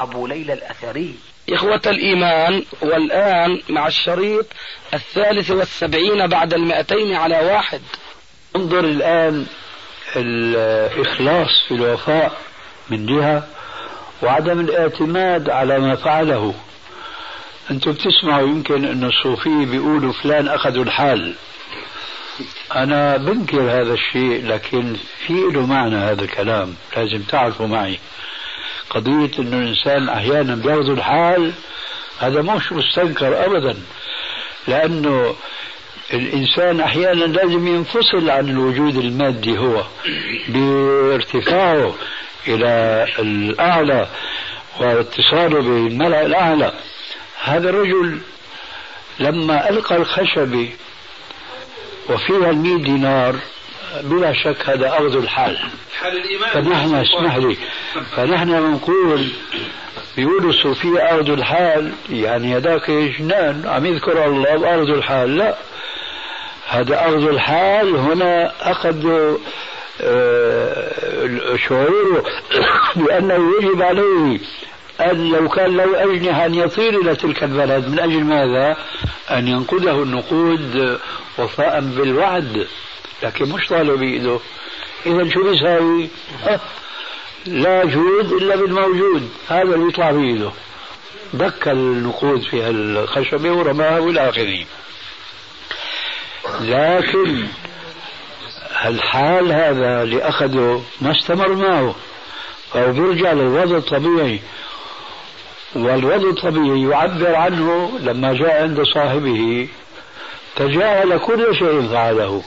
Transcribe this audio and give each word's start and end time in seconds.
أبو 0.00 0.26
ليلى 0.26 0.52
الأثري. 0.52 1.14
إخوة 1.50 1.80
الإيمان 1.86 2.62
والآن 2.82 3.60
مع 3.68 3.86
الشريط 3.86 4.46
الثالث 4.94 5.50
والسبعين 5.50 6.26
بعد 6.26 6.54
المئتين 6.54 7.14
على 7.14 7.38
واحد. 7.38 7.80
انظر 8.56 8.80
الآن 8.84 9.46
الإخلاص 10.16 11.48
في 11.68 11.74
الوفاء 11.74 12.32
من 12.90 13.06
جهة 13.06 13.48
وعدم 14.22 14.60
الاعتماد 14.60 15.50
على 15.50 15.78
ما 15.78 15.96
فعله. 15.96 16.54
أنتم 17.70 17.92
بتسمعوا 17.92 18.48
يمكن 18.48 18.84
أن 18.84 19.04
الصوفية 19.04 19.66
بيقولوا 19.66 20.12
فلان 20.12 20.48
أخذوا 20.48 20.84
الحال. 20.84 21.34
أنا 22.74 23.16
بنكر 23.16 23.62
هذا 23.62 23.92
الشيء 23.94 24.46
لكن 24.46 24.96
في 25.26 25.32
له 25.32 25.66
معنى 25.66 25.96
هذا 25.96 26.22
الكلام. 26.22 26.74
لازم 26.96 27.22
تعرفوا 27.22 27.66
معي. 27.66 27.98
قضية 28.90 29.30
أنه 29.38 29.58
الإنسان 29.58 30.08
أحيانا 30.08 30.54
بياخذ 30.54 30.90
الحال 30.90 31.52
هذا 32.18 32.42
مش 32.42 32.72
مستنكر 32.72 33.44
أبدا 33.46 33.76
لأنه 34.68 35.34
الإنسان 36.12 36.80
أحيانا 36.80 37.24
لازم 37.24 37.66
ينفصل 37.66 38.30
عن 38.30 38.48
الوجود 38.48 38.96
المادي 38.96 39.58
هو 39.58 39.84
بارتفاعه 40.48 41.94
إلى 42.48 43.06
الأعلى 43.18 44.08
واتصاله 44.80 45.60
بالملأ 45.60 46.26
الأعلى. 46.26 46.72
هذا 47.44 47.70
الرجل 47.70 48.18
لما 49.18 49.68
ألقى 49.70 49.96
الخشبة 49.96 50.70
وفيها 52.08 52.50
المئة 52.50 52.82
دينار 52.84 53.36
بلا 54.02 54.32
شك 54.32 54.68
هذا 54.68 54.88
أخذ 54.88 55.16
الحال. 55.16 55.58
حال 56.00 56.16
الإيمان. 56.16 56.50
فنحن 56.50 56.94
اسمح 56.94 57.36
لي. 57.36 57.56
فنحن 58.16 58.60
بنقول 58.60 59.28
بيقولوا 60.16 60.50
الصوفية 60.50 60.98
أخذوا 60.98 61.36
الحال 61.36 61.92
يعني 62.10 62.56
هذاك 62.56 62.90
جنان. 62.90 63.62
عم 63.66 63.86
يذكر 63.86 64.26
الله 64.26 64.56
بأخذوا 64.56 64.96
الحال. 64.96 65.36
لا. 65.36 65.54
هذا 66.68 66.94
أخذ 66.94 67.28
الحال. 67.28 67.96
هنا 67.96 68.52
أخذ 68.60 69.36
آه، 70.00 71.56
شعوره 71.56 72.24
بأنه 72.96 73.52
يجب 73.62 73.82
عليه 73.82 74.38
أن 75.00 75.28
لو 75.32 75.48
كان 75.48 75.76
له 75.76 76.04
أجنحة 76.04 76.46
أن 76.46 76.54
يطير 76.54 77.00
إلى 77.00 77.16
تلك 77.16 77.44
البلد. 77.44 77.88
من 77.88 77.98
أجل 77.98 78.24
ماذا؟ 78.24 78.76
أن 79.30 79.48
ينقذه 79.48 80.02
النقود 80.02 80.98
وفاء 81.38 81.80
بالوعد. 81.80 82.66
لكن 83.22 83.48
مش 83.48 83.68
طالع 83.68 83.94
بإيده 83.94 84.40
إذا 85.06 85.28
شو 85.28 85.42
بيساوي؟ 85.42 86.08
أه 86.48 86.60
لا 87.46 87.84
جود 87.84 88.32
إلا 88.32 88.56
بالموجود. 88.56 89.30
هذا 89.48 89.74
اللي 89.74 89.88
يطلع 89.88 90.10
بإيده 90.10 90.50
دك 91.34 91.68
النقود 91.68 92.42
في 92.42 92.70
الخشبة 92.70 93.52
ورماها 93.52 93.98
والى 93.98 94.66
لكن 96.60 97.46
الحال 98.84 99.52
هذا 99.52 100.02
اللي 100.02 100.22
أخذه 100.22 100.82
ما 101.00 101.10
استمر 101.10 101.54
معه. 101.54 101.94
فهو 102.72 102.92
بيرجع 102.92 103.32
للوضع 103.32 103.76
الطبيعي. 103.76 104.40
والوضع 105.74 106.30
الطبيعي 106.30 106.82
يعبر 106.82 107.34
عنه 107.34 107.98
لما 108.02 108.32
جاء 108.32 108.62
عند 108.62 108.82
صاحبه. 108.82 109.68
تجاهل 110.56 111.18
كل 111.18 111.56
شيء 111.58 111.88
فعله. 111.88 112.42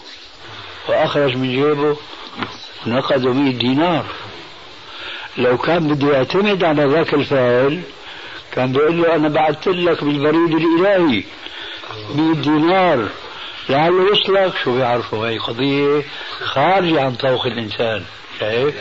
وأخرج 0.89 1.35
من 1.37 1.51
جيبه 1.51 1.97
نقد 2.87 3.25
100 3.25 3.53
دينار. 3.53 4.05
لو 5.37 5.57
كان 5.57 5.87
بده 5.87 6.13
يعتمد 6.13 6.63
على 6.63 6.85
ذاك 6.85 7.13
الفاعل 7.13 7.81
كان 8.51 8.71
بيقول 8.71 9.01
له 9.01 9.15
أنا 9.15 9.27
بعثت 9.27 9.67
لك 9.67 10.03
بالبريد 10.03 10.55
الإلهي 10.55 11.23
100 12.15 12.35
دينار. 12.35 13.07
لعله 13.69 14.11
يصلك 14.11 14.53
شو 14.63 14.75
بيعرفوا 14.75 15.27
هي 15.27 15.37
قضية؟ 15.37 16.03
خارجة 16.39 17.01
عن 17.01 17.15
طوق 17.15 17.45
الإنسان. 17.45 18.03
شايف؟ 18.39 18.75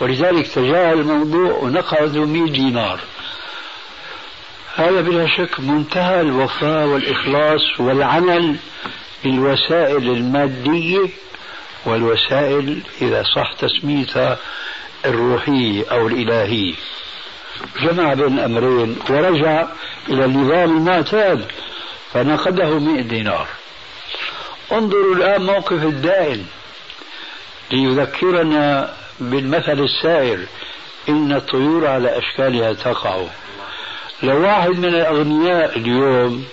ولذلك 0.00 0.46
تجاهل 0.46 0.98
الموضوع 0.98 1.52
ونقد 1.52 2.16
100 2.16 2.50
دينار. 2.50 3.00
هذا 4.76 5.00
بلا 5.00 5.26
شك 5.26 5.60
منتهى 5.60 6.20
الوفاء 6.20 6.86
والإخلاص 6.86 7.80
والعمل 7.80 8.56
بالوسائل 9.24 10.10
المادية 10.10 11.08
والوسائل 11.86 12.82
إذا 13.02 13.22
صح 13.36 13.52
تسميتها 13.52 14.38
الروحية 15.04 15.84
أو 15.90 16.06
الإلهية. 16.06 16.74
جمع 17.82 18.14
بين 18.14 18.38
الأمرين 18.38 18.96
ورجع 19.10 19.66
إلى 20.08 20.24
النظام 20.24 20.76
المعتاد 20.76 21.44
فنقده 22.12 22.78
مئة 22.78 23.02
دينار. 23.02 23.46
انظروا 24.72 25.14
الآن 25.14 25.42
موقف 25.42 25.82
الدائن. 25.82 26.46
ليذكرنا 27.70 28.94
بالمثل 29.20 29.80
السائر 29.80 30.38
إن 31.08 31.32
الطيور 31.32 31.86
على 31.86 32.18
أشكالها 32.18 32.72
تقع. 32.72 33.24
لو 34.22 34.42
واحد 34.42 34.70
من 34.70 34.84
الأغنياء 34.84 35.78
اليوم 35.78 36.44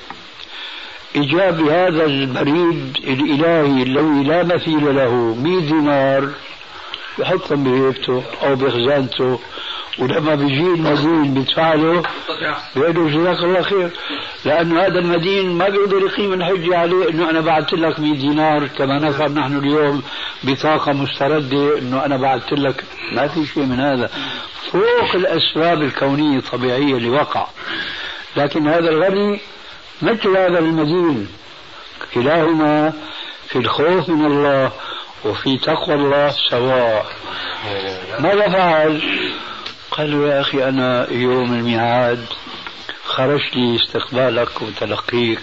إجاب 1.16 1.58
بهذا 1.58 2.06
البريد 2.06 2.98
الإلهي 3.04 3.84
الذي 3.84 4.24
لا 4.24 4.44
مثيل 4.44 4.96
له 4.96 5.36
100 5.36 5.60
دينار 5.60 6.30
بحطهم 7.20 7.64
بهيبته 7.64 8.24
أو 8.44 8.56
بخزانته 8.56 9.40
ولما 10.00 10.36
بيجي 10.36 10.62
المدين 10.62 11.34
بيدفع 11.34 11.74
له 11.74 12.04
بيقول 12.76 12.96
له 12.96 13.10
جزاك 13.10 13.44
الله 13.44 13.62
خير. 13.62 13.90
لأنه 14.46 14.82
هذا 14.82 15.00
المدين 15.00 15.58
ما 15.58 15.70
بيقدر 15.70 15.98
يقيم 15.98 16.34
الحجة 16.34 16.78
عليه 16.78 17.10
أنه 17.10 17.30
أنا 17.30 17.42
بعثت 17.42 17.74
لك 17.74 18.00
100 18.00 18.14
دينار 18.14 18.68
كما 18.68 19.00
نفهم 19.00 19.40
نحن 19.40 19.58
اليوم 19.58 20.02
بطاقة 20.44 20.92
مستردة 20.94 21.78
أنه 21.80 22.06
أنا 22.06 22.18
بعثت 22.18 22.54
لك. 22.54 22.84
ما 23.12 23.28
في 23.28 23.46
شيء 23.46 23.64
من 23.64 23.80
هذا. 23.80 24.10
فوق 24.72 25.16
الأسباب 25.16 25.82
الكونية 25.82 26.38
الطبيعية 26.38 26.98
اللي 26.98 27.10
وقع. 27.10 27.48
لكن 28.38 28.68
هذا 28.68 28.90
الغني 28.90 29.40
مثل 30.02 30.38
هذا 30.38 30.60
المدين 30.60 31.28
كلاهما 32.14 32.94
في 33.48 33.56
الخوف 33.56 34.10
من 34.10 34.26
الله 34.26 34.72
وفي 35.26 35.58
تقوى 35.58 35.96
الله 35.96 36.30
سواء. 36.50 37.06
ماذا 38.20 38.50
فعل؟ 38.50 39.02
قال 39.92 40.14
يا 40.14 40.42
أخي 40.42 40.64
أنا 40.70 41.08
يوم 41.12 41.54
الميعاد 41.54 42.26
خرجت 43.06 43.56
لي 43.56 43.76
استقبالك 43.76 44.62
وتلقيك 44.62 45.40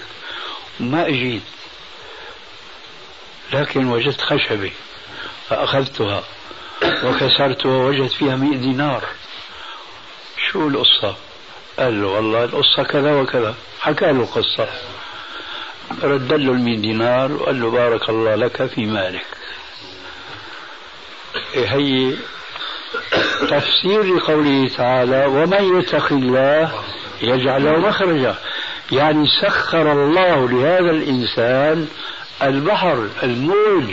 ما 0.81 1.07
أجيت 1.09 1.43
لكن 3.53 3.89
وجدت 3.89 4.21
خشبة 4.21 4.71
فأخذتها 5.49 6.23
وكسرتها 7.05 7.73
ووجدت 7.73 8.13
فيها 8.13 8.37
مئة 8.37 8.57
دينار. 8.57 9.05
شو 10.51 10.69
القصة؟ 10.69 11.17
قال 11.78 12.03
له 12.03 12.09
والله 12.09 12.44
القصة 12.44 12.83
كذا 12.83 13.15
وكذا. 13.21 13.55
حكى 13.81 14.05
له 14.05 14.11
القصة 14.21 14.69
رد 16.03 16.33
له 16.33 16.53
المئة 16.53 16.77
دينار 16.81 17.33
وقال 17.33 17.61
له 17.61 17.71
بارك 17.71 18.09
الله 18.09 18.35
لك 18.35 18.67
في 18.67 18.87
مالك. 18.87 19.26
إيه 21.55 21.67
هي 21.67 22.14
تفسير 23.41 24.17
لقوله 24.17 24.69
تعالى 24.76 25.26
ومن 25.26 25.79
يتق 25.79 26.12
الله 26.12 26.73
يجعل 27.23 27.64
له 27.64 27.79
مخرجا. 27.79 28.35
يعني 28.93 29.26
سخر 29.43 29.93
الله 29.93 30.49
لهذا 30.49 30.91
الإنسان 30.91 31.88
البحر 32.43 33.08
الموج 33.23 33.85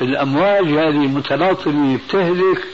الأمواج 0.00 0.64
هذه 0.64 0.88
المتلاطمة 1.04 1.96
بتهلك 1.98 2.64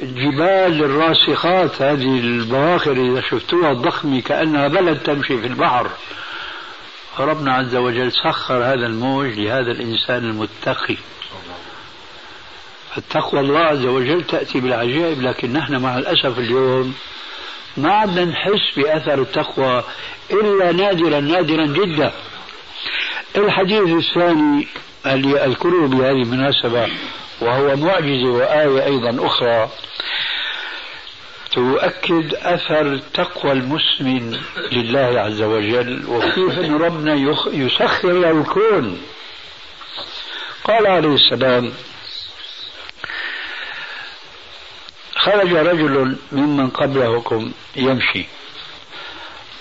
جبال 0.00 0.84
الراسخات 0.84 1.82
هذه 1.82 2.20
البواخر 2.20 2.92
إذا 2.92 3.20
شفتوها 3.20 3.72
الضخمة 3.72 4.20
كأنها 4.20 4.68
بلد 4.68 4.98
تمشي 4.98 5.38
في 5.38 5.46
البحر. 5.46 5.90
ربنا 7.18 7.54
عز 7.54 7.76
وجل 7.76 8.12
سخر 8.12 8.54
هذا 8.54 8.86
الموج 8.86 9.26
لهذا 9.26 9.70
الإنسان 9.70 10.24
المتقي. 10.24 10.96
فالتقوى 12.94 13.40
الله 13.40 13.58
عز 13.58 13.84
وجل 13.84 14.24
تأتي 14.24 14.60
بالعجائب 14.60 15.22
لكن 15.22 15.52
نحن 15.52 15.76
مع 15.76 15.98
الأسف 15.98 16.38
اليوم 16.38 16.94
ما 17.76 17.92
عدنا 17.92 18.24
نحس 18.24 18.76
بأثر 18.76 19.22
التقوى 19.22 19.84
إلا 20.30 20.72
نادرا 20.72 21.20
نادرا 21.20 21.66
جدا. 21.66 22.12
الحديث 23.36 23.88
الثاني 23.88 24.68
اللي 25.06 25.44
أذكره 25.44 25.86
بهذه 25.86 26.22
المناسبة 26.22 26.88
وهو 27.42 27.76
معجزة 27.76 28.30
وآية 28.30 28.84
أيضا 28.84 29.26
أخرى. 29.26 29.70
تؤكد 31.52 32.34
أثر 32.34 32.98
تقوى 33.14 33.52
المسلم 33.52 34.40
لله 34.72 35.20
عز 35.20 35.42
وجل 35.42 36.04
وكيف 36.08 36.58
أن 36.58 36.76
ربنا 36.76 37.14
يسخر 37.52 38.12
له 38.12 38.30
الكون. 38.30 39.02
قال 40.64 40.86
عليه 40.86 41.14
السلام 41.14 41.72
خرج 45.16 45.52
رجل 45.52 46.16
ممن 46.32 46.70
قبلكم 46.70 47.52
يمشي 47.76 48.24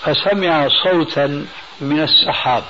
فسمع 0.01 0.67
صوتا 0.83 1.45
من 1.81 2.03
السحاب. 2.03 2.63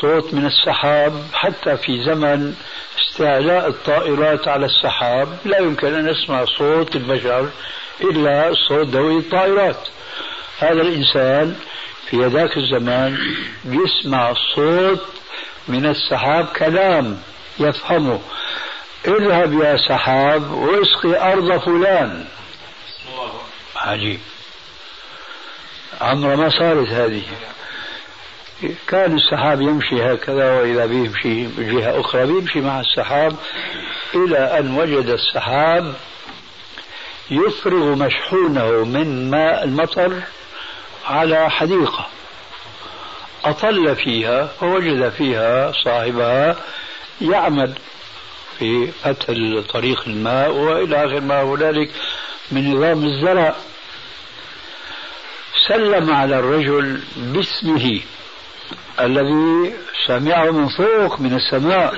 صوت 0.00 0.34
من 0.34 0.46
السحاب 0.46 1.24
حتى 1.32 1.76
في 1.76 2.04
زمن 2.04 2.54
استعلاء 3.00 3.68
الطائرات 3.68 4.48
على 4.48 4.66
السحاب 4.66 5.38
لا 5.44 5.58
يمكن 5.58 5.94
أن 5.94 6.06
نسمع 6.10 6.44
صوت 6.44 6.96
البشر 6.96 7.48
إلا 8.00 8.52
صوت 8.68 8.86
دوي 8.86 9.18
الطائرات. 9.18 9.88
هذا 10.58 10.82
الإنسان 10.82 11.56
في 12.10 12.16
ذاك 12.16 12.56
الزمان 12.56 13.18
يسمع 13.64 14.32
صوت 14.54 15.06
من 15.68 15.86
السحاب 15.86 16.46
كلام 16.46 17.22
يفهمه. 17.58 18.20
اذهب 19.06 19.62
يا 19.62 19.76
سحاب 19.76 20.50
واسقي 20.52 21.32
أرض 21.32 21.60
فلان. 21.60 22.24
عجيب 23.76 24.20
عمره 26.00 26.36
ما 26.36 26.48
صارت 26.48 26.88
هذه. 26.88 27.22
كان 28.88 29.16
السحاب 29.16 29.60
يمشي 29.60 30.02
هكذا 30.02 30.50
وإذا 30.50 30.86
بيمشي 30.86 31.46
بجهة 31.46 32.00
أخرى 32.00 32.26
بيمشي 32.26 32.60
مع 32.60 32.80
السحاب 32.80 33.36
إلى 34.14 34.38
أن 34.58 34.74
وجد 34.78 35.06
السحاب 35.06 35.94
يفرغ 37.30 37.94
مشحونه 37.94 38.84
من 38.84 39.30
ماء 39.30 39.64
المطر 39.64 40.22
على 41.06 41.50
حديقة. 41.50 42.06
أطل 43.44 43.96
فيها 43.96 44.46
فوجد 44.46 45.08
فيها 45.08 45.72
صاحبها 45.84 46.56
يعمل 47.20 47.72
في 48.58 48.86
فتح 48.86 49.26
طريق 49.72 50.02
الماء 50.06 50.50
وإلى 50.50 51.04
آخر 51.06 51.20
ما 51.20 51.42
هنالك 51.42 51.90
من 52.52 52.74
نظام 52.74 53.04
الزرع 53.04 53.54
سلم 55.68 56.10
على 56.10 56.38
الرجل 56.38 57.00
باسمه. 57.16 58.00
الذي 59.00 59.74
سمعه 60.06 60.50
من 60.50 60.68
فوق 60.68 61.20
من 61.20 61.34
السماء. 61.34 61.94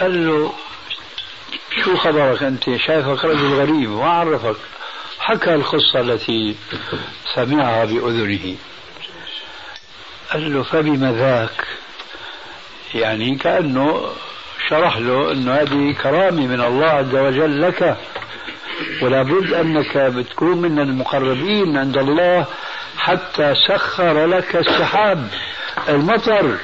قال 0.00 0.26
له 0.26 0.52
شو 1.84 1.96
خبرك 1.96 2.42
أنت؟ 2.42 2.64
شايفك 2.64 3.24
رجل 3.24 3.54
غريب 3.54 3.90
ما 3.90 4.10
عرفك 4.10 4.56
حكى 5.18 5.54
القصة 5.54 6.00
التي 6.00 6.56
سمعها 7.34 7.84
بأذنه. 7.84 8.56
قال 10.32 10.54
له 10.54 10.62
فبما 10.62 11.12
ذاك؟ 11.12 11.66
يعني 12.94 13.36
كأنه 13.36 14.12
شرح 14.68 14.96
له 14.96 15.32
أنه 15.32 15.54
هذه 15.54 15.92
كرامة 16.02 16.46
من 16.46 16.60
الله 16.60 16.86
عز 16.86 17.14
وجل 17.14 17.62
لك. 17.62 17.96
ولا 19.02 19.22
بد 19.22 19.52
أنك 19.52 19.98
بتكون 19.98 20.58
من 20.58 20.78
المقربين 20.78 21.76
عند 21.76 21.98
الله 21.98 22.46
حتى 22.98 23.54
سخر 23.68 24.26
لك 24.26 24.56
السحاب. 24.56 25.28
المطر 25.88 26.56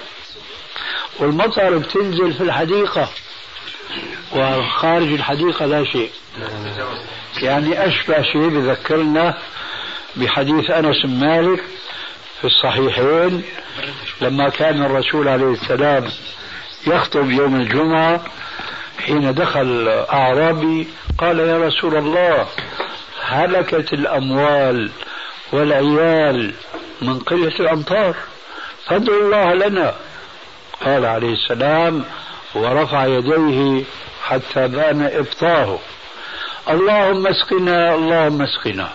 والمطر 1.18 1.78
بتنزل 1.78 2.32
في 2.32 2.40
الحديقة 2.40 3.08
وخارج 4.36 5.12
الحديقة 5.12 5.66
لا 5.66 5.84
شيء. 5.84 6.10
يعني 7.42 7.86
أشبه 7.86 8.22
شيء 8.22 8.48
بذكرنا 8.48 9.38
بحديث 10.16 10.70
أنس 10.70 11.04
مالك 11.04 11.62
في 12.40 12.46
الصحيحين 12.46 13.42
لما 14.20 14.48
كان 14.48 14.82
الرسول 14.84 15.28
عليه 15.28 15.52
السلام 15.52 16.08
يخطب 16.86 17.30
يوم 17.30 17.56
الجمعة 17.56 18.24
حين 19.06 19.34
دخل 19.34 19.88
أعرابي 20.12 20.88
قال 21.18 21.38
يا 21.38 21.58
رسول 21.58 21.96
الله 21.96 22.46
هلكت 23.24 23.92
الأموال 23.92 24.90
والعيال 25.52 26.54
من 27.02 27.18
قلة 27.18 27.54
الأمطار. 27.60 28.14
فادعوا 28.86 29.20
الله 29.20 29.54
لنا. 29.54 29.94
قال 30.84 31.06
عليه 31.06 31.32
السلام 31.32 32.04
ورفع 32.54 33.06
يديه 33.06 33.84
حتى 34.22 34.68
بان 34.68 35.02
إبطاه 35.02 35.78
اللهم 36.68 37.26
اسقنا 37.26 37.94
اللهم 37.94 38.42
اسقنا. 38.42 38.92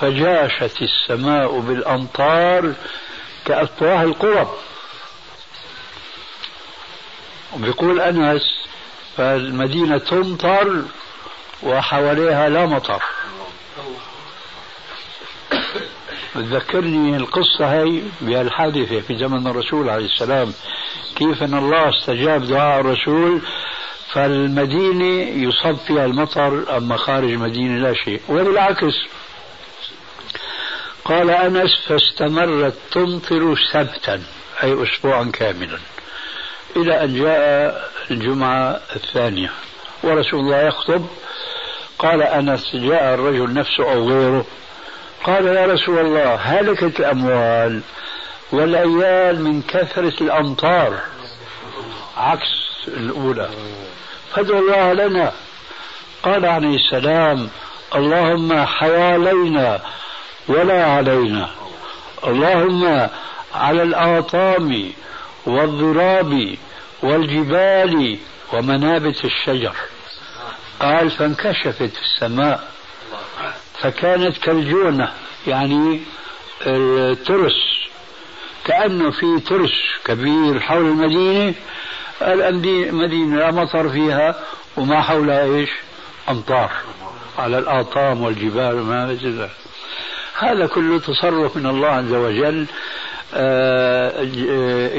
فجاشت 0.00 0.82
السماء 0.82 1.60
بالأمطار 1.60 2.72
كأفواه 3.44 4.02
القرب 4.02 4.48
وبيقول 7.54 8.00
أنس 8.00 8.42
فالمدينة 9.16 9.98
تمطر 9.98 10.82
وحواليها 11.62 12.48
لا 12.48 12.66
مطر. 12.66 13.02
تذكرني 16.34 17.16
القصة 17.16 17.72
هي 17.72 18.02
بهالحادثة 18.20 19.00
في 19.00 19.18
زمن 19.18 19.46
الرسول 19.46 19.88
عليه 19.88 20.04
السلام. 20.04 20.52
كيف 21.16 21.42
أن 21.42 21.54
الله 21.54 21.88
استجاب 21.88 22.46
دعاء 22.46 22.80
الرسول 22.80 23.40
فالمدينة 24.12 25.46
يصب 25.48 25.76
فيها 25.76 26.04
المطر 26.04 26.76
أما 26.76 26.96
خارج 26.96 27.30
المدينة 27.30 27.78
لا 27.88 27.94
شيء. 27.94 28.20
وبالعكس 28.28 28.94
قال 31.04 31.30
أنس 31.30 31.70
فاستمرت 31.88 32.74
تمطر 32.92 33.56
سبتا 33.72 34.22
أي 34.62 34.82
أسبوعا 34.82 35.30
كاملا 35.32 35.78
إلى 36.76 37.04
أن 37.04 37.14
جاء 37.14 37.90
الجمعة 38.10 38.80
الثانية. 38.96 39.50
ورسول 40.02 40.40
الله 40.40 40.62
يخطب 40.62 41.06
قال 41.98 42.22
أنس 42.22 42.76
جاء 42.76 43.14
الرجل 43.14 43.54
نفسه 43.54 43.92
أو 43.92 44.08
غيره 44.08 44.46
قال 45.24 45.46
يا 45.46 45.66
رسول 45.66 45.98
الله 45.98 46.34
هلكت 46.34 47.00
الأموال 47.00 47.80
والعيال 48.52 49.42
من 49.42 49.62
كثرة 49.62 50.14
الأمطار. 50.20 51.00
عكس 52.16 52.88
الأولى. 52.88 53.50
فادعوا 54.34 54.60
الله 54.60 54.92
لنا. 54.92 55.32
قال 56.22 56.46
عليه 56.46 56.76
السلام 56.76 57.48
اللهم 57.94 58.64
حوالينا 58.64 59.80
ولا 60.48 60.84
علينا. 60.84 61.50
اللهم 62.24 63.08
على 63.54 63.82
الآطام 63.82 64.92
والضراب 65.46 66.56
والجبال 67.02 68.18
ومنابت 68.52 69.24
الشجر. 69.24 69.74
قال 70.80 71.10
فانكشفت 71.10 71.92
السماء. 72.02 72.70
فكانت 73.82 74.38
كالجونة 74.38 75.12
يعني 75.46 76.00
الترس 76.66 77.80
كأنه 78.64 79.10
في 79.10 79.40
ترس 79.40 79.72
كبير 80.04 80.60
حول 80.60 80.84
المدينة 80.84 81.54
المدينة 82.22 83.36
لا 83.36 83.50
مطر 83.50 83.88
فيها 83.88 84.34
وما 84.76 85.02
حولها 85.02 85.44
إيش؟ 85.44 85.70
أمطار 86.28 86.70
على 87.38 87.58
الآطام 87.58 88.22
والجبال 88.22 88.80
وما 88.80 89.06
مثل 89.06 89.48
هذا 90.38 90.66
كله 90.66 90.98
تصرف 90.98 91.56
من 91.56 91.66
الله 91.66 91.88
عز 91.88 92.12
وجل 92.12 92.66
آه، 93.34 94.12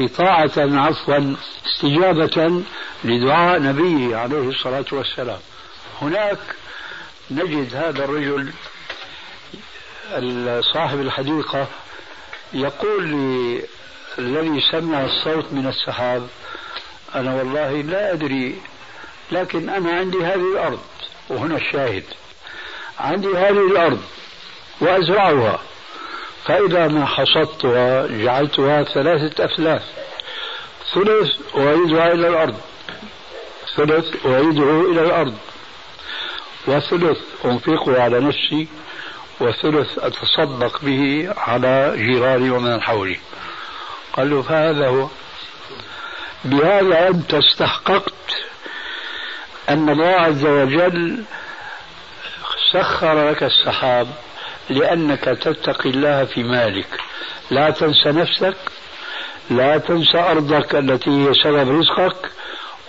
إطاعة 0.04 0.52
عفوا 0.56 1.34
استجابة 1.66 2.62
لدعاء 3.04 3.62
نبيه 3.62 4.16
عليه 4.16 4.48
الصلاة 4.48 4.84
والسلام 4.92 5.38
هناك 6.02 6.38
نجد 7.30 7.74
هذا 7.74 8.04
الرجل 8.04 8.52
صاحب 10.74 11.00
الحديقة 11.00 11.66
يقول 12.52 13.08
لي 13.08 13.62
الذي 14.18 14.60
سمع 14.70 15.04
الصوت 15.04 15.52
من 15.52 15.66
السحاب 15.66 16.28
أنا 17.14 17.34
والله 17.34 17.70
لا 17.72 18.12
أدري 18.12 18.56
لكن 19.32 19.68
أنا 19.68 19.92
عندي 19.92 20.18
هذه 20.18 20.52
الأرض 20.52 20.80
وهنا 21.28 21.56
الشاهد 21.56 22.04
عندي 23.00 23.28
هذه 23.28 23.66
الأرض 23.70 24.02
وأزرعها 24.80 25.60
فإذا 26.44 26.88
ما 26.88 27.06
حصدتها 27.06 28.06
جعلتها 28.06 28.82
ثلاثة 28.82 29.44
أثلاث 29.44 29.82
ثلث 30.94 31.56
أعيدها 31.56 32.12
إلى 32.12 32.28
الأرض 32.28 32.56
ثلث 33.76 34.26
أعيده 34.26 34.80
إلى 34.90 35.02
الأرض 35.02 35.34
وثلث 36.66 37.18
أنفقه 37.44 38.02
على 38.02 38.20
نفسي 38.20 38.68
وثلث 39.40 39.98
أتصدق 39.98 40.80
به 40.82 41.34
على 41.36 41.92
جيراني 41.96 42.50
ومن 42.50 42.82
حولي. 42.82 43.18
قال 44.12 44.30
له 44.30 44.42
فهذا 44.42 44.88
هو. 44.88 45.08
بهذا 46.44 47.08
أنت 47.08 47.34
استحققت 47.34 48.12
أن 49.68 49.88
الله 49.88 50.06
عز 50.06 50.46
وجل 50.46 51.24
سخر 52.72 53.30
لك 53.30 53.42
السحاب 53.42 54.08
لأنك 54.70 55.24
تتقي 55.24 55.90
الله 55.90 56.24
في 56.24 56.42
مالك. 56.42 57.00
لا 57.50 57.70
تنسى 57.70 58.08
نفسك 58.08 58.56
لا 59.50 59.78
تنسى 59.78 60.18
أرضك 60.18 60.74
التي 60.74 61.10
هي 61.10 61.34
سبب 61.34 61.70
رزقك 61.70 62.30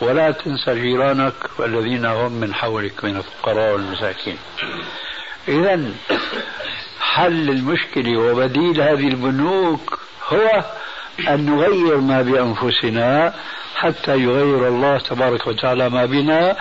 ولا 0.02 0.32
تنسى 0.32 0.82
جيرانك 0.82 1.34
والذين 1.58 2.06
هم 2.06 2.32
من 2.32 2.54
حولك 2.54 3.04
من 3.04 3.18
الفقراء 3.18 3.74
والمساكين. 3.74 4.38
إذا 5.48 5.92
حل 7.00 7.50
المشكلة 7.50 8.18
وبديل 8.18 8.82
هذه 8.82 9.08
البنوك 9.08 10.00
هو 10.30 10.64
أن 11.30 11.46
نغير 11.46 11.98
ما 11.98 12.22
بأنفسنا 12.22 13.34
حتى 13.76 14.12
يغير 14.12 14.68
الله 14.68 14.98
تبارك 14.98 15.48
وتعالى 15.48 15.90
ما 15.90 16.06
بنا. 16.06 16.56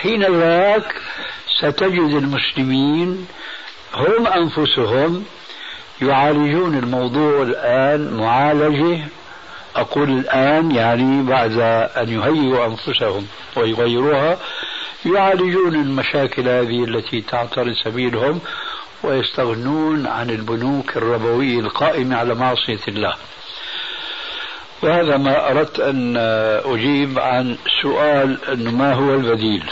حين 0.00 0.22
ذاك 0.22 0.94
ستجد 1.58 2.14
المسلمين 2.14 3.26
هم 3.94 4.26
أنفسهم 4.26 5.24
يعالجون 6.02 6.78
الموضوع 6.78 7.42
الآن 7.42 8.14
معالجة. 8.14 9.04
أقول 9.76 10.10
الآن 10.10 10.70
يعني 10.70 11.22
بعد 11.22 11.58
أن 11.96 12.08
يهيئوا 12.08 12.66
أنفسهم 12.66 13.26
ويغيروها. 13.56 14.38
يعالجون 15.06 15.74
المشاكل 15.74 16.48
هذه 16.48 16.84
التي 16.84 17.20
تعترض 17.20 17.74
سبيلهم 17.84 18.40
ويستغنون 19.02 20.06
عن 20.06 20.30
البنوك 20.30 20.96
الربوية 20.96 21.60
القائمة 21.60 22.16
على 22.16 22.34
معصية 22.34 22.80
الله. 22.88 23.14
وهذا 24.82 25.16
ما 25.16 25.50
أردت 25.50 25.80
أن 25.80 26.16
أجيب 26.64 27.18
عن 27.18 27.56
سؤال 27.82 28.44
أنه 28.44 28.70
ما 28.70 28.94
هو 28.94 29.14
البديل؟ 29.14 29.64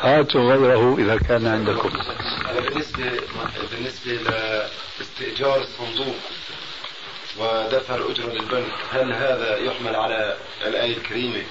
هاتوا 0.00 0.40
غيره 0.40 0.96
إذا 0.98 1.16
كان 1.16 1.46
عندكم. 1.46 1.90
بالنسبة 2.68 3.10
بالنسبة 3.72 4.12
لاستئجار 4.98 5.60
الصندوق 5.60 6.16
ودفع 7.38 7.94
الأجرة 7.94 8.32
للبنك 8.32 8.72
هل 8.92 9.12
هذا 9.12 9.56
يحمل 9.56 9.96
على 9.96 10.36
الآية 10.66 10.96
الكريمة؟ 10.96 11.42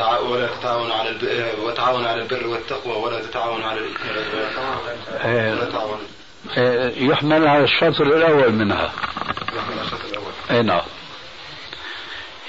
ولا 0.00 0.46
تتعاون 0.46 0.90
على 0.90 1.16
وتعاون 1.62 2.06
على 2.06 2.22
البر 2.22 2.46
والتقوى 2.46 2.96
ولا 2.96 3.20
تتعاون 3.20 3.62
على 3.62 3.80
الإثم 3.80 4.08
والعدوان 4.08 5.98
يحمل 7.10 7.46
على 7.46 7.64
الشطر 7.64 8.04
الأول 8.04 8.52
منها. 8.52 8.92
يحمل 9.56 9.78
على 9.78 9.82
الشطر 9.82 10.08
الأول. 10.10 10.32
أي 10.50 10.62
نعم. 10.62 10.82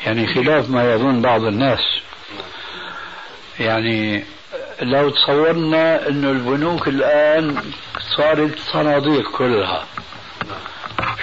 يعني 0.05 0.27
خلاف 0.27 0.69
ما 0.69 0.93
يظن 0.93 1.21
بعض 1.21 1.41
الناس. 1.43 1.79
يعني 3.59 4.25
لو 4.81 5.09
تصورنا 5.09 6.07
انه 6.07 6.29
البنوك 6.29 6.87
الآن 6.87 7.71
صارت 8.17 8.59
صناديق 8.59 9.31
كلها. 9.31 9.85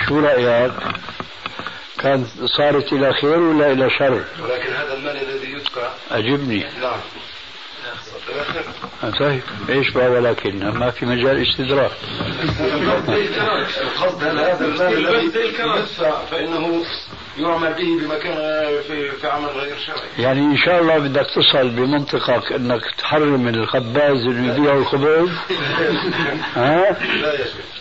شو 0.08 0.20
رأيك؟ 0.20 0.72
كان 1.98 2.26
صارت 2.44 2.92
إلى 2.92 3.12
خير 3.12 3.38
ولا 3.38 3.72
إلى 3.72 3.90
شر؟ 3.90 4.24
ولكن 4.42 4.72
هذا 4.72 4.94
المال 4.94 5.16
الذي 5.16 5.41
أجبني. 6.10 6.66
نعم. 6.80 7.00
طيب 9.20 9.42
إيش 9.68 9.90
بقى؟ 9.90 10.08
ولكن 10.08 10.68
ما 10.68 10.90
في 10.90 11.06
مجال 11.06 11.42
استدراك. 11.48 11.90
القصد 13.80 14.24
هذا 14.24 14.64
المال 14.64 15.08
الذي 15.08 15.52
فانه 16.30 16.84
يعمل 17.38 17.74
به 17.74 18.06
بمكان 18.06 18.36
في, 18.86 19.10
في 19.10 19.26
عمل 19.26 19.48
غير 19.48 19.76
شرعي 19.86 20.08
يعني 20.18 20.40
إن 20.40 20.56
شاء 20.56 20.80
الله 20.80 20.98
بدك 20.98 21.26
تصل 21.36 21.70
بمنطقك 21.70 22.52
إنك 22.52 22.82
تحرم 22.98 23.48
الخباز 23.48 24.26
اللي 24.26 24.48
يبيع 24.48 24.72
الخبز. 24.72 25.28
ها؟ 26.56 26.96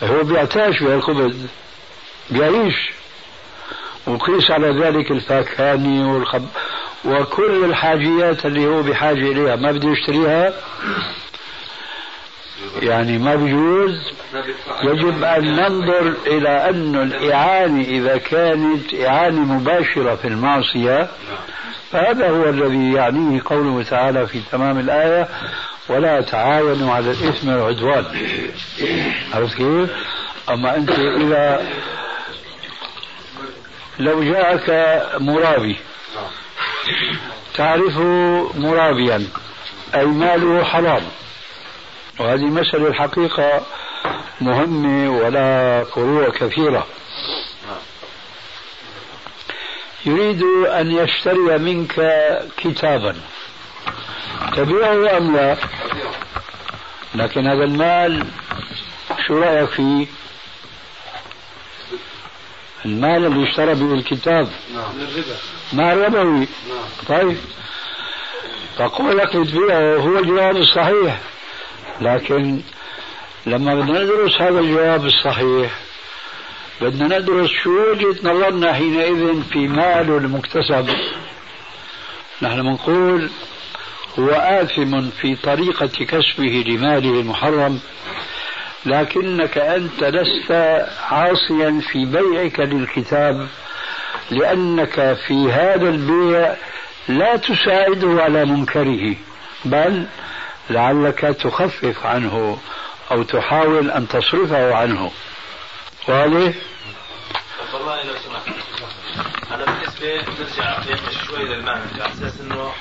لا 0.00 0.08
هو 0.08 0.24
بيعتاش 0.24 0.82
بهالخبز 0.82 1.46
بيعيش. 2.30 2.92
وقيس 4.06 4.50
على 4.50 4.84
ذلك 4.84 5.10
الفاكهاني 5.10 6.04
والخب 6.04 6.48
وكل 7.04 7.64
الحاجيات 7.64 8.46
اللي 8.46 8.66
هو 8.66 8.82
بحاجة 8.82 9.32
إليها 9.32 9.56
ما 9.56 9.72
بده 9.72 9.90
يشتريها 9.90 10.52
يعني 12.82 13.18
ما 13.18 13.34
بيجوز 13.34 14.12
يجب 14.82 15.24
أن 15.24 15.56
ننظر 15.56 16.14
إلى 16.26 16.68
أن 16.68 16.94
الإعانة 17.02 17.84
إذا 17.84 18.16
كانت 18.16 18.94
إعانة 18.94 19.40
مباشرة 19.40 20.14
في 20.14 20.28
المعصية. 20.28 21.08
فهذا 21.92 22.30
هو 22.30 22.48
الذي 22.48 22.92
يعنيه 22.92 23.42
قوله 23.44 23.82
تعالى 23.82 24.26
في 24.26 24.40
تمام 24.52 24.78
الآية 24.78 25.28
ولا 25.88 26.20
تعاونوا 26.20 26.94
على 26.94 27.10
الإثم 27.10 27.48
والعدوان. 27.48 28.04
عرفت 29.34 29.56
كيف؟ 29.56 29.90
أما 30.50 30.76
أنت 30.76 30.90
إذا 30.98 31.66
لو 33.98 34.22
جاءك 34.22 34.70
مرابي 35.20 35.76
تعرفه 37.54 38.50
مرابيا 38.54 39.26
أي 39.94 40.04
ماله 40.04 40.64
حرام. 40.64 41.02
وهذه 42.20 42.44
مسألة 42.44 42.88
الحقيقة 42.88 43.62
مهمة 44.40 45.10
ولا 45.10 45.84
فروع 45.84 46.30
كثيرة. 46.30 46.86
يريد 50.06 50.42
أن 50.66 50.90
يشتري 50.90 51.58
منك 51.58 51.94
كتابا. 52.56 53.16
تبيعه 54.56 55.16
أم 55.16 55.36
لا؟ 55.36 55.56
لكن 57.14 57.46
هذا 57.46 57.64
المال 57.64 58.26
شو 59.26 59.38
رأيك 59.38 59.68
فيه؟ 59.68 60.06
المال 62.84 63.26
اللي 63.26 63.50
اشترى 63.50 63.74
به 63.74 63.94
الكتاب. 63.94 64.48
نعم. 64.74 65.00
الربا 65.00 65.36
ما 65.72 66.06
ربوي. 66.06 66.38
نعم 66.38 66.48
طيب 67.08 67.36
فقولك 68.76 69.32
تبيعه 69.32 69.96
هو 69.96 70.18
الجواب 70.18 70.56
الصحيح. 70.56 71.20
لكن 72.00 72.60
لما 73.46 73.74
بدنا 73.74 74.02
ندرس 74.04 74.40
هذا 74.40 74.60
الجواب 74.60 75.06
الصحيح 75.06 75.70
بدنا 76.80 77.18
ندرس 77.18 77.50
شو 77.50 77.90
وجهة 77.90 78.16
نظرنا 78.22 78.72
حينئذ 78.72 79.42
في 79.42 79.58
ماله 79.68 80.16
المكتسب. 80.16 80.88
نحن 82.42 82.62
بنقول 82.62 83.30
هو 84.18 84.30
آثم 84.30 85.10
في 85.10 85.36
طريقة 85.36 85.86
كسبه 85.86 86.64
لماله 86.66 87.20
المحرم. 87.20 87.80
لكنك 88.86 89.58
أنت 89.58 90.04
لست 90.04 90.52
عاصيا 91.10 91.80
في 91.92 92.04
بيعك 92.04 92.60
للكتاب 92.60 93.48
لأنك 94.30 95.16
في 95.26 95.52
هذا 95.52 95.88
البيع 95.88 96.56
لا 97.08 97.36
تساعده 97.36 98.22
على 98.22 98.44
منكره 98.44 99.16
بل 99.64 100.06
لعلك 100.70 101.20
تخفف 101.20 102.06
عنه 102.06 102.58
أو 103.10 103.22
تحاول 103.22 103.90
أن 103.90 104.08
تصرفه 104.08 104.74
عنه 104.74 105.10
واضح؟ 106.08 106.52
والله 107.74 108.02
لو 108.02 108.14
سمحت 108.14 108.48
أنا 109.54 109.64
بالنسبة 109.64 110.14
نرجع 110.14 110.80
شوي 111.26 111.44
للمعنى 111.44 111.80
على 111.94 112.12
أساس 112.12 112.40
إنه 112.40 112.72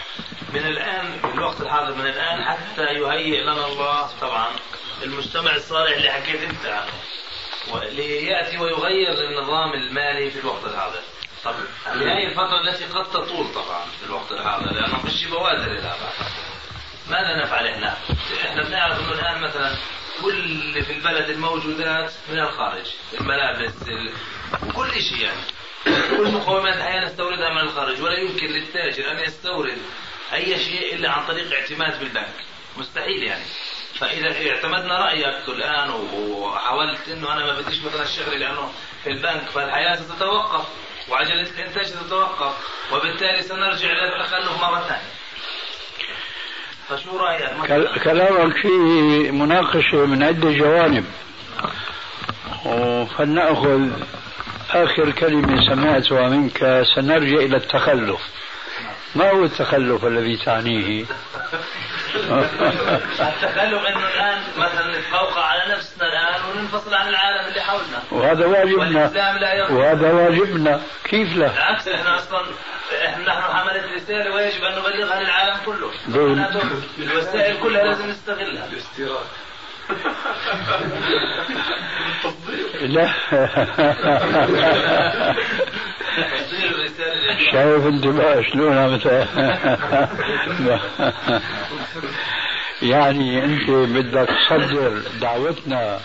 من 0.53 0.65
الآن 0.65 1.05
الوقت 1.33 1.61
الحاضر 1.61 1.95
من 1.95 2.05
الآن 2.05 2.43
حتى 2.43 2.81
يهيئ 2.81 3.41
لنا 3.43 3.67
الله 3.67 4.09
طبعا 4.21 4.47
المجتمع 5.03 5.55
الصالح 5.55 5.91
اللي 5.91 6.11
حكيت 6.11 6.41
انت 6.43 6.65
عنه. 6.65 6.93
لياتي 7.89 8.57
ويغير 8.57 9.13
النظام 9.13 9.73
المالي 9.73 10.31
في 10.31 10.39
الوقت 10.39 10.65
الحاضر 10.65 11.01
طب 11.43 11.55
هذه 11.85 12.27
الفترة 12.27 12.61
التي 12.61 12.85
قد 12.85 13.09
تطول 13.09 13.53
طبعا 13.53 13.85
في 13.99 14.05
الوقت 14.05 14.31
الحاضر 14.31 14.71
لأنه 14.71 15.01
فيش 15.01 15.25
بوادر 15.25 15.71
إلى 15.71 15.95
ماذا 17.09 17.43
نفعل 17.43 17.67
إحنا؟ 17.67 17.97
إحنا 18.45 18.63
بنعرف 18.63 18.99
إنه 18.99 19.11
الآن 19.13 19.41
مثلا 19.41 19.75
كل 20.21 20.83
في 20.83 20.93
البلد 20.93 21.29
الموجودات 21.29 22.11
من 22.29 22.39
الخارج 22.39 22.85
الملابس 23.21 23.73
كل 24.75 25.01
شيء 25.01 25.21
يعني. 25.21 25.41
كل 26.17 26.31
مقومات 26.31 26.77
الحياة 26.77 27.05
نستوردها 27.05 27.49
من 27.49 27.59
الخارج 27.61 28.01
ولا 28.01 28.17
يمكن 28.19 28.47
للتاجر 28.47 29.11
أن 29.11 29.19
يستورد 29.19 29.77
أي 30.33 30.59
شيء 30.59 30.95
إلا 30.95 31.09
عن 31.11 31.27
طريق 31.27 31.53
اعتماد 31.53 31.99
بالبنك. 31.99 32.35
مستحيل 32.77 33.23
يعني. 33.23 33.43
فإذا 34.01 34.51
اعتمدنا 34.51 34.99
رأيك 34.99 35.47
الآن 35.47 35.89
وحاولت 35.89 37.09
إنه 37.09 37.33
أنا 37.33 37.45
ما 37.45 37.61
بديش 37.61 37.83
مثلا 37.83 38.03
الشغل 38.03 38.39
لأنه 38.39 38.71
في 39.03 39.09
البنك 39.09 39.49
فالحياة 39.53 39.95
ستتوقف 39.95 40.65
وعجله 41.09 41.41
الانتاج 41.41 41.85
ستتوقف 41.85 42.53
وبالتالي 42.93 43.41
سنرجع 43.41 43.91
إلى 43.91 44.15
التخلف 44.15 44.61
مرة 44.61 44.79
ثانية. 44.79 45.11
فشو 46.89 47.17
رأيك؟ 47.17 48.03
كلامك 48.03 48.53
فيه 48.61 49.31
مناقشة 49.31 50.05
من 50.05 50.23
عدة 50.23 50.51
جوانب. 50.51 51.05
فلنأخذ 53.17 53.89
آخر 54.71 55.11
كلمة 55.11 55.65
سمعتها 55.69 56.29
منك 56.29 56.83
سنرجع 56.95 57.37
إلى 57.37 57.57
التخلف. 57.57 58.21
ما 59.15 59.31
هو 59.31 59.43
التخلف 59.43 60.05
الذي 60.05 60.37
تعنيه؟ 60.45 61.05
التخلف 63.19 63.85
إنه 63.87 64.07
الآن 64.07 64.41
مثلا 64.57 64.97
نتفوق 64.99 65.37
على 65.37 65.73
نفسنا 65.73 66.07
الآن 66.07 66.41
وننفصل 66.49 66.93
عن 66.93 67.07
العالم 67.07 67.47
اللي 67.47 67.61
حولنا. 67.61 68.03
وهذا 68.11 68.45
واجبنا. 68.45 69.05
وهذا 69.71 70.11
واجبنا. 70.11 70.81
كيف 71.03 71.37
لا؟ 71.37 71.47
بالعكس 71.47 71.87
إحنا 71.87 72.15
أصلا 72.15 72.41
إحنا 73.05 73.25
نحن 73.25 73.41
حملة 73.41 73.95
رسالة 73.95 74.35
ويجب 74.35 74.63
أن 74.63 74.71
نبلغها 74.79 75.19
للعالم 75.19 75.57
كله. 75.65 75.91
الوسائل 76.99 77.59
كلها 77.63 77.83
لازم 77.83 78.09
نستغلها. 78.09 78.67
الاستيراد 78.71 79.25
لا. 82.81 83.13
شايف 87.51 87.87
بقى 88.07 88.43
شلون 88.43 88.99
يعني 92.81 93.45
أنت 93.45 93.69
بدك 93.69 94.29
تصدر 94.49 95.01
دعوتنا 95.21 95.99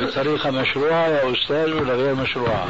بطريقة 0.00 0.50
مشروعة 0.50 1.08
يا 1.08 1.32
أستاذ 1.32 1.72
ولا 1.74 1.94
غير 1.94 2.14
مشروعة؟ 2.14 2.68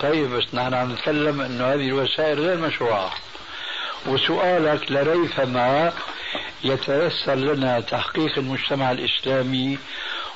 طيب 0.00 0.30
بس 0.30 0.54
نحن 0.54 0.74
عم 0.74 0.92
نتكلم 0.92 1.40
إنه 1.40 1.64
هذه 1.64 1.88
الوسائل 1.88 2.40
غير 2.40 2.58
مشروعة 2.58 3.10
وسؤالك 4.06 4.92
لريثما 4.92 5.92
يتيسر 6.64 7.34
لنا 7.34 7.80
تحقيق 7.80 8.38
المجتمع 8.38 8.90
الإسلامي 8.92 9.78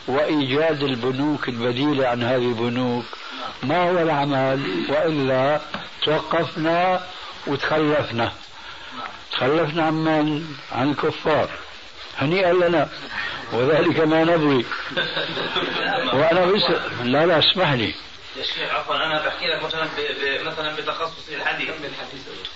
وإيجاد 0.09 0.83
البنوك 0.83 1.49
البديلة 1.49 2.09
عن 2.09 2.23
هذه 2.23 2.37
البنوك. 2.37 3.05
ما 3.63 3.91
هو 3.91 3.99
العمل 3.99 4.85
وإلا 4.89 5.61
توقفنا 6.03 7.07
وتخلفنا. 7.47 8.33
تخلفنا 9.33 9.83
عن 9.83 9.95
من؟ 9.95 10.57
عن 10.73 10.91
الكفار. 10.91 11.51
هنيئا 12.19 12.53
لنا. 12.53 12.89
وذلك 13.53 14.01
ما 14.01 14.25
نبغي. 14.25 14.65
وأنا 16.13 16.47
بس 16.47 16.63
لا 17.03 17.27
لا 17.27 17.39
اسمح 17.39 17.73
لي 17.73 17.95
يا 18.37 18.43
شيخ 18.43 18.75
عفوا 18.75 18.97
أنا 18.97 19.27
بحكي 19.27 19.47
لك 19.47 19.63
مثلا 19.65 19.89
مثلا 20.43 20.77
بتخصص 20.77 21.29
الحديث. 21.29 21.71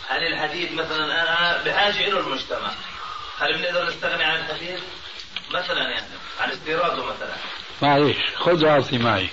هل 0.08 0.26
الحديث 0.26 0.72
مثلا 0.72 1.04
أنا 1.04 1.62
بحاجة 1.66 2.08
له 2.08 2.20
المجتمع؟ 2.20 2.70
هل 3.38 3.58
بنقدر 3.58 3.86
نستغني 3.88 4.24
عن 4.24 4.36
الحديث؟ 4.36 4.80
مثلا 5.54 5.90
يعني 5.90 6.06
عن 6.40 6.50
استيراده 6.50 7.04
مثلا 7.04 7.34
معلش 7.82 8.16
خذ 8.36 8.64
اعطي 8.64 8.98
معي 8.98 9.28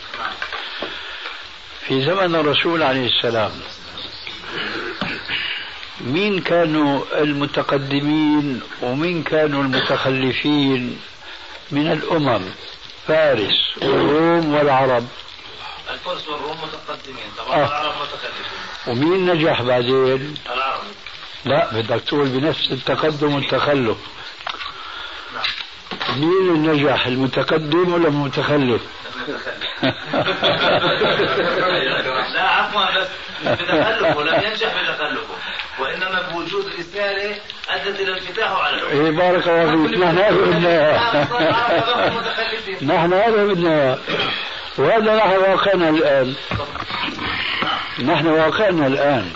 في 1.87 2.05
زمن 2.05 2.35
الرسول 2.35 2.83
عليه 2.83 3.07
السلام 3.07 3.51
مين 6.01 6.41
كانوا 6.41 7.03
المتقدمين 7.21 8.61
ومين 8.81 9.23
كانوا 9.23 9.63
المتخلفين 9.63 10.99
من 11.71 11.91
الأمم 11.91 12.41
فارس 13.07 13.77
والروم 13.81 14.53
والعرب 14.53 15.07
الفرس 15.89 16.27
والروم 16.27 16.57
متقدمين 16.63 17.25
طبعا 17.37 17.55
آه. 17.55 17.67
العرب 17.67 17.93
متخلفين 18.01 18.45
ومين 18.87 19.25
نجح 19.33 19.61
بعدين؟ 19.61 20.35
العرب 20.45 20.81
لا 21.45 21.73
بدك 21.73 22.01
تقول 22.01 22.27
بنفس 22.27 22.71
التقدم 22.71 23.35
والتخلف. 23.35 23.97
مين 26.17 26.55
النجح 26.55 27.07
المتقدم 27.07 27.93
ولا 27.93 28.07
المتخلف؟ 28.07 28.81
لا 32.33 32.41
عفوا 32.41 33.01
بس 33.01 33.07
بتخلفه 33.45 34.23
لم 34.23 34.43
ينجح 34.43 34.73
بتخلفه 34.81 35.33
وإنما 35.79 36.21
بوجود 36.31 36.65
رسالة 36.79 37.35
أدت 37.69 37.99
إلى 37.99 38.13
انفتاحه 38.13 38.61
على 38.61 38.75
العلوم. 38.75 39.05
إيه 39.05 39.11
بارك 39.11 39.47
الله 39.47 39.87
فيك. 39.87 39.97
نحن 39.97 40.17
هذا 40.17 40.31
بدنا 40.31 40.99
نحن 42.81 43.13
هذا 43.13 43.45
بدنا 43.45 43.97
وهذا 44.77 45.15
نحن 45.15 45.37
واقعنا 45.37 45.89
الآن. 45.89 46.35
نحن 48.03 48.27
واقعنا 48.27 48.87
الآن. 48.87 49.33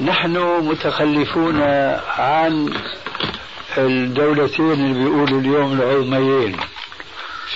نحن 0.00 0.36
متخلفون 0.62 1.62
عن 2.18 2.74
الدولتين 3.86 4.72
اللي 4.72 5.04
بيقولوا 5.04 5.40
اليوم 5.40 5.80
العظميين 5.80 6.56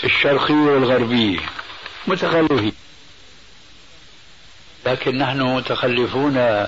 الشرقية 0.05 0.55
والغربية 0.55 1.41
متخلفين. 2.07 2.73
لكن 4.87 5.19
نحن 5.19 5.43
متخلفون 5.43 6.67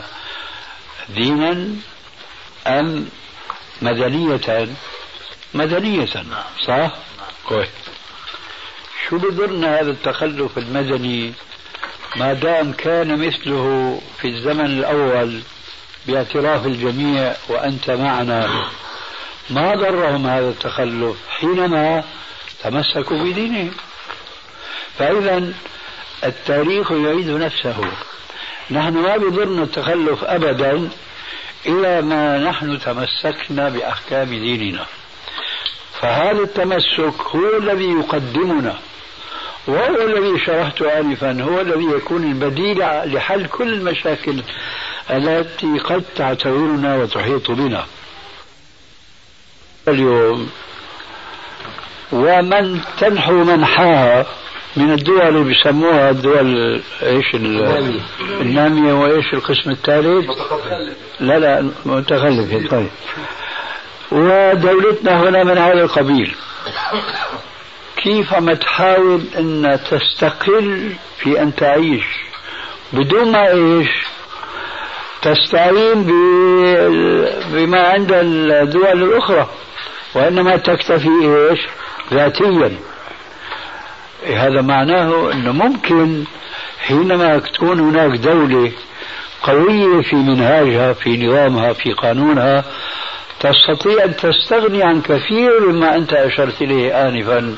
دينا 1.08 1.68
أم 2.66 3.08
مدنية؟ 3.82 4.68
مدنية 5.54 6.06
صح؟ 6.66 6.90
كويس. 7.48 7.68
شو 9.08 9.18
بضرنا 9.18 9.80
هذا 9.80 9.90
التخلف 9.90 10.58
المدني؟ 10.58 11.32
ما 12.16 12.32
دام 12.32 12.72
كان 12.72 13.26
مثله 13.26 14.00
في 14.20 14.28
الزمن 14.28 14.66
الأول 14.66 15.40
باعتراف 16.06 16.66
الجميع 16.66 17.34
وأنت 17.48 17.90
معنا. 17.90 18.68
ما 19.50 19.74
ضرهم 19.74 20.26
هذا 20.26 20.48
التخلف 20.48 21.16
حينما 21.28 22.04
تمسكوا 22.62 23.18
بدينهم. 23.24 23.70
فإذا 24.98 25.52
التاريخ 26.24 26.92
يعيد 26.92 27.30
نفسه. 27.30 27.76
نحن 28.70 28.92
ما 28.92 29.16
بضرنا 29.16 29.62
التخلف 29.62 30.24
أبدا 30.24 30.88
إلى 31.66 32.02
ما 32.02 32.38
نحن 32.38 32.78
تمسكنا 32.78 33.68
بأحكام 33.68 34.28
ديننا. 34.28 34.86
فهذا 36.00 36.42
التمسك 36.42 37.20
هو 37.20 37.56
الذي 37.58 37.90
يقدمنا 37.90 38.78
وهو 39.66 40.04
الذي 40.04 40.44
شرحت 40.46 40.82
آنفا 40.82 41.42
هو 41.42 41.60
الذي 41.60 41.84
يكون 41.84 42.24
البديل 42.24 42.78
لحل 43.14 43.46
كل 43.46 43.72
المشاكل 43.72 44.42
التي 45.10 45.78
قد 45.78 46.04
تعتبرنا 46.16 46.96
وتحيط 46.96 47.50
بنا. 47.50 47.86
اليوم. 49.88 50.48
ومن 52.12 52.80
تنحو 52.98 53.32
منحاها 53.32 54.26
من 54.76 54.92
الدول 54.92 55.20
اللي 55.20 55.44
بيسموها 55.44 56.10
الدول 56.10 56.80
إيش 57.02 57.34
النامية. 57.34 58.92
وإيش 58.92 59.34
القسم 59.34 59.70
الثالث؟ 59.70 60.30
لا 61.20 61.38
لا 61.38 61.70
متخلف 61.84 62.70
طيب. 62.70 62.88
ودولتنا 64.12 65.22
هنا 65.22 65.44
من 65.44 65.58
هذا 65.58 65.84
القبيل. 65.84 66.34
كيف 67.96 68.34
ما 68.34 68.54
تحاول 68.54 69.22
إن 69.38 69.80
تستقل 69.90 70.92
في 71.18 71.42
أن 71.42 71.54
تعيش 71.54 72.04
بدون 72.92 73.32
ما 73.32 73.48
إيش؟ 73.48 73.88
تستعين 75.22 76.02
بما 77.52 77.88
عند 77.88 78.12
الدول 78.12 79.02
الأخرى. 79.02 79.48
وإنما 80.14 80.56
تكتفي 80.56 81.08
إيش؟ 81.08 81.60
ذاتيا. 82.12 82.78
هذا 84.26 84.60
معناه 84.60 85.32
إنه 85.32 85.52
ممكن 85.52 86.24
حينما 86.78 87.38
تكون 87.38 87.80
هناك 87.80 88.18
دولة 88.18 88.72
قوية 89.42 90.02
في 90.02 90.16
منهاجها 90.16 90.92
في 90.92 91.26
نظامها 91.26 91.72
في 91.72 91.92
قانونها 91.92 92.64
تستطيع 93.40 94.04
أن 94.04 94.16
تستغني 94.16 94.82
عن 94.82 95.02
كثير 95.02 95.70
مما 95.70 95.96
أنت 95.96 96.12
أشرت 96.12 96.62
إليه 96.62 97.08
انفا 97.08 97.56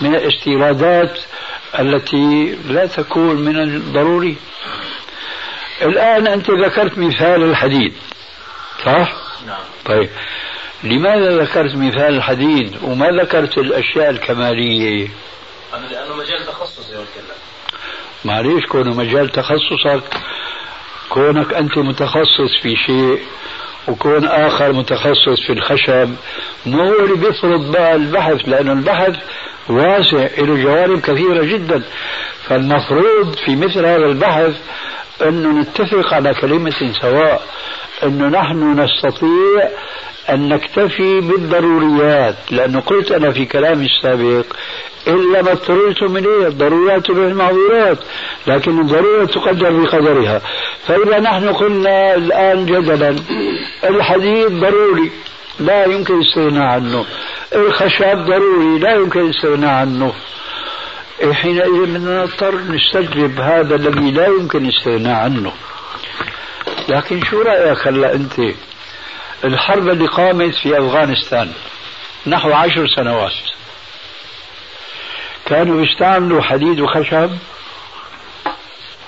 من 0.00 0.14
الاستيرادات 0.14 1.18
التي 1.78 2.58
لا 2.68 2.86
تكون 2.86 3.36
من 3.36 3.56
الضروري. 3.62 4.36
الآن 5.82 6.26
أنت 6.26 6.50
ذكرت 6.50 6.98
مثال 6.98 7.42
الحديد 7.42 7.92
صح؟ 8.84 9.12
نعم. 9.46 9.64
طيب. 9.84 10.08
لماذا 10.84 11.36
ذكرت 11.42 11.74
مثال 11.74 12.14
الحديد 12.16 12.76
وما 12.82 13.10
ذكرت 13.10 13.58
الأشياء 13.58 14.10
الكمالية؟ 14.10 15.08
أنا 15.74 15.86
لأنه 15.86 16.16
مجال 16.16 16.46
تخصصي 16.46 16.92
وكلا 16.92 17.34
معليش 18.24 18.64
كونه 18.66 18.94
مجال 18.94 19.28
تخصصك 19.28 20.02
كونك 21.08 21.54
أنت 21.54 21.78
متخصص 21.78 22.62
في 22.62 22.76
شيء 22.76 23.20
وكون 23.88 24.26
آخر 24.26 24.72
متخصص 24.72 25.40
في 25.46 25.52
الخشب 25.52 26.14
مو 26.66 26.82
هو 26.82 27.00
اللي 27.04 27.16
بيفرض 27.16 27.72
بقى 27.72 27.94
البحث 27.94 28.48
لأن 28.48 28.70
البحث 28.70 29.16
واسع 29.68 30.28
له 30.38 30.62
جوانب 30.62 31.00
كثيرة 31.00 31.44
جدا. 31.44 31.82
فالمفروض 32.48 33.36
في 33.44 33.56
مثل 33.56 33.86
هذا 33.86 34.06
البحث 34.06 34.52
أنه 35.22 35.60
نتفق 35.60 36.14
على 36.14 36.34
كلمة 36.34 36.92
سواء. 37.00 37.42
أنه 38.02 38.28
نحن 38.28 38.80
نستطيع 38.80 39.68
أن 40.30 40.48
نكتفي 40.48 41.20
بالضروريات 41.20 42.36
لأنه 42.50 42.80
قلت 42.80 43.12
أنا 43.12 43.30
في 43.30 43.44
كلامي 43.44 43.86
السابق 43.86 44.44
إلا 45.08 45.42
ما 45.42 45.52
اضطررتم 45.52 46.16
إليه 46.16 46.46
الضرورات 46.46 47.10
به 47.10 47.26
المعذورات 47.26 47.98
لكن 48.46 48.80
الضرورة 48.80 49.24
تقدر 49.24 49.70
بقدرها. 49.70 50.40
فإذا 50.86 51.20
نحن 51.20 51.48
قلنا 51.48 52.14
الآن 52.14 52.66
جدلا 52.66 53.16
الحديد 53.84 54.60
ضروري 54.60 55.10
لا 55.60 55.84
يمكن 55.84 56.14
الاستغناء 56.14 56.64
عنه. 56.64 57.04
الخشب 57.54 58.16
ضروري 58.26 58.78
لا 58.78 58.94
يمكن 58.94 59.20
الاستغناء 59.20 59.70
عنه. 59.70 60.12
حينئذ 61.32 61.82
بدنا 61.82 62.22
نضطر 62.22 62.54
نستجلب 62.54 63.40
هذا 63.40 63.74
الذي 63.74 64.10
لا 64.10 64.26
يمكن 64.26 64.64
الاستغناء 64.64 65.14
عنه. 65.14 65.52
لكن 66.88 67.24
شو 67.24 67.42
رأيك 67.42 67.86
هلا 67.86 68.14
أنت؟ 68.14 68.40
الحرب 69.44 69.88
اللي 69.88 70.06
قامت 70.06 70.54
في 70.54 70.78
أفغانستان 70.78 71.52
نحو 72.26 72.52
عشر 72.52 72.86
سنوات. 72.96 73.32
كانوا 75.46 75.82
يستعملوا 75.82 76.42
حديد 76.42 76.80
وخشب. 76.80 77.38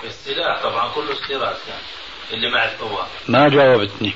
السلاح 0.04 0.62
طبعا 0.62 0.88
كله 0.94 1.12
استيراد 1.12 1.56
كان 1.66 1.78
اللي 2.32 2.50
مع 2.50 2.64
الثوار 2.64 3.06
ما 3.28 3.48
جاوبتني. 3.48 4.14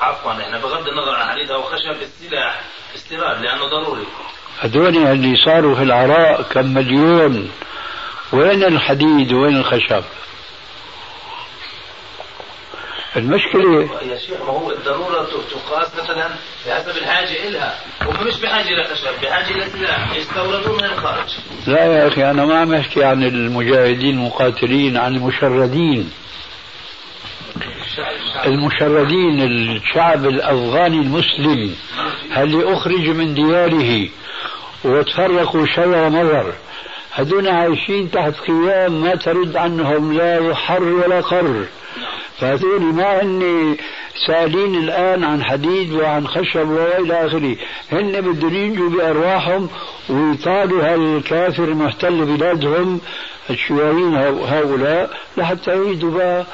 عفوا 0.00 0.32
إحنا 0.32 0.58
بغض 0.58 0.88
النظر 0.88 1.14
عن 1.14 1.30
حديد 1.30 1.50
أو 1.50 1.62
خشب 1.62 2.02
السلاح 2.02 2.60
استيراد 2.94 3.40
لأنه 3.40 3.66
ضروري. 3.66 4.06
هذول 4.60 4.96
اللي 4.96 5.36
صاروا 5.44 5.74
في 5.74 5.82
العراق 5.82 6.52
كم 6.52 6.74
مليون. 6.74 7.52
وين 8.32 8.64
الحديد؟ 8.64 9.32
وين 9.32 9.56
الخشب؟ 9.56 10.04
المشكلة 13.16 13.82
يا 14.10 14.18
شيخ 14.18 14.40
ما 14.40 14.50
هو 14.52 14.70
الضرورة 14.70 15.26
تقاس 15.50 15.88
مثلا 16.04 16.28
بحسب 16.66 16.96
الحاجة 16.96 17.48
إلها 17.48 17.78
هم 18.02 18.26
مش 18.26 18.40
بحاجة 18.40 18.68
إلى 18.68 18.84
خشب 18.84 19.22
بحاجة 19.22 19.50
إلى 19.54 19.70
سلاح 19.70 20.16
يستوردون 20.16 20.76
من 20.76 20.84
الخارج. 20.84 21.28
لا 21.66 21.84
يا 21.84 22.08
أخي 22.08 22.30
أنا 22.30 22.44
ما 22.46 22.58
عم 22.58 22.74
أحكي 22.74 23.04
عن 23.04 23.22
المجاهدين 23.22 24.14
المقاتلين 24.18 24.96
عن 24.96 25.14
المشردين. 25.16 26.10
المشردين 28.46 29.42
الشعب 29.42 30.26
الأفغاني 30.26 30.96
المسلم 30.96 31.74
اللي 32.36 32.72
أخرج 32.72 33.08
من 33.08 33.34
دياره 33.34 34.08
وتفرقوا 34.84 35.66
شر 35.66 36.08
مضر 36.10 36.54
هدول 37.14 37.48
عايشين 37.48 38.10
تحت 38.10 38.34
خيام 38.46 39.02
ما 39.02 39.14
ترد 39.14 39.56
عنهم 39.56 40.12
لا 40.12 40.54
حر 40.54 40.82
ولا 40.82 41.20
قر. 41.20 41.66
فهذول 42.40 42.80
ما 42.82 43.22
هن 43.22 43.76
سائلين 44.26 44.74
الآن 44.74 45.24
عن 45.24 45.44
حديد 45.44 45.92
وعن 45.92 46.26
خشب 46.28 46.68
وإلى 46.68 47.26
آخره. 47.26 47.56
هن 47.92 48.20
بدهم 48.20 48.54
ينجوا 48.54 48.90
بأرواحهم 48.90 49.68
ويطالوا 50.08 50.82
هالكافر 50.94 51.64
المحتل 51.64 52.24
بلادهم 52.24 53.00
الشيوعيين 53.50 54.14
هؤلاء 54.44 55.10
لحتى 55.36 55.70
يعيدوا 55.70 56.10
بقى 56.10 56.46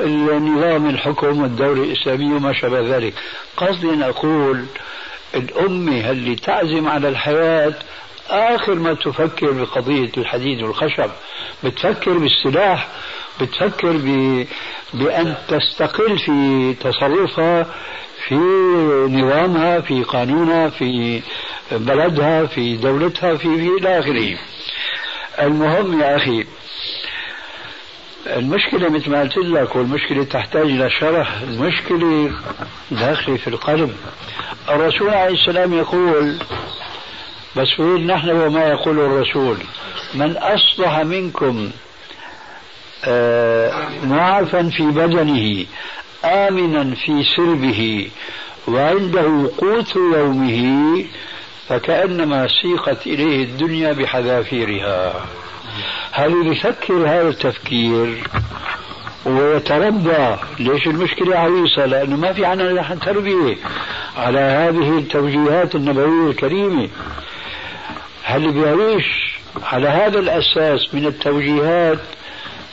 النظام 0.00 0.90
الحكم 0.90 1.42
والدولة 1.42 1.82
الإسلامية 1.82 2.34
وما 2.34 2.52
شابه 2.52 2.96
ذلك. 2.96 3.14
قصدي 3.56 3.90
أن 3.90 4.02
أقول 4.02 4.64
الأمة 5.34 6.10
اللي 6.10 6.36
تعزم 6.36 6.88
على 6.88 7.08
الحياة 7.08 7.74
آخر 8.30 8.74
ما 8.74 8.94
تفكر 8.94 9.50
بقضية 9.50 10.10
الحديد 10.16 10.62
والخشب 10.62 11.10
بتفكر 11.64 12.18
بالسلاح 12.18 12.88
بتفكر 13.40 13.92
ب... 13.96 14.46
بأن 14.94 15.34
تستقل 15.48 16.18
في 16.18 16.74
تصرفها 16.80 17.66
في 18.28 18.34
نظامها 19.10 19.80
في 19.80 20.02
قانونها 20.02 20.68
في 20.68 21.22
بلدها 21.72 22.46
في 22.46 22.76
دولتها 22.76 23.36
في 23.36 23.56
في 23.56 23.68
إلى 23.78 23.98
آخره. 23.98 24.38
المهم 25.46 26.00
يا 26.00 26.16
أخي 26.16 26.46
المشكلة 28.26 28.88
مثل 28.88 29.10
ما 29.10 29.20
قلت 29.20 29.36
لك 29.36 29.76
والمشكلة 29.76 30.24
تحتاج 30.24 30.62
إلى 30.62 30.90
شرح 30.90 31.36
المشكلة 31.42 32.30
داخلة 32.90 33.36
في 33.36 33.48
القلب. 33.48 33.96
الرسول 34.68 35.10
عليه 35.10 35.34
السلام 35.34 35.72
يقول 35.78 36.36
بس 37.56 37.80
نحن 37.80 38.30
وما 38.30 38.66
يقول 38.68 38.98
الرسول؟ 39.00 39.56
من 40.14 40.36
أصبح 40.36 40.98
منكم 40.98 41.70
آه، 43.04 43.72
معافا 44.04 44.62
في 44.62 44.82
بدنه 44.82 45.66
آمنا 46.24 46.94
في 46.94 47.24
سربه 47.36 48.10
وعنده 48.68 49.50
قوت 49.58 49.96
يومه 49.96 51.04
فكأنما 51.68 52.48
سيقت 52.62 53.06
إليه 53.06 53.44
الدنيا 53.44 53.92
بحذافيرها. 53.92 55.24
هل 56.12 56.46
يفكر 56.52 56.94
هذا 56.94 57.28
التفكير؟ 57.28 58.28
ويتربى. 59.26 60.36
ليش 60.58 60.86
المشكلة 60.86 61.36
عويصة 61.36 61.86
لأنه 61.86 62.16
ما 62.16 62.32
في 62.32 62.44
عنا 62.44 62.94
تربية 62.94 63.56
على 64.16 64.38
هذه 64.38 64.98
التوجيهات 64.98 65.74
النبوية 65.74 66.30
الكريمة. 66.30 66.88
هل 68.22 68.52
بيعيش 68.52 69.38
على 69.62 69.88
هذا 69.88 70.18
الأساس 70.18 70.94
من 70.94 71.06
التوجيهات 71.06 71.98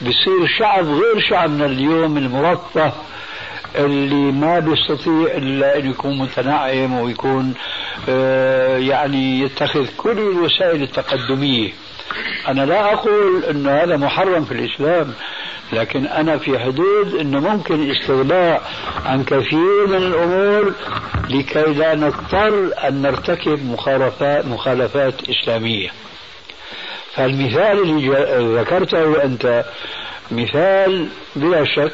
بصير 0.02 0.48
شعب 0.60 0.86
غير 0.86 1.20
شعبنا 1.30 1.66
اليوم 1.66 2.18
المرفه 2.18 2.92
اللي 3.76 4.32
ما 4.32 4.60
بيستطيع 4.60 5.28
إلا 5.38 5.80
إن 5.80 5.90
يكون 5.90 6.18
متنعم 6.18 7.00
ويكون 7.00 7.54
آه 8.10 8.78
يعني 8.78 9.40
يتخذ 9.40 9.88
كل 9.98 10.18
الوسائل 10.18 10.84
التقدمية. 10.84 11.72
أنا 12.48 12.66
لا 12.66 12.94
أقول 12.94 13.44
إنه 13.44 13.72
هذا 13.72 13.98
محرم 13.98 14.46
في 14.46 14.52
الإسلام 14.52 15.14
لكن 15.74 16.06
أنا 16.06 16.38
في 16.38 16.60
حدود 16.60 17.16
إنه 17.20 17.40
ممكن 17.40 17.84
الاستغناء 17.84 18.72
عن 19.06 19.24
كثير 19.24 19.88
من 19.88 19.96
الأمور 19.96 20.74
لكي 21.30 21.74
لا 21.74 21.96
نضطر 21.96 22.70
أن 22.88 23.02
نرتكب 23.02 23.66
مخالفات 23.72 24.46
مخالفات 24.46 25.14
إسلامية. 25.30 25.90
فالمثال 27.16 27.82
اللي 27.82 28.62
ذكرته 28.62 29.24
أنت 29.24 29.66
مثال 30.32 31.10
بلا 31.36 31.66
شك 31.66 31.92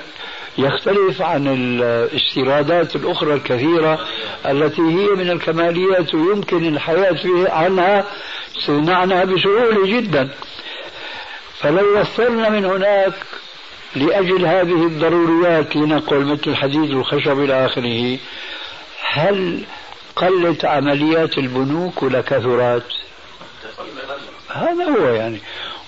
يختلف 0.58 1.22
عن 1.22 1.48
الاستيرادات 1.48 2.96
الأخرى 2.96 3.34
الكثيرة 3.34 4.00
التي 4.46 4.82
هي 4.82 5.08
من 5.08 5.30
الكماليات 5.30 6.14
ويمكن 6.14 6.66
الحياة 6.66 7.12
فيها 7.12 7.54
عنها 7.54 8.06
عنها 8.70 9.24
بسهولة 9.24 10.00
جدا 10.00 10.30
فلو 11.60 12.00
وفرنا 12.00 12.50
من 12.50 12.66
هناك 12.66 13.14
لأجل 13.96 14.46
هذه 14.46 14.86
الضروريات 14.88 15.76
لنقل 15.76 16.26
مثل 16.26 16.52
الحديد 16.52 16.94
والخشب 16.94 17.40
إلى 17.40 17.66
آخره 17.66 18.18
هل 19.12 19.64
قلت 20.16 20.66
عمليات 20.66 21.38
البنوك 21.38 22.04
ولا 22.04 22.22
كثرت؟ 22.22 22.84
هذا 24.54 24.84
هو 24.84 25.08
يعني. 25.08 25.40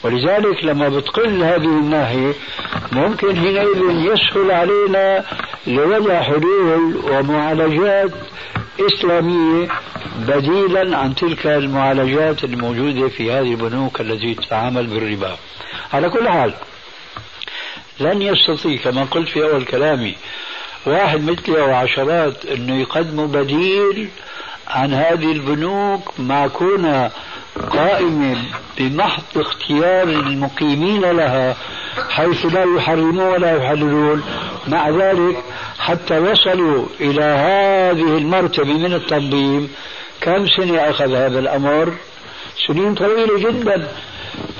ولذلك 0.03 0.63
لما 0.63 0.89
بتقل 0.89 1.43
هذه 1.43 1.65
الناحية 1.65 2.33
ممكن 2.91 3.35
حينئذ 3.35 4.11
يسهل 4.11 4.51
علينا 4.51 5.25
لوضع 5.67 6.21
حلول 6.21 6.95
ومعالجات 7.11 8.11
إسلامية 8.79 9.67
بديلا 10.27 10.97
عن 10.97 11.15
تلك 11.15 11.47
المعالجات 11.47 12.43
الموجودة 12.43 13.07
في 13.07 13.31
هذه 13.31 13.51
البنوك 13.51 14.01
التي 14.01 14.33
تتعامل 14.33 14.87
بالربا. 14.87 15.37
على 15.93 16.09
كل 16.09 16.29
حال 16.29 16.53
لن 17.99 18.21
يستطيع 18.21 18.77
كما 18.83 19.03
قلت 19.03 19.29
في 19.29 19.43
أول 19.43 19.65
كلامي 19.65 20.15
واحد 20.85 21.23
مثلي 21.23 21.61
أو 21.61 21.73
عشرات 21.73 22.45
أنه 22.45 22.81
يقدموا 22.81 23.27
بديل 23.27 24.09
عن 24.67 24.93
هذه 24.93 25.31
البنوك 25.31 26.19
مع 26.19 26.47
كونها 26.47 27.11
قائمة 27.69 28.37
بمحض 28.77 29.23
اختيار 29.35 30.03
المقيمين 30.03 31.01
لها 31.01 31.55
حيث 32.09 32.45
لا 32.45 32.65
يحرمون 32.77 33.19
ولا 33.19 33.57
يحللون. 33.57 34.23
مع 34.67 34.89
ذلك 34.89 35.43
حتى 35.79 36.19
وصلوا 36.19 36.85
إلى 36.99 37.23
هذه 37.23 38.17
المرتبة 38.17 38.73
من 38.73 38.93
التنظيم 38.93 39.69
كم 40.21 40.47
سنة 40.47 40.77
أخذ 40.89 41.15
هذا 41.15 41.39
الأمر؟ 41.39 41.93
سنين 42.67 42.95
طويلة 42.95 43.51
جدا. 43.51 43.87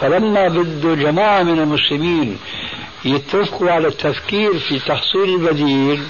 فلما 0.02 0.48
بده 0.48 0.96
جماعة 0.96 1.44
من 1.44 1.60
المسلمين 1.60 2.38
يتفقوا 3.06 3.72
على 3.72 3.88
التفكير 3.88 4.60
في 4.60 4.80
تحصيل 4.80 5.24
البديل 5.24 6.04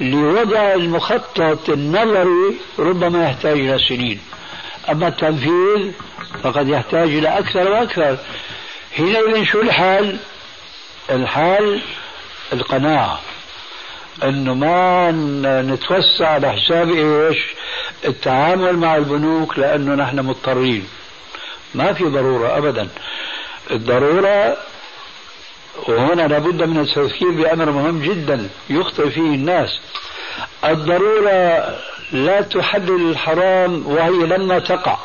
لوضع 0.00 0.74
المخطط 0.74 1.70
النظري 1.70 2.56
ربما 2.78 3.24
يحتاج 3.24 3.58
إلى 3.58 3.78
سنين. 3.88 4.20
أما 4.90 5.08
التنفيذ 5.08 5.92
فقد 6.42 6.68
يحتاج 6.68 7.08
إلى 7.08 7.38
أكثر 7.38 7.70
وأكثر 7.70 8.18
حينئذ 8.96 9.44
شو 9.44 9.60
الحال؟ 9.60 10.18
الحال 11.10 11.80
القناعة 12.52 13.20
انه 14.24 14.54
ما 14.54 15.10
نتوسع 15.62 16.28
على 16.28 16.52
حساب 16.52 16.90
إيش؟ 16.90 17.38
التعامل 18.04 18.76
مع 18.76 18.96
البنوك 18.96 19.58
لأنه 19.58 19.94
نحن 19.94 20.18
مضطرين. 20.18 20.88
ما 21.74 21.92
في 21.92 22.04
ضرورة 22.04 22.58
ابدا. 22.58 22.88
الضرورة 23.70 24.56
وهنا 25.88 26.22
لابد 26.22 26.62
من 26.62 26.78
التفكير 26.78 27.30
بأمر 27.30 27.70
مهم 27.70 28.02
جدا 28.02 28.48
يخطئ 28.70 29.10
فيه 29.10 29.20
الناس. 29.20 29.80
الضرورة 30.64 31.76
لا 32.12 32.40
تحلل 32.40 33.10
الحرام 33.10 33.86
وهي 33.86 34.26
لما 34.26 34.58
تقع. 34.58 34.98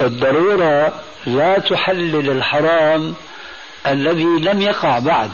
الضرورة 0.00 1.02
لا 1.26 1.58
تحلل 1.58 2.30
الحرام 2.30 3.14
الذي 3.86 4.24
لم 4.24 4.62
يقع 4.62 4.98
بعد. 4.98 5.30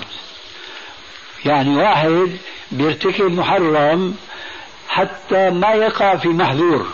يعني 1.44 1.76
واحد 1.76 2.36
بيرتكب 2.70 3.32
محرم 3.32 4.16
حتى 4.88 5.50
ما 5.50 5.72
يقع 5.72 6.16
في 6.16 6.28
محذور 6.28 6.86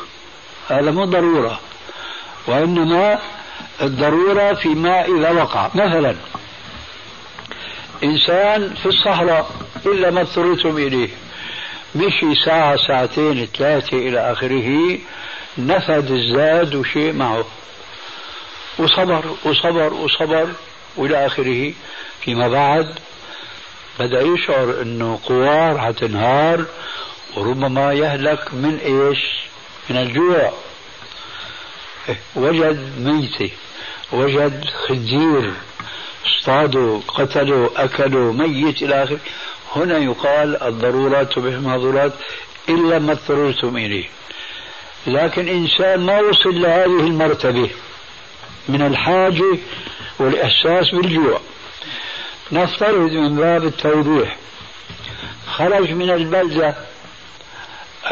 هذا 0.68 0.90
مو 0.90 1.04
ضرورة. 1.04 1.60
وإنما 2.46 3.18
الضرورة 3.82 4.54
فيما 4.54 5.04
إذا 5.04 5.30
وقع. 5.30 5.70
مثلا 5.74 6.16
إنسان 8.04 8.74
في 8.74 8.86
الصحراء 8.86 9.50
إلا 9.86 10.10
ما 10.10 10.20
اضطررتم 10.20 10.76
إليه. 10.76 11.08
مشي 11.94 12.34
ساعة 12.44 12.76
ساعتين 12.76 13.46
ثلاثة 13.58 13.96
إلى 13.96 14.32
آخره 14.32 14.98
نفد 15.58 16.10
الزاد 16.10 16.74
وشيء 16.74 17.12
معه. 17.12 17.44
وصبر 18.78 19.24
وصبر 19.44 19.94
وصبر 19.94 20.48
وإلى 20.96 21.26
آخره. 21.26 21.72
فيما 22.20 22.48
بعد 22.48 22.98
بدأ 23.98 24.20
يشعر 24.20 24.82
إنه 24.82 25.20
قوار 25.24 25.78
حتنهار 25.78 26.64
وربما 27.36 27.92
يهلك 27.92 28.54
من 28.54 28.78
إيش؟ 28.78 29.18
من 29.90 29.96
الجوع. 29.96 30.52
وجد 32.36 32.92
ميتة 32.98 33.50
وجد 34.12 34.64
خنزير 34.88 35.52
اصطادوا 36.26 37.00
قتلوا 37.08 37.84
أكلوا 37.84 38.32
ميت 38.32 38.82
إلى 38.82 39.04
آخره. 39.04 39.18
هنا 39.76 39.98
يقال 39.98 40.62
الضرورات 40.62 41.32
تبيح 41.32 41.54
المحظورات 41.54 42.12
إلا 42.68 42.98
ما 42.98 43.12
اضطررتم 43.12 43.76
إليه. 43.76 44.08
لكن 45.06 45.48
إنسان 45.48 46.00
ما 46.00 46.20
وصل 46.20 46.60
لهذه 46.62 47.00
المرتبة 47.00 47.70
من 48.68 48.82
الحاجة 48.82 49.58
والإحساس 50.18 50.90
بالجوع. 50.90 51.40
نفترض 52.52 53.10
من 53.10 53.36
باب 53.36 53.64
التوضيح 53.64 54.36
خرج 55.46 55.90
من 55.90 56.10
البلدة 56.10 56.74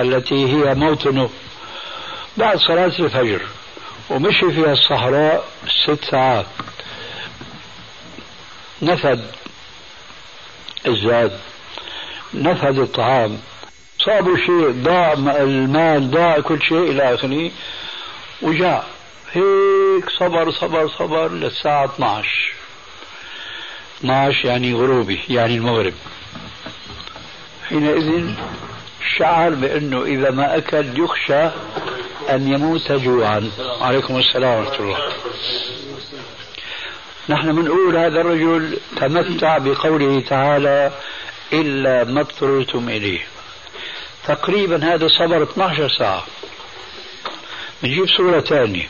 التي 0.00 0.34
هي 0.34 0.74
موطنه 0.74 1.30
بعد 2.36 2.58
صلاة 2.58 2.86
الفجر 2.86 3.42
ومشي 4.10 4.52
في 4.52 4.72
الصحراء 4.72 5.44
ست 5.84 6.04
ساعات. 6.10 6.46
نفد 8.82 9.24
الزاد 10.86 11.38
نفد 12.34 12.78
الطعام. 12.78 13.38
صابوا 13.98 14.36
شيء 14.36 14.70
ضاع 14.70 15.12
المال 15.12 16.10
ضاع 16.10 16.40
كل 16.40 16.62
شيء 16.62 16.90
إلى 16.90 17.14
آخره 17.14 17.50
وجاء. 18.42 18.86
هيك 19.32 20.10
صبر 20.18 20.50
صبر 20.50 20.88
صبر 20.88 21.28
للساعة 21.28 21.84
12 21.84 22.28
12 24.00 24.48
يعني 24.48 24.74
غروبي 24.74 25.20
يعني 25.28 25.54
المغرب. 25.54 25.94
حينئذ 27.68 28.34
شعر 29.18 29.50
بأنه 29.50 30.02
إذا 30.02 30.30
ما 30.30 30.56
أكل 30.56 31.00
يخشى 31.00 31.44
أن 32.30 32.52
يموت 32.54 32.92
جوعا. 32.92 33.50
عليكم 33.80 34.16
السلام 34.16 34.58
ورحمة 34.58 34.80
الله. 34.80 34.98
نحن 37.28 37.52
بنقول 37.52 37.96
هذا 37.96 38.20
الرجل 38.20 38.78
تمتع 38.96 39.58
بقوله 39.58 40.20
تعالى 40.20 40.92
إلا 41.52 42.04
ما 42.04 42.20
اضطررتم 42.20 42.88
إليه. 42.88 43.20
تقريبا 44.26 44.94
هذا 44.94 45.08
صبر 45.08 45.42
12 45.42 45.88
ساعة. 45.98 46.24
بنجيب 47.82 48.06
صورة 48.06 48.40
ثانية. 48.40 48.88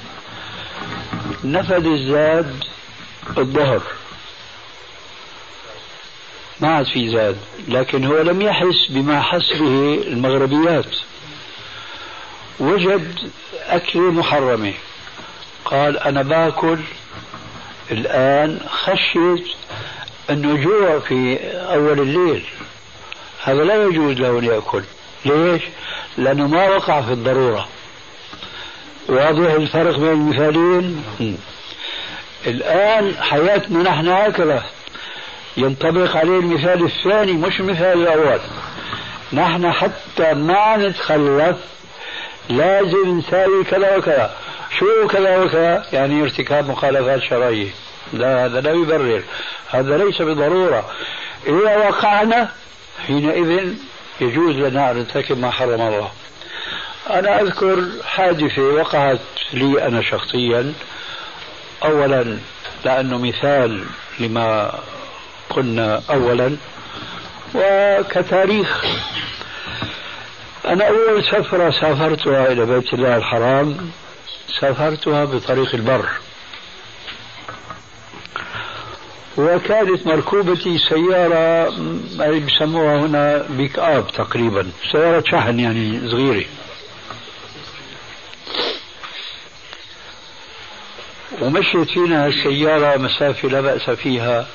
نفد 1.44 1.86
الزاد 1.86 2.64
الظهر. 3.38 3.82
ما 6.60 6.68
عاد 6.68 6.86
في 6.86 7.08
زاد 7.08 7.36
لكن 7.68 8.04
هو 8.04 8.22
لم 8.22 8.42
يحس 8.42 8.86
بما 8.90 9.22
حس 9.22 9.52
به 9.52 10.02
المغربيات. 10.06 10.96
وجد 12.60 13.30
أكلة 13.54 14.10
محرمة 14.10 14.74
قال 15.64 15.98
أنا 15.98 16.22
باكل 16.22 16.78
الآن 17.90 18.60
خشيت 18.68 19.44
أنه 20.30 20.62
جوع 20.62 20.98
في 20.98 21.38
أول 21.52 22.00
الليل. 22.00 22.44
هذا 23.44 23.64
لا 23.64 23.84
يجوز 23.84 24.16
له 24.16 24.38
أن 24.38 24.44
يأكل. 24.44 24.82
ليش؟ 25.24 25.62
لأنه 26.18 26.46
ما 26.46 26.68
وقع 26.68 27.00
في 27.00 27.12
الضرورة. 27.12 27.68
واضح 29.08 29.50
الفرق 29.50 29.98
بين 29.98 30.12
المثالين 30.12 31.04
الآن 32.46 33.14
حياتنا 33.20 33.82
نحن 33.82 34.08
هكذا. 34.08 34.64
ينطبق 35.56 36.16
عليه 36.16 36.38
المثال 36.38 36.84
الثاني 36.84 37.32
مش 37.32 37.60
المثال 37.60 38.02
الأول. 38.02 38.40
نحن 39.32 39.72
حتى 39.72 40.34
ما 40.34 40.76
نتخلف 40.76 41.56
لازم 42.48 43.18
نساوي 43.18 43.64
كذا 43.64 43.96
وكذا. 43.96 44.36
شو 44.78 45.08
كذا 45.08 45.38
وكذا 45.38 45.84
يعني 45.92 46.22
ارتكاب 46.22 46.68
مخالفات 46.68 47.22
شرعية. 47.22 47.70
لا 48.12 48.44
هذا 48.44 48.60
لا 48.60 48.72
يبرر. 48.72 49.22
هذا 49.70 49.96
ليس 49.96 50.22
بضرورة. 50.22 50.90
إذا 51.46 51.76
وقعنا 51.76 52.48
حينئذ 53.06 53.74
يجوز 54.20 54.56
لنا 54.56 54.90
أن 54.90 54.96
نرتكب 54.96 55.38
ما 55.38 55.50
حرم 55.50 55.80
الله. 55.80 56.10
أنا 57.10 57.40
أذكر 57.40 57.84
حادثة 58.06 58.62
وقعت 58.62 59.18
لي 59.52 59.86
أنا 59.86 60.02
شخصيا. 60.02 60.72
أولا 61.84 62.38
لأنه 62.84 63.18
مثال 63.18 63.84
لما 64.20 64.78
قلنا 65.50 66.02
أولا. 66.10 66.56
وكتاريخ. 67.54 68.84
أنا 70.66 70.88
أول 70.88 71.24
سفرة 71.24 71.70
سافرتها 71.70 72.52
إلى 72.52 72.66
بيت 72.66 72.94
الله 72.94 73.16
الحرام. 73.16 73.90
سافرتها 74.60 75.24
بطريق 75.24 75.74
البر. 75.74 76.08
وكانت 79.38 80.06
مركوبتي 80.06 80.78
سيارة 80.78 81.68
بسموها 82.38 82.96
هنا 82.96 83.46
بيك 83.50 83.78
أب 83.78 84.06
تقريبا 84.10 84.70
سيارة 84.92 85.24
شحن 85.30 85.60
يعني 85.60 86.10
صغيرة. 86.10 86.44
ومشيت 91.42 91.90
فينا 91.90 92.26
السيارة 92.26 92.96
مسافة 92.96 93.48
لا 93.48 93.60
بأس 93.60 93.90
فيها 93.90 94.46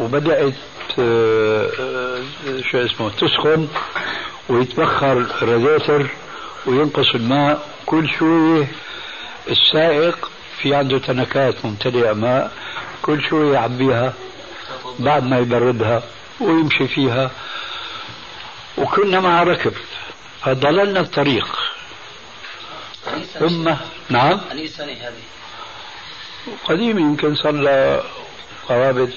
وبدأت 0.00 0.54
آه، 0.98 1.70
آه، 1.80 2.22
شو 2.70 2.78
اسمه 2.78 3.10
تسخن 3.10 3.68
ويتبخر 4.48 5.12
الراديتر 5.12 6.06
وينقص 6.66 7.14
الماء. 7.14 7.68
كل 7.86 8.08
شوية 8.18 8.68
السائق 9.50 10.30
في 10.62 10.74
عنده 10.74 10.98
تنكات 10.98 11.64
ممتلئة 11.64 12.12
ماء 12.12 12.52
كل 13.02 13.22
شوية 13.22 13.54
يعبيها 13.54 14.12
بعد 14.98 15.24
ما 15.24 15.38
يبردها 15.38 16.02
ويمشي 16.40 16.88
فيها. 16.88 17.30
وكنا 18.78 19.20
مع 19.20 19.42
ركب 19.42 19.72
فضللنا 20.42 21.00
الطريق. 21.00 21.58
ثم 23.38 23.74
نعم؟ 24.08 24.40
أي 24.52 24.66
سنة 24.68 24.92
هذه؟ 24.92 25.22
قديم 26.64 26.98
يمكن 26.98 27.34
صار 27.34 27.52
له 27.52 28.02
قرابة 28.68 29.10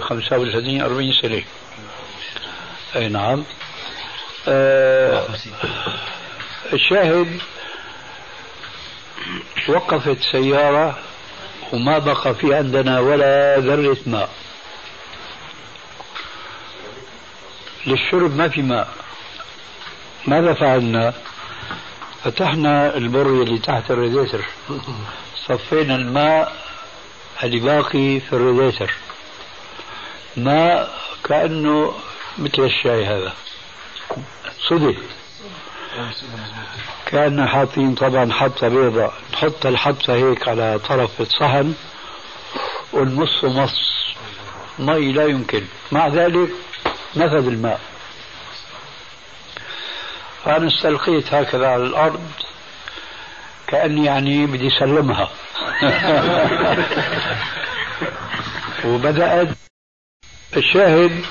35 0.00 0.80
آه، 0.80 0.84
40 0.84 1.12
سنة 1.22 1.42
أي 2.96 3.08
نعم. 3.08 3.44
آه 4.48 5.28
الشاهد 6.72 7.40
وقفت 9.68 10.18
سيارة 10.32 10.98
وما 11.72 11.98
بقى 11.98 12.34
في 12.34 12.54
عندنا 12.54 13.00
ولا 13.00 13.58
ذرة 13.58 13.96
ماء. 14.06 14.28
للشرب 17.86 18.36
ما 18.36 18.48
في 18.48 18.62
ماء. 18.62 18.88
ماذا 20.26 20.54
فعلنا؟ 20.54 21.14
فتحنا 22.24 22.96
البر 22.96 23.26
اللي 23.26 23.58
تحت 23.58 23.90
الريديتر 23.90 24.44
صفينا 25.46 25.96
الماء 25.96 26.52
اللي 27.42 27.60
باقي 27.60 28.20
في 28.20 28.32
الريديتر 28.32 28.94
ماء 30.36 30.98
كأنه 31.24 31.94
مثل 32.38 32.62
الشاي 32.62 33.06
هذا. 33.06 33.32
صدق. 34.68 34.94
كأن 37.06 37.48
حاطين 37.48 37.94
طبعا 37.94 38.32
حبة 38.32 38.68
بيضاء. 38.68 39.14
نحط 39.32 39.66
الحبة 39.66 40.14
هيك 40.14 40.48
على 40.48 40.78
طرف 40.78 41.20
الصحن 41.20 41.74
ونمص 42.92 43.44
مص. 43.44 43.92
مي 44.78 45.12
لا 45.12 45.26
يمكن. 45.26 45.64
مع 45.92 46.08
ذلك 46.08 46.48
نفذ 47.16 47.46
الماء. 47.46 47.80
فأنا 50.44 50.68
استلقيت 50.68 51.34
هكذا 51.34 51.68
على 51.68 51.82
الأرض 51.82 52.30
كأني 53.66 54.04
يعني 54.04 54.46
بدي 54.46 54.70
سلمها. 54.70 55.28
وبدأت. 58.84 59.48
الشاهد 60.56 61.24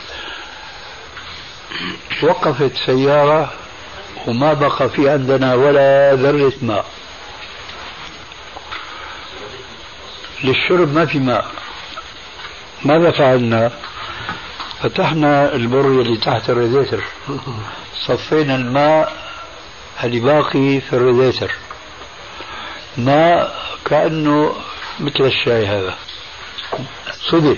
وقفت 2.24 2.72
سيارة 2.86 3.54
وما 4.28 4.54
بقى 4.54 4.90
في 4.90 5.10
عندنا 5.10 5.54
ولا 5.56 6.14
ذرة 6.16 6.54
ماء. 6.62 6.86
للشرب 10.44 10.94
ما 10.94 11.06
في 11.06 11.20
ماء. 11.20 11.46
ماذا 12.86 13.12
فعلنا 13.12 13.72
فتحنا 14.84 15.56
البر 15.56 15.86
اللي 15.86 16.18
تحت 16.18 16.50
الريديتر 16.50 17.04
صفينا 18.06 18.56
الماء 18.56 19.14
اللي 20.04 20.20
باقي 20.20 20.82
في 20.82 20.94
الريديتر 20.94 21.52
ماء 22.98 23.56
كأنه 23.86 24.56
مثل 25.00 25.24
الشاي 25.24 25.66
هذا. 25.68 25.96
صدق 27.32 27.58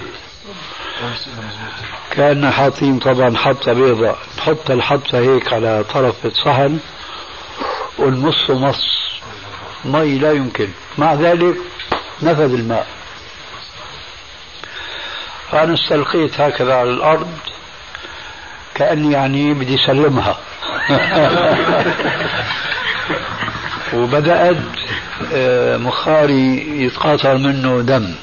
كأن 2.12 2.52
حاطين 2.52 3.00
طبعا 3.00 3.38
حبة 3.38 3.74
بيضاء 3.74 4.18
نحط 4.38 4.72
الحبة 4.72 5.20
هيك 5.20 5.54
على 5.54 5.84
طرف 5.94 6.26
الصحن 6.26 6.80
ونمص 8.00 8.50
مص 8.50 9.04
مي 9.86 10.18
لا 10.18 10.32
يمكن. 10.32 10.70
مع 10.98 11.14
ذلك 11.14 11.56
نفذ 12.22 12.54
الماء. 12.54 12.88
فأنا 15.52 15.74
استلقيت 15.74 16.42
هكذا 16.42 16.74
على 16.74 16.90
الأرض 16.90 17.28
كأني 18.76 19.14
يعني 19.14 19.54
بدي 19.54 19.78
سلمها. 19.78 20.38
وبدأت 23.94 24.58
آه، 25.34 25.78
مخاري 25.78 26.66
يتقاطر 26.84 27.38
منه 27.38 27.82
دم. 27.82 28.16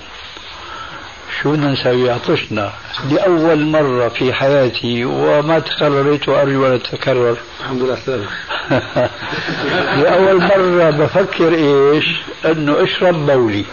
شو 1.43 1.53
بدنا 1.53 1.73
نسوي 1.73 2.11
عطشنا 2.11 2.73
لأول 3.11 3.67
مرة 3.67 4.09
في 4.09 4.33
حياتي 4.33 5.05
وما 5.05 5.59
تكررت 5.59 6.29
وأرجو 6.29 6.67
أن 6.67 6.83
تتكرر 6.83 7.37
الحمد 7.61 7.83
لله 7.83 7.99
سلام 8.07 8.27
لأول 10.03 10.41
مرة 10.41 10.91
بفكر 10.91 11.55
إيش؟ 11.55 12.05
أنه 12.45 12.85
أشرب 12.85 13.27
بولي 13.27 13.65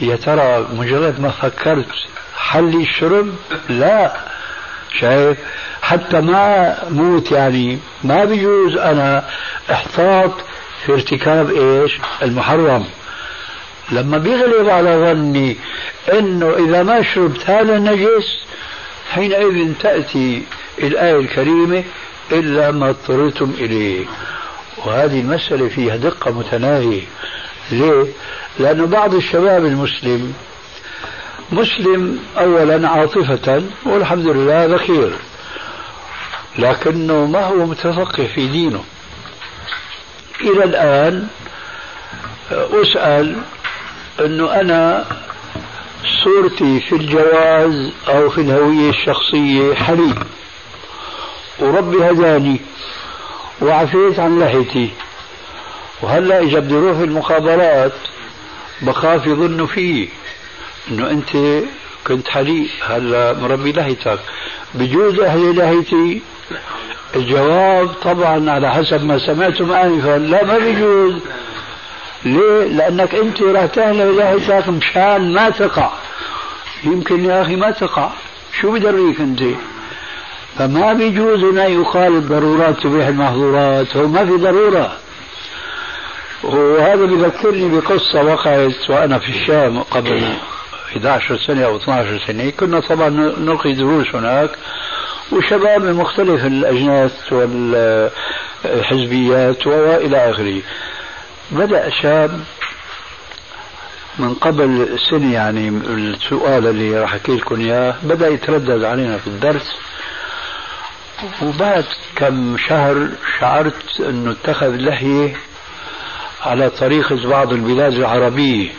يا 0.00 0.16
ترى 0.16 0.66
مجرد 0.72 1.20
ما 1.20 1.30
فكرت 1.30 1.88
حلي 2.36 2.82
الشرب؟ 2.82 3.34
لا. 3.68 4.12
شايف؟ 5.00 5.38
حتى 5.82 6.20
ما 6.20 6.76
موت 6.90 7.32
يعني. 7.32 7.78
ما 8.04 8.24
بيجوز 8.24 8.76
أنا 8.76 9.24
إحتاط 9.70 10.32
في 10.86 10.92
ارتكاب 10.92 11.50
إيش؟ 11.50 11.98
المحرم. 12.22 12.84
لما 13.92 14.18
بيغلب 14.18 14.68
على 14.68 14.90
ظني 14.90 15.56
إنه 16.12 16.56
إذا 16.56 16.82
ما 16.82 17.02
شربت 17.02 17.50
هذا 17.50 17.76
النجس 17.76 18.38
حينئذ 19.10 19.74
تأتي 19.80 20.42
الآية 20.78 21.18
الكريمة 21.18 21.84
إلا 22.32 22.70
ما 22.70 22.90
اضطررتم 22.90 23.52
إليه. 23.58 24.06
وهذه 24.86 25.20
المسألة 25.20 25.68
فيها 25.68 25.96
دقة 25.96 26.30
متناهية. 26.30 27.02
ليه؟ 27.70 28.06
لأن 28.58 28.86
بعض 28.86 29.14
الشباب 29.14 29.64
المسلم 29.64 30.34
مسلم 31.52 32.18
أولا 32.38 32.88
عاطفة 32.88 33.62
والحمد 33.84 34.26
لله 34.26 34.66
ذخير 34.66 35.12
لكنه 36.58 37.26
ما 37.26 37.44
هو 37.44 37.66
متفقه 37.66 38.26
في 38.34 38.46
دينه. 38.46 38.84
إلى 40.40 40.64
الآن 40.64 41.28
أسأل 42.50 43.36
أنه 44.20 44.60
أنا 44.60 45.04
صورتي 46.24 46.80
في 46.80 46.96
الجواز 46.96 47.92
أو 48.08 48.30
في 48.30 48.40
الهوية 48.40 48.90
الشخصية 48.90 49.74
حليب 49.74 50.18
وربي 51.58 52.10
هداني 52.10 52.60
وعفيت 53.62 54.18
عن 54.18 54.38
لحيتي. 54.38 54.90
وهلأ 56.02 56.42
اجى 56.42 56.60
بدي 56.60 56.74
أروح 56.74 56.98
المخابرات 56.98 57.92
بخاف 58.82 59.26
يظنوا 59.26 59.66
فيه 59.66 60.08
إنه 60.90 61.10
أنت 61.10 61.62
كنت 62.06 62.28
حليب 62.28 62.68
هلأ 62.86 63.32
مربي 63.32 63.72
لحيتك. 63.72 64.18
بجوز 64.74 65.20
أهلي 65.20 65.52
لحيتي 65.52 66.22
الجواب 67.16 67.88
طبعا 67.88 68.50
على 68.50 68.70
حسب 68.70 69.04
ما 69.04 69.18
سمعتم 69.18 69.72
انفا. 69.72 70.18
لا 70.18 70.44
ما 70.44 70.58
بيجوز 70.58 71.14
ليه؟ 72.24 72.64
لأنك 72.64 73.14
أنت 73.14 73.42
راح 73.42 73.66
تهلي 73.66 74.04
لحيتك 74.04 74.68
مشان 74.68 75.32
ما 75.32 75.50
تقع. 75.50 75.90
يمكن 76.84 77.24
يا 77.24 77.42
أخي 77.42 77.56
ما 77.56 77.70
تقع. 77.70 78.10
شو 78.60 78.72
بدريك 78.72 79.20
أنت؟ 79.20 79.42
فما 80.58 80.92
بيجوز 80.92 81.44
هنا 81.44 81.66
يقال 81.66 82.16
الضرورات 82.16 82.80
تبيح 82.80 83.06
المحظورات 83.06 83.96
هو 83.96 84.06
ما 84.06 84.24
في 84.26 84.32
ضرورة. 84.32 84.92
وهذا 86.42 87.04
بذكرني 87.06 87.68
بقصة 87.80 88.22
وقعت 88.22 88.90
وأنا 88.90 89.18
في 89.18 89.28
الشام 89.28 89.82
قبل 89.82 90.34
11 90.92 91.38
سنة 91.46 91.64
أو 91.64 91.76
12 91.76 92.20
سنة. 92.26 92.50
كنا 92.50 92.80
طبعا 92.80 93.08
نلقي 93.38 93.72
دروس 93.72 94.14
هناك 94.14 94.50
وشباب 95.32 95.84
من 95.84 95.92
مختلف 95.92 96.44
الأجناس 96.44 97.32
والحزبيات 98.64 99.66
وإلى 99.66 100.30
آخره. 100.30 100.62
بدأ 101.50 101.90
شاب 102.02 102.40
من 104.18 104.34
قبل 104.34 104.98
سنة 105.10 105.32
يعني 105.32 105.68
السؤال 105.68 106.66
اللي 106.66 107.00
راح 107.00 107.14
أحكي 107.14 107.32
لكم 107.36 107.60
إياه 107.60 107.94
بدأ 108.02 108.28
يتردد 108.28 108.84
علينا 108.84 109.18
في 109.18 109.26
الدرس. 109.26 109.76
وبعد 111.42 111.84
كم 112.16 112.56
شهر 112.68 113.08
شعرت 113.40 114.00
أنه 114.00 114.30
اتخذ 114.32 114.76
لحية 114.76 115.36
على 116.42 116.70
طريقة 116.70 117.28
بعض 117.28 117.52
البلاد 117.52 117.92
العربية. 117.92 118.70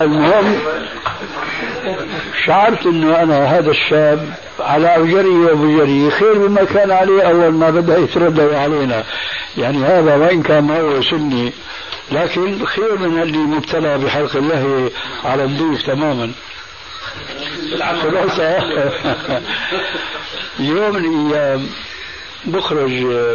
المهم 0.00 0.58
شعرت 2.46 2.86
إنه 2.86 3.22
أنا 3.22 3.58
هذا 3.58 3.70
الشاب 3.70 4.34
على 4.60 4.96
اجري 4.96 5.28
وبجري 5.28 6.10
خير 6.10 6.38
مما 6.38 6.64
كان 6.64 6.90
عليه 6.90 7.22
أول 7.22 7.52
ما 7.52 7.70
بدأ 7.70 7.98
يتردد 7.98 8.54
علينا. 8.54 9.04
يعني 9.58 9.78
هذا 9.78 10.16
وإن 10.16 10.42
كان 10.42 10.70
هو 10.70 11.02
سني 11.02 11.52
لكن 12.12 12.66
خير 12.66 12.98
من 12.98 13.22
اللي 13.22 13.38
مبتلى 13.38 13.98
بحلق 13.98 14.36
الله 14.36 14.90
على 15.24 15.44
الضيف 15.44 15.82
تماما. 15.86 16.32
خلاصة 17.78 18.58
يوم 20.58 20.96
من 20.96 21.30
الأيام 21.30 21.68
بخرج 22.44 22.90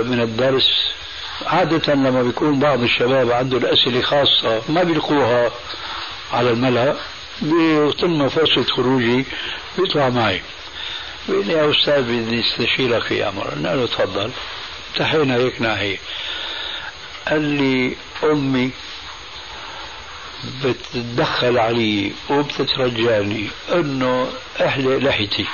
من 0.05 0.21
الدرس. 0.21 0.93
عادة 1.45 1.93
لما 1.93 2.23
بيكون 2.23 2.59
بعض 2.59 2.81
الشباب 2.83 3.31
عندهم 3.31 3.65
أسئلة 3.65 4.01
خاصة 4.01 4.61
ما 4.69 4.83
بيلقوها 4.83 5.51
على 6.33 6.49
الملأ 6.49 6.95
بيتم 7.41 8.29
فرصة 8.29 8.63
خروجي 8.63 9.25
بيطلع 9.77 10.09
معي. 10.09 10.41
بيقول 11.29 11.45
لي 11.47 11.53
يا 11.53 11.71
أستاذ 11.71 12.01
بدي 12.03 12.39
أستشيرك 12.39 13.03
في 13.03 13.27
أمر 13.27 13.43
قلنا 13.43 13.67
له 13.67 13.85
تفضل. 13.85 14.31
انتهينا 14.93 15.35
هيك 15.35 15.61
ناحية. 15.61 15.97
قال 17.27 17.41
لي 17.41 17.95
أمي 18.23 18.71
بتتدخل 20.63 21.57
علي 21.57 22.11
وبتترجاني 22.29 23.47
إنه 23.71 24.29
احلق 24.65 24.97
لحيتي. 24.97 25.45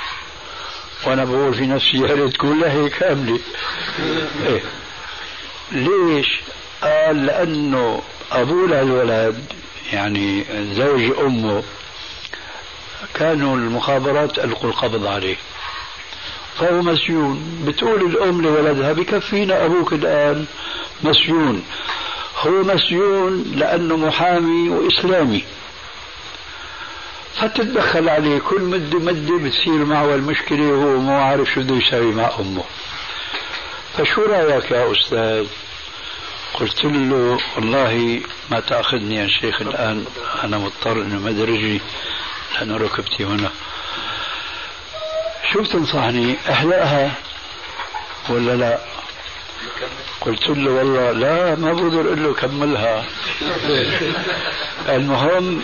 وأنا 1.06 1.24
بقول 1.24 1.54
في 1.54 1.66
نفسي 1.66 1.96
يا 1.96 2.14
ريت 2.14 2.34
تكون 2.34 2.60
لحيه 2.60 2.88
كامله 2.88 3.40
إيه. 4.46 4.62
ليش؟ 5.72 6.40
قال 6.82 7.26
لأنه 7.26 8.02
أبوه 8.32 8.68
للولد 8.68 9.44
يعني 9.92 10.44
زوج 10.74 11.18
أمه 11.18 11.62
كانوا 13.14 13.56
المخابرات 13.56 14.38
ألقوا 14.38 14.70
القبض 14.70 15.06
عليه. 15.06 15.36
فهو 16.58 16.82
مسجون 16.82 17.62
بتقول 17.64 18.00
الأم 18.06 18.42
لولدها 18.42 18.92
بكفينا 18.92 19.64
أبوك 19.64 19.92
الآن 19.92 20.46
مسجون 21.02 21.62
هو 22.40 22.50
مسجون 22.62 23.42
لأنه 23.56 23.96
محامي 23.96 24.68
وإسلامي. 24.68 25.44
فتتدخل 27.40 28.08
عليه 28.08 28.38
كل 28.38 28.60
مدة 28.60 28.98
مدة 28.98 29.36
بتصير 29.38 29.84
معه 29.84 30.14
المشكلة 30.14 30.62
وهو 30.62 30.98
ما 31.00 31.22
عارف 31.22 31.52
شو 31.52 31.60
بده 31.60 31.74
يسوي 31.74 32.12
مع 32.12 32.30
أمه. 32.40 32.64
فشو 33.98 34.22
رأيك 34.22 34.70
يا 34.70 34.92
أستاذ؟ 34.92 35.46
قلت 36.54 36.84
له 36.84 37.38
والله 37.56 38.20
ما 38.50 38.60
تأخذني 38.60 39.16
يا 39.16 39.28
شيخ 39.40 39.60
الآن 39.62 40.04
أنا 40.44 40.58
مضطر 40.58 40.92
أنه 40.92 41.18
مد 41.18 41.40
رجلي 41.40 41.80
لأنه 42.54 42.76
ركبتي 42.76 43.24
هنا. 43.24 43.50
شو 45.52 45.62
بتنصحني 45.62 46.36
أحلقها 46.50 47.12
ولا 48.28 48.56
لا؟ 48.56 48.78
قلت 50.20 50.48
له 50.48 50.70
والله 50.70 51.12
لا 51.12 51.54
ما 51.54 51.72
بقدر 51.72 52.00
أقول 52.00 52.22
له 52.22 52.34
كملها. 52.34 53.04
المهم 54.88 55.62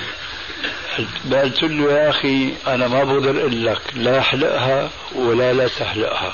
قلت 1.32 1.62
له 1.62 1.92
يا 1.92 2.10
أخي 2.10 2.52
أنا 2.66 2.88
ما 2.88 3.04
بقدر 3.04 3.40
أقول 3.40 3.66
لك 3.66 3.80
لا 3.94 4.18
أحلقها 4.18 4.90
ولا 5.14 5.52
لا 5.52 5.68
تحلقها. 5.68 6.32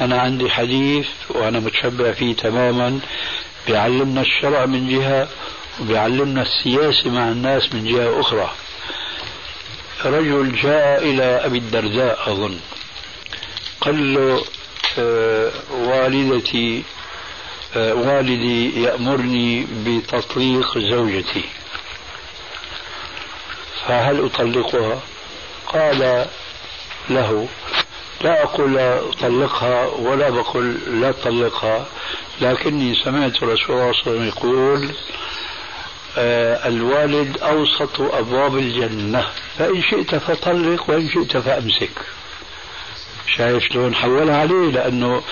أنا 0.00 0.20
عندي 0.20 0.50
حديث 0.50 1.08
وأنا 1.28 1.60
متشبع 1.60 2.12
فيه 2.12 2.36
تماما 2.36 3.00
بيعلمنا 3.66 4.20
الشرع 4.20 4.66
من 4.66 4.88
جهة 4.88 5.28
وبيعلمنا 5.80 6.42
السياسة 6.42 7.10
مع 7.10 7.28
الناس 7.28 7.74
من 7.74 7.84
جهة 7.84 8.20
أخرى. 8.20 8.50
رجل 10.04 10.52
جاء 10.62 11.02
إلى 11.02 11.22
أبي 11.24 11.58
الدرداء 11.58 12.32
أظن. 12.32 12.58
قال 13.80 14.14
له 14.14 14.44
آه 14.98 15.52
والدتي 15.70 16.82
آه 17.76 17.94
والدي 17.94 18.82
يأمرني 18.82 19.66
بتطليق 19.86 20.78
زوجتي. 20.78 21.44
فهل 23.86 24.24
أطلقها؟ 24.24 25.00
قال 25.66 26.26
له 27.10 27.48
لا 28.20 28.42
أقول 28.42 29.00
طلقها 29.20 29.86
ولا 29.86 30.30
بقول 30.30 30.78
لا 31.00 31.12
طلقها 31.12 31.86
لكني 32.40 32.94
سمعت 33.04 33.42
رسول 33.42 33.46
الله 33.46 33.56
صلى 33.58 33.72
الله 33.76 33.82
عليه 33.82 34.00
وسلم 34.00 34.24
يقول 34.26 34.90
الوالد 36.16 37.38
أوسط 37.42 38.00
أبواب 38.00 38.56
الجنة. 38.56 39.26
فإن 39.58 39.82
شئت 39.82 40.14
فطلق 40.14 40.90
وإن 40.90 41.08
شئت 41.08 41.36
فأمسك. 41.36 41.90
شايف 43.36 43.62
شلون 43.62 43.94
حولها 43.94 44.36
عليه؟ 44.36 44.70
لأنه 44.70 45.22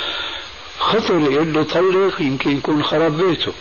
خطر 0.78 1.20
يقول 1.20 1.64
طلق 1.64 2.20
يمكن 2.20 2.56
يكون 2.56 2.84
خرب 2.84 3.16
بيته. 3.16 3.52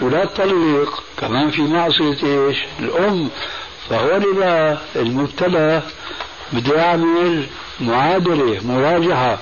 ولا 0.00 0.24
تطلق 0.24 1.02
كمان 1.18 1.50
في 1.50 1.62
معصية 1.62 2.48
إيش؟ 2.48 2.58
الأم. 2.80 3.30
فهو 3.90 4.16
لذا 4.16 4.82
المبتلى 4.96 5.82
بده 6.52 6.76
يعمل 6.76 7.46
معادلة 7.80 8.60
مراجعة. 8.64 9.38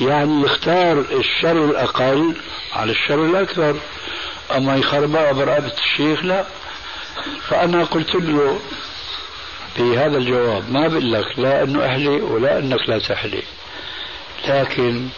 يعني 0.00 0.42
يختار 0.42 0.98
الشر 0.98 1.64
الأقل 1.64 2.34
على 2.72 2.92
الشر 2.92 3.24
الأكثر 3.24 3.76
أما 4.56 4.76
يخربها 4.76 5.32
برقبة 5.32 5.72
الشيخ 5.84 6.24
لا. 6.24 6.46
فأنا 7.48 7.84
قلت 7.84 8.14
له 8.14 8.60
في 9.74 9.98
هذا 9.98 10.18
الجواب 10.18 10.70
ما 10.70 10.88
بقول 10.88 11.12
لك 11.12 11.38
لا 11.38 11.62
أنه 11.62 11.86
أحلي 11.86 12.08
ولا 12.08 12.58
أنك 12.58 12.88
لا 12.88 12.98
تحلي 12.98 13.42
لكن 14.48 15.08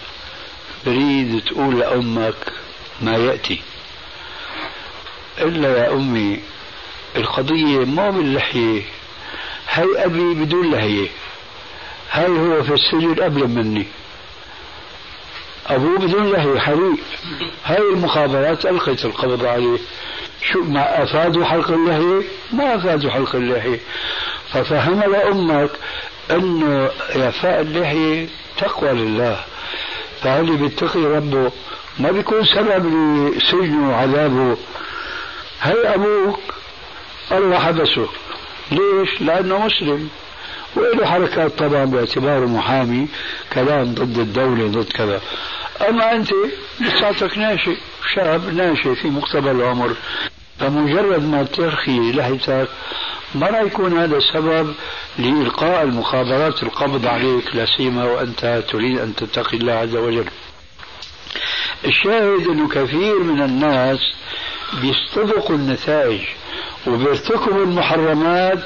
بريد 0.87 1.43
تقول 1.45 1.79
لأمك 1.81 2.53
ما 3.01 3.17
يأتي. 3.17 3.61
إلا 5.39 5.79
يا 5.79 5.93
أمي 5.93 6.41
القضية 7.17 7.79
ما 7.79 8.11
باللحية 8.11 8.83
هاي 9.71 10.05
أبي 10.05 10.35
بدون 10.35 10.71
لحية 10.71 11.09
هاي 12.11 12.29
هو 12.29 12.63
في 12.63 12.73
السجن 12.73 13.15
قبل 13.15 13.49
مني. 13.49 13.87
أبوه 15.67 15.99
بدون 15.99 16.33
لحية 16.33 16.59
حريق 16.59 16.97
هاي 17.65 17.79
المخابرات 17.79 18.67
ألقت 18.67 19.05
القبض 19.05 19.45
عليه. 19.45 19.79
شو 20.43 20.63
ما 20.63 21.03
أفادوا 21.03 21.45
حلق 21.45 21.71
اللحية؟ 21.71 22.23
ما 22.53 22.75
أفادوا 22.75 23.11
حلق 23.11 23.37
اللحية. 23.37 23.81
ففهم 24.53 25.01
لأمك 25.01 25.71
أنه 26.31 26.91
إعفاء 27.17 27.61
اللحية 27.61 28.29
تقوى 28.59 28.93
لله. 28.93 29.41
فاللي 30.23 30.57
بيتقي 30.57 31.01
ربه؟ 31.01 31.53
ما 31.99 32.11
بيكون 32.11 32.45
سبب 32.45 32.87
لسجنه 33.37 33.91
وعذابه. 33.91 34.57
هي 35.63 35.95
أبوك 35.95 36.41
الله 37.33 37.59
حبسه. 37.59 38.09
ليش؟ 38.73 39.21
لأنه 39.21 39.67
مسلم. 39.67 40.09
وله 40.77 41.07
حركات 41.07 41.59
طبعا 41.59 41.85
باعتباره 41.85 42.47
محامي 42.47 43.09
كلام 43.53 43.95
ضد 43.95 44.19
الدولة 44.19 44.67
ضد 44.67 44.93
كذا. 44.93 45.21
أما 45.89 46.13
أنت 46.13 46.31
لساتك 46.81 47.39
ناشئ 47.39 47.77
شاب 48.15 48.55
ناشئ 48.55 48.95
في 48.95 49.09
مقتبل 49.09 49.51
العمر 49.51 49.95
فمجرد 50.59 51.23
ما 51.23 51.43
ترخي 51.43 52.13
لحيتك 52.13 52.69
ما 53.35 53.47
راح 53.47 53.61
يكون 53.61 53.99
هذا 53.99 54.19
سبب 54.33 54.75
لإلقاء 55.19 55.83
المخابرات 55.83 56.63
القبض 56.63 57.07
عليك 57.07 57.57
لا 57.57 57.67
سيما 57.77 58.05
وأنت 58.05 58.63
تريد 58.69 58.99
أن 58.99 59.15
تتقي 59.15 59.57
الله 59.57 59.73
عز 59.73 59.97
وجل. 59.97 60.25
الشاهد 61.85 62.47
أنه 62.49 62.69
كثير 62.69 63.19
من 63.19 63.43
الناس 63.43 63.99
بيستبقوا 64.81 65.57
النتائج 65.57 66.21
وبيرتكبوا 66.87 67.65
المحرمات 67.65 68.59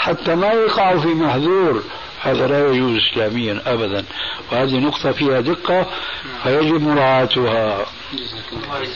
حتى 0.00 0.34
ما 0.34 0.52
يقعوا 0.52 1.00
في 1.00 1.08
محذور. 1.08 1.84
هذا 2.22 2.46
لا 2.46 2.68
يجوز 2.68 2.96
إسلاميا 2.96 3.62
أبدا. 3.66 4.04
وهذه 4.52 4.78
نقطة 4.78 5.12
فيها 5.12 5.40
دقة 5.40 5.86
فيجب 6.42 6.82
مراعاتها. 6.82 7.86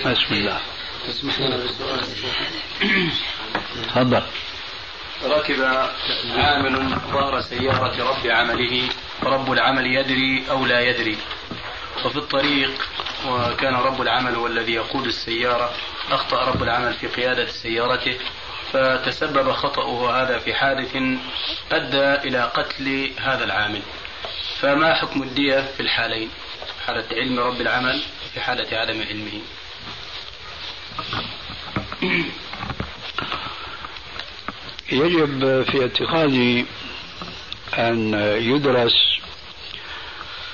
بسم 0.07 0.33
الله. 0.33 0.61
تفضل. 3.89 4.23
ركب 5.25 5.63
عامل 6.37 6.99
ظهر 7.13 7.41
سيارة 7.41 8.11
رب 8.11 8.27
عمله. 8.27 8.89
رب 9.23 9.53
العمل 9.53 9.87
يدري 9.87 10.45
أو 10.51 10.67
لا 10.67 10.81
يدري. 10.81 11.17
وفي 12.05 12.17
الطريق 12.17 12.71
وكان 13.29 13.75
رب 13.75 14.03
العمل 14.03 14.35
هو 14.35 14.47
الذي 14.47 14.73
يقود 14.73 15.07
السيارة. 15.07 15.71
أخطأ 16.11 16.45
رب 16.45 16.63
العمل 16.63 16.93
في 16.95 17.07
قيادة 17.07 17.47
سيارته. 17.47 18.19
فتسبب 18.75 19.53
خطأه 19.53 20.23
هذا 20.23 20.39
في 20.39 20.55
حادث 20.55 20.97
أدى 21.73 22.29
إلى 22.29 22.43
قتل 22.43 23.11
هذا 23.19 23.45
العامل. 23.45 23.83
فما 24.61 24.95
حكم 24.95 25.23
الدية 25.23 25.61
في 25.77 25.81
الحالين؟ 25.81 26.31
حالة 26.87 27.05
علم 27.13 27.41
رب 27.41 27.61
العمل 27.61 28.03
في 28.35 28.41
حالة 28.41 28.79
عدم 28.79 29.03
علمه. 29.03 29.41
يجب 34.93 35.63
في 35.63 35.83
اعتقادي 35.83 36.67
أن 37.79 38.15
يدرس 38.41 39.15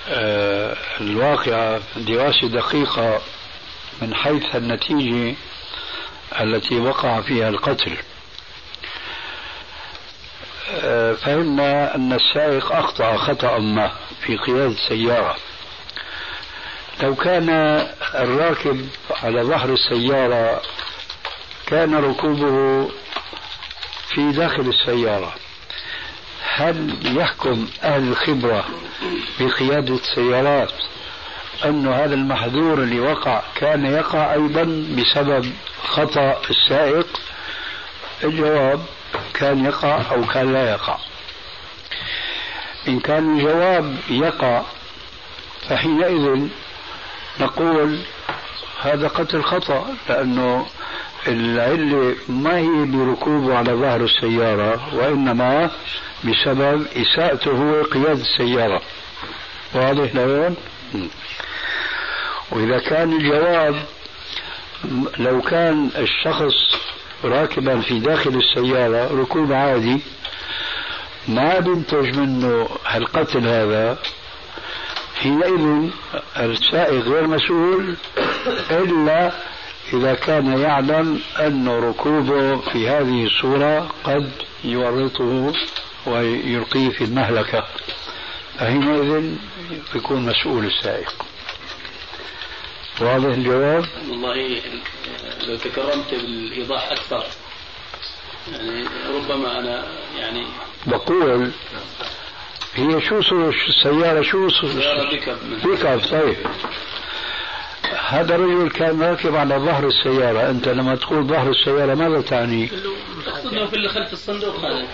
آه، 0.09 0.77
الواقعة 1.01 1.81
دراسة 1.97 2.49
دقيقة 2.49 3.23
من 4.03 4.15
حيث 4.15 4.57
النتيجة 4.57 5.37
التي 6.41 6.77
وقع 6.77 7.21
فيها 7.21 7.49
القتل. 7.49 7.97
فهمنا 11.15 11.95
أن 11.95 12.13
السائق 12.13 12.73
أخطأ 12.73 13.17
خطأ 13.17 13.59
ما 13.59 13.91
في 14.21 14.37
قيادة 14.37 14.67
السيارة 14.67 15.37
لو 17.03 17.15
كان 17.15 17.49
الراكب 18.15 18.89
على 19.23 19.43
ظهر 19.43 19.69
السيارة 19.73 20.63
كان 21.67 21.95
ركوبه 21.95 22.89
في 24.09 24.33
داخل 24.33 24.69
السيارة 24.69 25.35
هل 26.55 26.97
يحكم 27.19 27.67
أهل 27.83 28.09
الخبرة 28.09 28.65
بقيادة 29.41 29.95
السيارات 29.95 30.73
أن 31.65 31.89
هذا 31.89 32.15
المحذور 32.15 32.79
اللي 32.83 33.01
وقع 33.01 33.43
كان 33.55 33.87
يقع 33.87 34.33
أيضا 34.33 34.65
بسبب 34.97 35.53
خطأ 35.85 36.41
السائق؟ 36.51 37.07
الجواب 38.25 38.81
كان 39.35 39.65
يقع 39.65 40.03
أو 40.11 40.27
كان 40.27 40.53
لا 40.53 40.71
يقع 40.71 40.99
إن 42.89 43.01
كان 43.01 43.39
الجواب 43.39 43.97
يقع 44.09 44.63
فحينئذ 45.69 46.49
نقول 47.41 47.99
هذا 48.81 49.09
قتل 49.09 49.43
خطأ 49.43 49.95
لأنه 50.09 50.67
العلة 51.29 52.15
ما 52.29 52.59
هي 52.59 52.85
بركوبه 52.85 53.57
على 53.57 53.73
ظهر 53.73 54.01
السيارة 54.01 54.95
وإنما 54.95 55.71
بسبب 56.25 56.87
إساءته 56.97 57.51
هو 57.51 57.83
قيادة 57.83 58.21
السيارة. 58.21 58.83
واضح 59.75 60.15
لون؟ 60.15 60.57
وإذا 62.51 62.79
كان 62.79 63.13
الجواب 63.13 63.83
لو 65.19 65.43
كان 65.43 65.91
الشخص 65.97 66.55
راكبا 67.25 67.81
في 67.81 67.99
داخل 67.99 68.31
السيارة 68.31 69.21
ركوب 69.21 69.53
عادي. 69.53 70.01
ما 71.29 71.59
بينتج 71.59 72.19
منه 72.19 72.69
هالقتل 72.87 73.47
هذا؟ 73.47 73.99
حينئذ 75.23 75.91
السائق 76.37 77.05
غير 77.05 77.27
مسؤول 77.27 77.97
إلا 78.71 79.33
إذا 79.93 80.15
كان 80.15 80.59
يعلم 80.59 81.21
أن 81.41 81.69
ركوبه 81.69 82.57
في 82.57 82.89
هذه 82.89 83.25
الصورة 83.25 83.89
قد 84.05 84.31
يورطه 84.65 85.53
ويلقيه 86.07 86.91
في 86.91 87.05
المهلكة. 87.05 87.65
فحينئذ 88.59 89.35
يكون 89.95 90.27
مسؤول 90.27 90.65
السائق. 90.65 91.13
واضح 93.01 93.35
الجواب؟ 93.35 93.85
والله 94.11 94.63
لو 95.49 95.57
تكرمت 95.57 96.15
بالإيضاح 96.15 96.93
أكثر. 96.93 97.25
يعني 98.53 98.85
ربما 99.15 99.59
أنا 99.59 99.85
يعني 100.19 100.47
بقول 100.87 101.51
هي 102.75 103.01
شو 103.01 103.19
السيارة 103.69 104.23
شو 104.23 104.49
سيارة 104.49 105.11
بيك 105.65 105.85
اب 105.87 106.01
طيب 106.11 106.37
هذا 108.07 108.35
الرجل 108.35 108.71
كان 108.71 109.03
راكب 109.03 109.37
على 109.37 109.55
ظهر 109.55 109.87
السيارة. 109.87 110.51
أنت 110.51 110.69
لما 110.69 110.95
تقول 110.97 111.25
ظهر 111.25 111.51
السيارة 111.51 111.95
ماذا 111.95 112.21
تعني؟ 112.21 112.71
تقصد 113.27 113.69
في 113.69 113.77
اللي 113.77 113.89
خلف 113.89 114.13
الصندوق 114.13 114.57
هذا. 114.57 114.89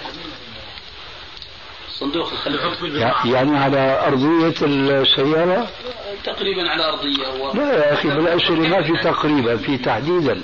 الصندوق 1.96 2.32
الخلفي 2.32 3.30
يعني 3.30 3.58
على 3.58 4.06
أرضية 4.06 4.54
السيارة؟ 4.62 5.68
تقريبا 6.24 6.70
على 6.70 6.84
أرضية. 6.88 7.28
و... 7.42 7.52
لا 7.54 7.72
يا 7.72 7.92
أخي 7.92 8.08
بالأسئلة 8.08 8.68
ما 8.68 8.82
في 8.82 8.92
تقريبا 9.04 9.56
في 9.56 9.78
تحديدا. 9.78 10.40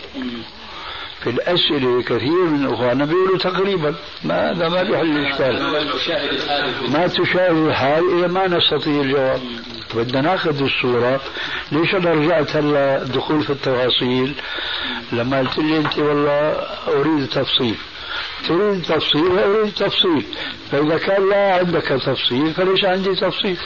في 1.20 1.30
الأسئلة 1.30 2.02
كثير 2.02 2.44
من 2.44 2.72
إخواننا 2.72 3.04
بيقولوا 3.04 3.38
تقريبا. 3.38 3.94
ما 4.24 4.50
هذا 4.50 4.68
ما 4.68 4.82
بيحل 4.82 5.16
الإشكال. 5.16 5.62
ما 6.92 7.06
تشاهد 7.06 7.56
الحال 7.56 8.18
إذا 8.18 8.26
ما 8.26 8.46
نستطيع 8.46 9.00
الجواب. 9.00 9.40
بدنا 9.94 10.20
نأخذ 10.20 10.62
الصورة. 10.62 11.20
ليش 11.72 11.94
أنا 11.94 12.10
رجعت 12.10 12.56
هلا 12.56 13.04
دخول 13.04 13.42
في 13.42 13.50
التفاصيل؟ 13.50 14.34
لما 15.12 15.38
قلت 15.38 15.58
لي 15.58 15.76
أنت 15.76 15.98
والله 15.98 16.56
أريد 16.88 17.28
تفصيل. 17.28 17.76
تريد 18.48 18.82
تفصيل 18.82 19.22
وأريد 19.22 19.74
تفصيل. 19.74 20.26
فإذا 20.70 20.98
كان 20.98 21.28
لا 21.30 21.54
عندك 21.54 21.82
تفصيل 22.06 22.54
فليش 22.54 22.84
عندي 22.84 23.14
تفصيل. 23.14 23.58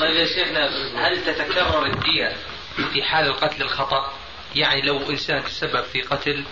طيب 0.00 0.16
يا 0.16 0.26
شيخنا 0.26 0.68
هل 0.96 1.24
تتكرر 1.24 1.86
الدية 1.86 2.36
في 2.92 3.02
حال 3.02 3.26
القتل 3.26 3.62
الخطأ؟ 3.62 4.12
يعني 4.54 4.82
لو 4.82 5.10
إنسان 5.10 5.44
تسبب 5.44 5.82
في 5.82 6.00
قتل 6.02 6.44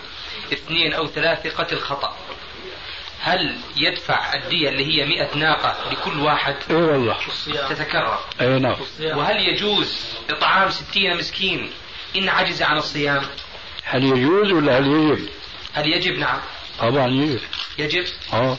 اثنين 0.53 0.93
أو 0.93 1.07
ثلاثة 1.07 1.49
قتل 1.49 1.77
خطأ. 1.77 2.17
هل 3.21 3.55
يدفع 3.77 4.33
الدية 4.33 4.69
اللي 4.69 4.85
هي 4.85 5.05
مئة 5.05 5.37
ناقة 5.37 5.91
لكل 5.91 6.19
واحد؟ 6.19 6.55
اي 6.69 6.75
والله. 6.75 7.17
تتكرر. 7.69 8.19
اي 8.41 8.59
نعم. 8.59 8.75
وهل 9.01 9.35
يجوز 9.35 10.05
إطعام 10.29 10.69
ستين 10.69 11.17
مسكين 11.17 11.69
إن 12.15 12.29
عجز 12.29 12.61
عن 12.61 12.77
الصيام؟ 12.77 13.21
هل 13.83 14.03
يجوز 14.03 14.51
ولا 14.51 14.77
هل 14.77 14.87
يجب؟ 14.87 15.29
هل 15.77 15.93
يجب؟ 15.93 16.17
نعم. 16.17 16.39
طبعا 16.79 17.07
يجب 17.07 17.39
يجب. 17.77 18.05
آه. 18.33 18.57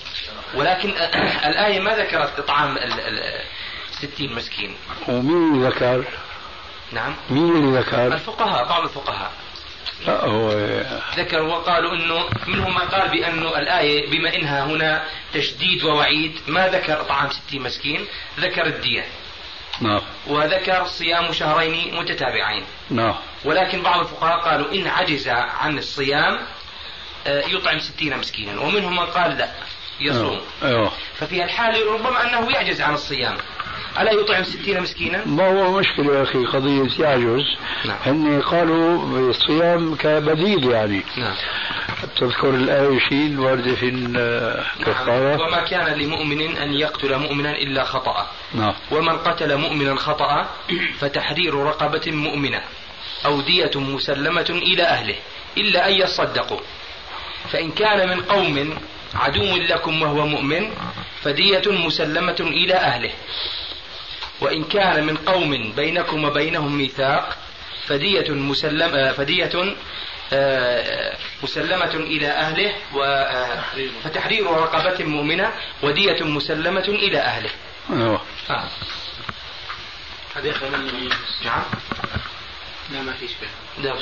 ولكن 0.54 0.90
الآية 1.50 1.80
ما 1.80 1.96
ذكرت 1.96 2.38
إطعام 2.38 2.78
ستين 3.90 4.32
مسكين. 4.32 4.76
ومين 5.08 5.66
ذكر؟ 5.66 6.04
نعم. 6.92 7.14
مين 7.30 7.56
اللي 7.56 7.80
ذكر؟ 7.80 8.06
الفقهاء 8.06 8.68
بعض 8.68 8.82
الفقهاء. 8.82 9.32
لا 10.06 10.24
هو 10.24 10.50
ذكروا 11.16 11.54
وقالوا 11.54 11.92
إنه 11.92 12.24
منهم 12.46 12.74
من 12.74 12.80
قال 12.80 13.08
بانه 13.08 13.58
الآية 13.58 14.10
بما 14.10 14.36
إنها 14.36 14.64
هنا 14.64 15.04
تشديد 15.34 15.84
ووعيد 15.84 16.40
ما 16.46 16.68
ذكر 16.68 17.00
إطعام 17.00 17.30
ستين 17.30 17.62
مسكين 17.62 18.06
ذكر 18.40 18.66
الدية. 18.66 19.04
نعم. 19.80 20.00
وذكر 20.26 20.84
صيام 20.84 21.32
شهرين 21.32 21.96
متتابعين. 21.96 22.64
نعم. 22.90 23.14
ولكن 23.44 23.82
بعض 23.82 24.00
الفقهاء 24.00 24.38
قالوا 24.38 24.72
إن 24.72 24.86
عجز 24.86 25.28
عن 25.28 25.78
الصيام 25.78 26.38
يطعم 27.26 27.78
ستين 27.78 28.18
مسكينا. 28.18 28.60
ومنهم 28.60 28.96
من 28.96 29.06
قال 29.06 29.38
لا 29.38 29.48
يصوم. 30.00 30.40
أيوه. 30.62 30.92
ففي 31.14 31.44
الحال 31.44 31.86
ربما 31.86 32.22
أنه 32.22 32.50
يعجز 32.50 32.80
عن 32.80 32.94
الصيام. 32.94 33.36
ألا 34.00 34.12
يطعم 34.12 34.44
ستين 34.44 34.80
مسكينا؟ 34.82 35.24
ما 35.26 35.48
هو 35.48 35.78
مشكلة 35.78 36.14
يا 36.14 36.22
أخي 36.22 36.38
قضية 36.38 37.04
يعجز. 37.04 37.44
نعم. 37.84 37.96
هن 38.06 38.42
قالوا 38.42 38.98
بالصيام 38.98 39.94
كبديل 39.94 40.70
يعني. 40.70 41.02
نعم. 41.16 41.34
تذكر 42.16 42.50
الآية 42.50 42.98
شيء 43.08 43.26
الواردة 43.26 43.74
في 43.74 43.88
الكفارة 43.88 45.36
نعم. 45.36 45.40
وما 45.40 45.64
كان 45.64 45.98
لمؤمن 45.98 46.56
أن 46.56 46.74
يقتل 46.74 47.16
مؤمنا 47.16 47.52
إلا 47.52 47.84
خطأ. 47.84 48.26
نعم. 48.54 48.74
ومن 48.90 49.18
قتل 49.18 49.56
مؤمنا 49.56 49.96
خطأ 49.96 50.48
فتحرير 50.98 51.54
رقبة 51.54 52.12
مؤمنة 52.12 52.62
أو 53.26 53.40
دية 53.40 53.70
مسلمة 53.74 54.46
إلى 54.50 54.82
أهله 54.82 55.16
إلا 55.56 55.88
أن 55.88 55.92
يصدقوا. 55.92 56.60
فإن 57.52 57.70
كان 57.70 58.08
من 58.08 58.20
قوم 58.20 58.78
عدو 59.14 59.56
لكم 59.56 60.02
وهو 60.02 60.26
مؤمن 60.26 60.74
فدية 61.22 61.62
مسلمة 61.66 62.36
إلى 62.40 62.74
أهله 62.74 63.12
وإن 64.40 64.64
كان 64.64 65.06
من 65.06 65.16
قوم 65.16 65.72
بينكم 65.76 66.24
وبينهم 66.24 66.78
ميثاق 66.78 67.36
فدية 67.86 68.30
مسلمة 68.30 69.12
فدية 69.12 69.76
آه، 70.32 71.16
مسلمة 71.42 71.94
إلى 71.94 72.28
أهله 72.28 72.72
آه، 73.02 73.62
فتحرير 74.04 74.46
رقبة 74.46 75.04
مؤمنة 75.04 75.52
ودية 75.82 76.24
مسلمة 76.24 76.88
إلى 76.88 77.18
أهله. 77.18 77.50
آه. 78.50 78.68
هذا 80.34 80.48
يخرج 80.48 80.70
نعم. 81.44 81.62
لا 82.92 83.02
ما 83.02 83.12
فيش 83.12 83.30
لا 83.82 83.94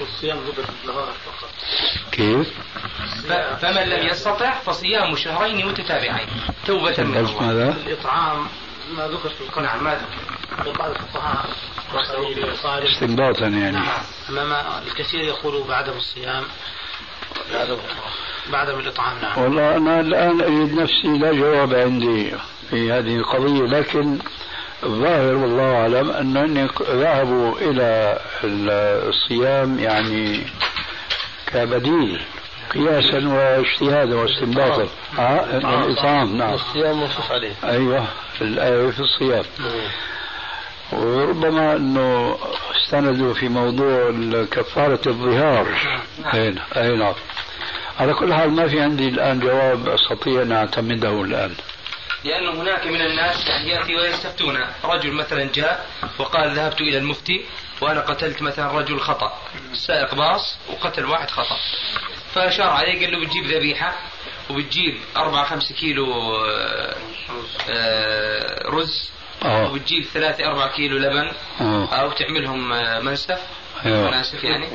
والصيام 0.00 0.38
مدة 0.38 0.64
النهار 0.82 1.12
فقط. 1.26 1.50
كيف؟ 2.12 2.48
فمن 3.60 3.82
لم 3.82 4.06
يستطع 4.06 4.54
فصيام 4.54 5.16
شهرين 5.16 5.66
متتابعين 5.66 6.28
توبة 6.66 7.02
من 7.02 7.16
الله. 7.16 7.42
ماذا؟ 7.42 7.76
الإطعام 7.86 8.46
ما 8.96 9.08
ذكر 9.08 9.28
في 9.28 9.40
القرآن 9.40 9.64
نعم 9.64 9.84
ما 9.84 9.94
ذكر. 9.94 10.36
بعض 10.78 10.90
الفقهاء 10.90 11.46
استنباطا 12.84 13.46
يعني 13.46 13.70
نعم 13.70 13.86
أمام 14.28 14.82
الكثير 14.86 15.20
يقول 15.20 15.64
بعدم 15.68 15.92
الصيام 15.92 16.44
بعدم 18.52 18.78
الإطعام 18.78 19.18
نعم 19.22 19.42
والله 19.42 19.76
أنا 19.76 20.00
الآن 20.00 20.40
أجد 20.40 20.72
نفسي 20.74 21.08
لا 21.08 21.32
جواب 21.32 21.74
عندي 21.74 22.32
في 22.70 22.92
هذه 22.92 23.16
القضية 23.16 23.62
لكن 23.62 24.18
الظاهر 24.84 25.34
والله 25.34 25.76
أعلم 25.76 26.10
أنهم 26.10 26.68
ذهبوا 26.90 27.58
إلى 27.60 28.18
الصيام 29.08 29.78
يعني 29.78 30.46
كبديل 31.46 32.20
قياسا 32.74 33.28
واجتهادا 33.28 34.14
واستنباطا. 34.14 34.88
آه 35.18 35.58
الإطعام 35.58 36.36
نعم 36.36 36.54
الصيام 36.54 37.00
منصوص 37.00 37.30
عليه. 37.30 37.52
أيوه 37.64 38.04
الآية 38.40 38.90
في 38.90 39.00
الصيام. 39.00 39.44
وربما 40.92 41.76
أنه 41.76 42.38
استندوا 42.76 43.34
في 43.34 43.48
موضوع 43.48 44.12
كفارة 44.50 45.00
الظهار. 45.06 45.66
أي 46.76 46.96
نعم. 46.96 47.14
على 48.00 48.14
كل 48.14 48.34
حال 48.34 48.50
ما 48.50 48.68
في 48.68 48.80
عندي 48.80 49.08
الآن 49.08 49.40
جواب 49.40 49.88
أستطيع 49.88 50.42
أن 50.42 50.52
أعتمده 50.52 51.22
الآن. 51.22 51.54
لأنه 52.26 52.62
هناك 52.62 52.86
من 52.86 53.00
الناس 53.00 53.46
يعني 53.46 53.68
يأتي 53.68 53.94
ويستفتون. 53.96 54.58
رجل 54.84 55.12
مثلا 55.12 55.48
جاء 55.54 55.86
وقال 56.18 56.54
ذهبت 56.54 56.80
إلى 56.80 56.98
المفتي 56.98 57.44
وأنا 57.80 58.00
قتلت 58.00 58.42
مثلا 58.42 58.72
رجل 58.72 59.00
خطأ. 59.00 59.32
سائق 59.74 60.14
باص 60.14 60.56
وقتل 60.68 61.04
واحد 61.04 61.30
خطأ. 61.30 61.56
فأشار 62.34 62.68
عليه 62.68 63.06
قال 63.06 63.12
له 63.12 63.26
بتجيب 63.26 63.44
ذبيحة 63.44 63.92
وبتجيب 64.50 64.94
أربعة 65.16 65.44
خمسة 65.44 65.74
كيلو 65.74 66.06
آه، 66.44 66.96
آه، 67.70 68.68
رز 68.68 69.10
أوه. 69.44 69.70
وبتجيب 69.72 70.04
ثلاثة 70.04 70.46
أربعة 70.46 70.76
كيلو 70.76 70.98
لبن. 70.98 71.30
أو 71.92 72.12
تعملهم 72.12 72.72
آه، 72.72 73.00
منسف. 73.00 73.40
أيوه. 73.86 74.08
أنا 74.08 74.20
اسف 74.20 74.44
يعني 74.44 74.68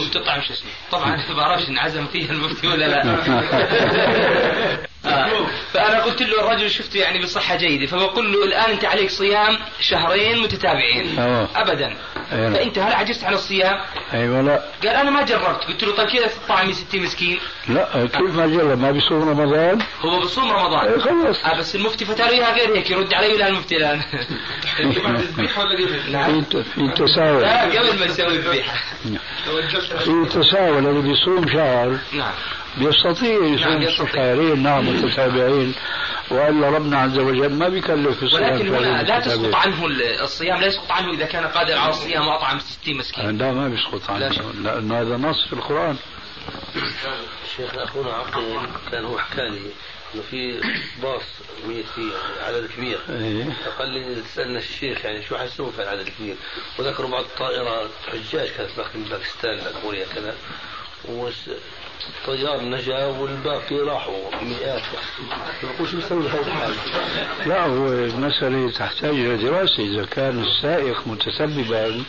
وتطعم 0.00 0.42
شو 0.42 0.52
اسمه؟ 0.52 0.70
طبعا 0.92 1.16
ما 1.28 1.34
بعرفش 1.34 1.68
انعزم 1.68 2.06
فيها 2.06 2.32
المفتي 2.32 2.68
ولا 2.68 2.84
لا. 2.84 4.80
آه. 5.06 5.46
فأنا 5.72 6.02
قلت 6.02 6.22
له 6.22 6.40
الرجل 6.40 6.70
شفته 6.70 6.98
يعني 6.98 7.22
بصحة 7.22 7.56
جيدة 7.56 7.86
فبقول 7.86 8.32
له 8.32 8.44
الآن 8.44 8.70
أنت 8.70 8.84
عليك 8.84 9.10
صيام 9.10 9.56
شهرين 9.80 10.38
متتابعين. 10.42 11.18
أوه. 11.18 11.48
ابدا. 11.56 11.96
أيوه. 12.32 12.52
فأنت 12.54 12.78
هل 12.78 12.92
عجزت 12.92 13.24
عن 13.24 13.32
الصيام؟ 13.32 13.80
أيوة 14.12 14.40
لا. 14.40 14.62
قال 14.82 14.96
أنا 14.96 15.10
ما 15.10 15.22
جربت. 15.22 15.64
قلت 15.64 15.84
له 15.84 15.96
طيب 15.96 16.08
كذا 16.08 16.26
تطعمي 16.26 16.72
60 16.72 17.02
مسكين؟ 17.02 17.38
لا 17.68 18.06
كيف 18.06 18.34
ما 18.34 18.46
جرب؟ 18.46 18.78
ما 18.78 18.90
بيصوم 18.90 19.28
رمضان؟ 19.28 19.78
هو 20.00 20.20
بصوم 20.20 20.50
رمضان. 20.52 20.86
إيه 20.86 20.98
خلص. 20.98 21.44
آه 21.44 21.58
بس 21.58 21.74
المفتي 21.76 22.04
فتاله 22.04 22.30
اياها 22.30 22.54
غير 22.54 22.76
هيك 22.76 22.90
يرد 22.90 23.14
علي 23.14 23.34
ولا 23.34 23.48
المفتي 23.48 23.76
الآن. 23.76 24.02
نعم. 26.10 26.42
في 26.42 26.92
تساؤل 26.96 27.42
لا 27.42 27.62
قبل 27.62 27.98
ما 27.98 28.06
يسوي 28.06 28.26
الذبيحة. 28.26 28.74
في 29.98 30.26
تساؤل 30.30 30.86
اللي 30.86 31.02
بيصوم 31.02 31.48
شهر. 31.48 31.98
نعم. 32.12 32.32
بيستطيع 32.76 33.34
يصوم 33.34 33.54
نعم، 33.56 33.70
نعم 33.72 33.82
يستطيع. 33.82 34.12
شهرين 34.12 34.62
نعم 34.62 34.86
متتابعين 35.04 35.74
وإلا 36.30 36.68
ربنا 36.68 36.98
عز 36.98 37.18
وجل 37.18 37.52
ما 37.54 37.68
بيكلف 37.68 38.22
الصيام 38.22 38.52
ولكن 38.52 38.68
هنا 38.74 39.02
لا 39.02 39.20
تسقط. 39.20 39.54
عنه 39.54 39.86
الصيام 40.22 40.60
لا 40.60 40.66
يسقط 40.66 40.90
عنه 40.90 41.12
إذا 41.12 41.26
كان 41.26 41.44
قادر 41.46 41.78
على 41.78 41.90
الصيام 41.90 42.28
وأطعم 42.28 42.58
60 42.58 42.96
مسكين 42.96 43.38
لا 43.38 43.52
ما 43.52 43.68
بيسقط 43.68 44.10
لا 44.10 44.14
عنه. 44.26 44.52
لأنه 44.62 45.00
هذا 45.00 45.16
نص 45.16 45.46
في 45.46 45.52
القرآن 45.52 45.96
شيخ 47.56 47.74
أخونا 47.74 48.12
عقل 48.12 48.66
كان 48.90 49.04
هو 49.04 49.18
حكى 49.18 49.42
لي 49.42 49.60
إنه 50.14 50.22
في 50.30 50.60
باص 51.02 51.22
ميت 51.68 51.86
فيه 51.94 52.12
عدد 52.46 52.68
كبير 52.76 52.98
إيه. 53.10 53.44
فقال 53.64 53.88
لي 53.88 54.22
تسالنا 54.22 54.58
الشيخ 54.58 55.04
يعني 55.04 55.22
شو 55.22 55.36
حيسوون 55.36 55.70
في 55.72 55.82
العدد 55.82 56.00
الكبير 56.00 56.36
وذكروا 56.78 57.10
بعض 57.10 57.24
الطائرات 57.24 57.90
حجاج 58.12 58.48
كانت 58.48 58.70
من 58.94 59.04
باكستان 59.10 59.60
كوريا 59.82 60.06
كذا 60.14 60.34
والطيار 62.28 62.60
نجا 62.64 63.04
والباقي 63.06 63.76
راحوا 63.78 64.30
مئات. 64.42 64.82
شو 65.90 65.96
بيسوي 65.96 66.22
بهذه 66.22 66.40
الحاله؟ 66.46 66.74
لا 67.46 67.66
هو 67.66 67.86
المسألة 67.88 68.70
تحتاج 68.70 69.10
إلى 69.10 69.36
دراسة. 69.36 69.82
إذا 69.82 70.04
كان 70.04 70.42
السائق 70.42 71.06
متسببا 71.06 72.04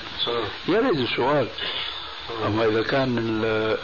يرد 0.67 0.97
السؤال. 0.97 1.47
أما 2.45 2.65
إذا 2.65 2.83
كان 2.83 3.17
ال- 3.17 3.77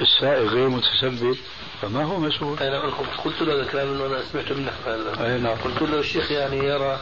السائق 0.00 0.48
غير 0.50 0.68
متسبب 0.68 1.36
فما 1.82 2.04
هو 2.04 2.18
مسؤول؟ 2.18 2.58
أنا 2.58 2.80
قلت 3.24 3.42
له 3.42 3.54
هذا 3.54 3.62
الكلام 3.62 3.88
إنه 3.88 4.06
أنا 4.06 4.22
سمعته 4.32 4.54
منك 4.54 4.72
هذا. 4.86 5.38
نعم. 5.38 5.56
قلت 5.56 5.82
له 5.82 5.98
الشيخ 5.98 6.30
يعني 6.30 6.56
يرى 6.58 7.00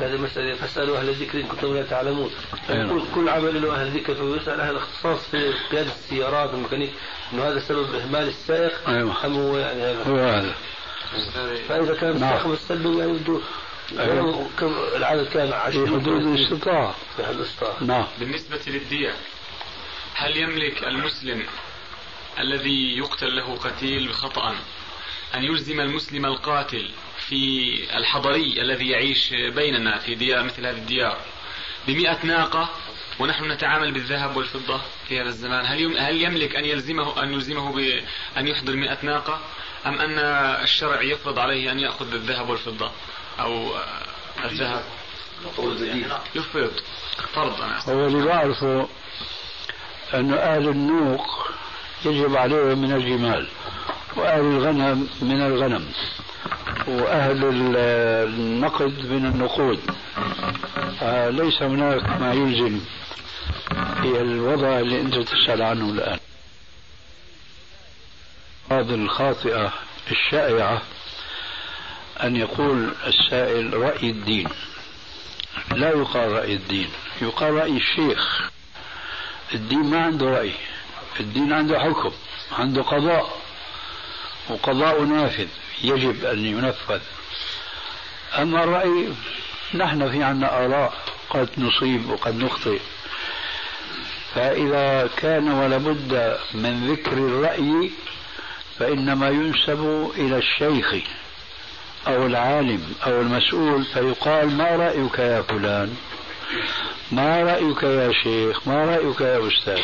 هذه 0.00 0.14
المسألة 0.14 0.54
فاسألوا 0.54 0.98
أهل 0.98 1.08
الذكر 1.08 1.40
إن 1.40 1.46
كنتم 1.46 1.74
لا 1.74 1.82
تعلمون 1.82 2.30
أي 2.70 2.76
نعم. 2.76 3.02
كل, 3.14 3.28
عمل 3.28 3.62
له 3.62 3.74
أهل 3.74 3.86
الذكر 3.86 4.14
فيسأل 4.14 4.60
أهل 4.60 4.70
الاختصاص 4.70 5.28
في 5.30 5.52
قيادة 5.70 5.92
السيارات 5.92 6.50
والميكانيك 6.50 6.90
إنه 7.32 7.48
هذا 7.48 7.60
سبب 7.60 7.94
إهمال 7.94 8.28
السائق 8.28 8.88
أيوة. 8.88 9.26
أم 9.26 9.34
هو 9.36 9.56
يعني 9.56 9.82
هذا 9.82 10.04
هو 10.04 10.16
هذا 10.16 10.54
فإذا 11.68 11.94
كان 11.94 12.20
نعم. 12.20 12.32
السائق 12.32 12.46
مستلبي 12.46 12.98
يعني 12.98 13.12
بده 13.12 13.40
أيوة. 13.98 14.48
كم 14.58 14.74
العدد 14.96 15.26
كان 15.26 15.48
في 15.48 15.54
10 15.54 15.86
حدود 15.86 16.08
الاستطاعة 16.08 16.94
في 17.16 17.24
حدود 17.24 17.36
الاستطاعة 17.36 17.84
نعم 17.84 18.06
بالنسبة 18.20 18.60
للدية 18.66 19.12
هل 20.14 20.36
يملك 20.36 20.84
المسلم 20.84 21.46
الذي 22.38 22.98
يقتل 22.98 23.36
له 23.36 23.56
قتيل 23.56 24.14
خطأ 24.14 24.54
أن 25.34 25.44
يلزم 25.44 25.80
المسلم 25.80 26.26
القاتل 26.26 26.90
في 27.28 27.74
الحضري 27.96 28.62
الذي 28.62 28.88
يعيش 28.88 29.30
بيننا 29.32 29.98
في 29.98 30.14
ديار 30.14 30.42
مثل 30.42 30.66
هذه 30.66 30.76
الديار 30.76 31.18
بمئة 31.88 32.26
ناقة 32.26 32.68
ونحن 33.18 33.52
نتعامل 33.52 33.92
بالذهب 33.92 34.36
والفضة 34.36 34.80
في 35.08 35.20
هذا 35.20 35.28
الزمان. 35.28 35.66
هل 35.66 35.98
هل 35.98 36.22
يملك 36.22 36.56
أن 36.56 36.64
يلزمه 36.64 37.22
أن 37.22 37.32
يلزمه 37.32 37.72
بأن 37.72 38.46
يحضر 38.46 38.76
مئة 38.76 38.98
ناقة؟ 39.02 39.40
أم 39.86 39.98
أن 39.98 40.18
الشرع 40.62 41.02
يفرض 41.02 41.38
عليه 41.38 41.72
أن 41.72 41.78
يأخذ 41.78 42.14
الذهب 42.14 42.48
والفضة 42.48 42.90
أو 43.40 43.76
الذهب؟ 44.44 44.84
يفرض. 46.34 46.72
فرض 47.32 47.60
أنا. 47.60 47.80
هو 47.88 48.06
اللي 48.06 48.26
بعرفه 48.26 48.88
أنه 50.14 50.36
أهل 50.36 50.68
النوق 50.68 51.50
يجب 52.06 52.36
عليهم 52.36 52.78
من 52.78 52.92
الجمال 52.92 53.46
وأهل 54.16 54.40
الغنم 54.40 55.08
من 55.22 55.40
الغنم 55.40 55.84
وأهل 56.88 57.44
ال- 57.44 57.76
النقد 58.28 59.06
من 59.06 59.26
النقود. 59.26 59.80
ليس 61.42 61.62
هناك 61.62 62.20
ما 62.20 62.32
يلزم 62.32 62.80
في 64.02 64.20
الوضع 64.20 64.78
اللي 64.80 65.00
أنت 65.00 65.14
تسأل 65.18 65.62
عنه 65.62 65.90
الآن. 65.90 66.18
هذه 68.70 68.94
الخاطئة 68.94 69.72
الشائعة 70.10 70.82
أن 72.22 72.36
يقول 72.36 72.92
السائل 73.06 73.74
رأي 73.74 74.10
الدين. 74.10 74.48
لا 75.70 75.88
يقال 75.88 76.32
رأي 76.32 76.54
الدين 76.54 76.88
يقال 77.22 77.54
رأي 77.54 77.76
الشيخ. 77.76 78.50
الدين 79.54 79.82
ما 79.84 80.04
عنده 80.04 80.26
رأي. 80.26 80.52
الدين 81.20 81.52
عنده 81.52 81.80
حكم 81.80 82.12
عنده 82.52 82.82
قضاء 82.82 83.36
وقضاء 84.50 85.02
نافذ 85.02 85.48
يجب 85.82 86.24
أن 86.24 86.44
ينفذ. 86.44 87.00
أما 88.38 88.64
الرأي 88.64 89.08
نحن 89.74 90.10
في 90.10 90.22
عنا 90.22 90.64
آراء 90.64 90.92
قد 91.30 91.48
نصيب 91.58 92.10
وقد 92.10 92.36
نخطئ. 92.44 92.80
فإذا 94.34 95.10
كان 95.16 95.50
ولابد 95.50 96.38
من 96.54 96.90
ذكر 96.92 97.12
الرأي 97.12 97.90
فإنما 98.78 99.28
ينسب 99.28 100.10
إلى 100.16 100.38
الشيخ 100.38 100.94
أو 102.06 102.26
العالم 102.26 102.94
أو 103.06 103.20
المسؤول 103.20 103.84
فيقال 103.84 104.50
ما 104.56 104.70
رأيك 104.76 105.18
يا 105.18 105.42
فلان؟ 105.42 105.96
ما 107.12 107.42
رأيك 107.42 107.82
يا 107.82 108.12
شيخ؟ 108.22 108.68
ما 108.68 108.84
رأيك 108.84 109.20
يا 109.20 109.48
أستاذ؟ 109.48 109.80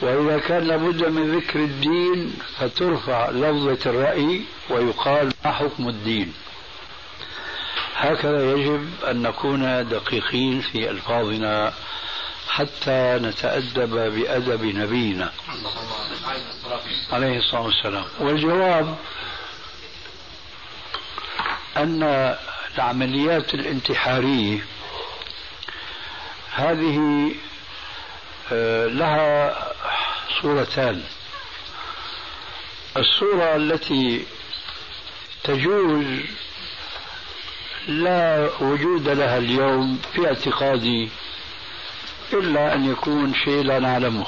وإذا 0.00 0.38
كان 0.38 0.62
لابد 0.64 1.04
من 1.04 1.36
ذكر 1.38 1.58
الدين 1.58 2.38
فترفع 2.58 3.30
لفظة 3.30 3.90
الرأي 3.90 4.42
ويقال 4.70 5.32
ما 5.44 5.52
حكم 5.52 5.88
الدين. 5.88 6.32
هكذا 7.96 8.52
يجب 8.52 8.88
أن 9.10 9.22
نكون 9.22 9.88
دقيقين 9.88 10.60
في 10.60 10.90
ألفاظنا 10.90 11.72
حتى 12.48 13.18
نتأدب 13.22 13.90
بأدب 13.90 14.64
نبينا. 14.64 15.32
عليه 17.12 17.38
الصلاة 17.38 17.62
والسلام. 17.62 18.04
والجواب 18.20 18.96
أن 21.76 22.34
العمليات 22.78 23.54
الانتحارية 23.54 24.58
هذه 26.54 27.30
آه، 28.52 28.86
لها 28.86 29.56
صورتان. 30.42 31.02
الصورة 32.96 33.56
التي 33.56 34.26
تجوز 35.44 36.04
لا 37.88 38.50
وجود 38.60 39.08
لها 39.08 39.38
اليوم 39.38 39.98
في 40.14 40.26
اعتقادي 40.26 41.08
إلا 42.32 42.74
أن 42.74 42.90
يكون 42.92 43.34
شيء 43.34 43.62
لا 43.62 43.78
نعلمه 43.78 44.26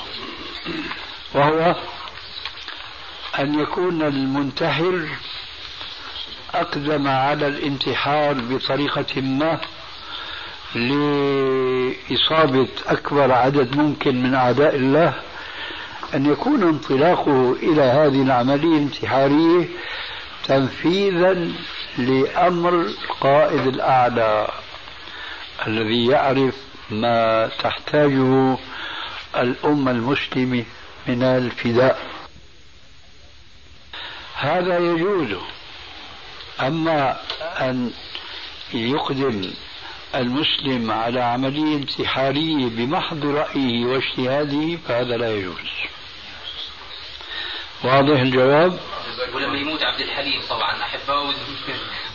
وهو 1.35 1.77
أن 3.39 3.61
يكون 3.61 4.03
المنتحر 4.03 5.09
أقدم 6.55 7.09
على 7.09 7.47
الانتحار 7.47 8.35
بطريقة 8.35 9.21
ما 9.21 9.61
لإصابة 10.75 12.69
أكبر 12.87 13.33
عدد 13.33 13.77
ممكن 13.77 14.23
من 14.23 14.35
أعداء 14.35 14.77
الله 14.77 15.15
أن 16.15 16.27
يكون 16.27 16.63
انطلاقه 16.63 17.53
إلى 17.53 17.83
هذه 17.83 18.23
العملية 18.23 18.77
الانتحارية 18.77 19.69
تنفيذا 20.45 21.49
لأمر 21.99 22.75
القائد 22.75 23.67
الأعلى 23.67 24.49
الذي 25.67 26.07
يعرف 26.07 26.55
ما 26.91 27.51
تحتاجه 27.63 28.57
الأمة 29.37 29.91
المسلمة 29.91 30.65
من 31.07 31.23
الفداء. 31.23 31.99
هذا 34.35 34.79
يجوز 34.79 35.29
أما 36.61 37.17
أن 37.61 37.91
يقدم 38.75 39.51
المسلم 40.15 40.91
على 40.91 41.21
عملية 41.21 41.77
انتحارية 41.77 42.69
بمحض 42.69 43.27
رأيه 43.27 43.87
واجتهاده 43.87 44.77
فهذا 44.89 45.17
لا 45.17 45.35
يجوز. 45.37 45.69
واضح 47.85 48.21
الجواب؟ 48.21 48.79
ولما 49.35 49.59
يموت 49.59 49.83
عبد 49.83 50.01
الحليم 50.01 50.41
طبعا 50.51 50.83
احبائه 50.83 51.33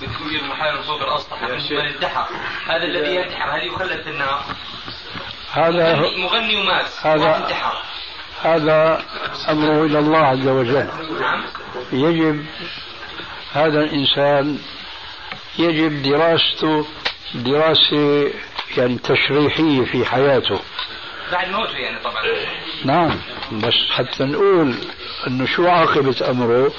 بدهم 0.01 0.33
يرموا 0.33 0.55
محارم 0.55 0.81
فوق 0.81 1.01
الأسطح 1.01 1.43
من 1.43 1.77
انتحر 1.79 2.27
هذا 2.67 2.83
الذي 2.83 3.15
ينتحر 3.15 3.55
هل 3.57 3.67
يخلد 3.67 4.01
في 4.03 4.09
النار؟ 4.09 4.43
هذا 5.51 5.95
مغني- 5.95 6.55
ومات 6.61 6.85
هذا- 7.01 7.37
انتحر. 7.37 7.83
هذا 8.41 9.01
أمره 9.49 9.85
إلى 9.85 9.99
الله 9.99 10.17
عز 10.17 10.47
وجل. 10.47 10.87
نعم. 11.19 11.43
يجب 11.91 12.45
هذا 13.53 13.79
الإنسان 13.79 14.59
يجب 15.59 16.01
دراسته 16.03 16.85
دراسة 17.35 18.31
يعني 18.77 18.97
تشريحية 18.97 19.85
في 19.85 20.05
حياته. 20.05 20.59
بعد 21.31 21.49
موته 21.49 21.77
يعني 21.77 21.99
طبعا. 22.03 22.23
نعم 22.85 23.19
بس 23.51 23.73
حتى 23.91 24.23
نقول 24.23 24.75
إنه 25.27 25.45
شو 25.45 25.67
عاقبة 25.67 26.29
أمره؟ 26.29 26.71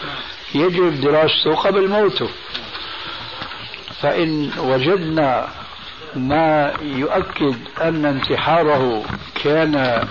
يجب 0.54 1.00
دراسته 1.00 1.54
قبل 1.54 1.88
موته. 1.88 2.28
فإن 4.02 4.50
وجدنا 4.58 5.48
ما 6.14 6.72
يؤكد 6.82 7.56
أن 7.82 8.04
انتحاره 8.04 9.04
كان 9.44 10.06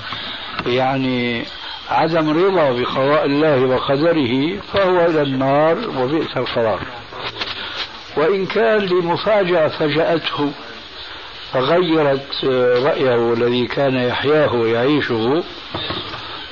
يعني 0.65 1.45
عدم 1.89 2.29
رضا 2.29 2.71
بقضاء 2.71 3.25
الله 3.25 3.65
وقدره 3.65 4.61
فهو 4.73 5.05
إلى 5.05 5.21
النار 5.21 5.77
وبئس 5.97 6.38
القرار. 6.38 6.79
وإن 8.17 8.45
كان 8.45 8.79
لمفاجأة 8.79 9.67
فجأته. 9.67 10.51
فغيرت 11.54 12.45
رأيه 12.86 13.34
الذي 13.34 13.68
كان 13.68 13.95
يحياه 13.95 14.54
ويعيشه. 14.54 15.43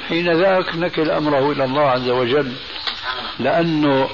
حين 0.09 0.41
ذاك 0.41 0.75
نكل 0.75 1.11
أمره 1.11 1.51
إلى 1.51 1.63
الله 1.63 1.81
عز 1.81 2.09
وجل 2.09 2.51
لأنه 3.39 4.09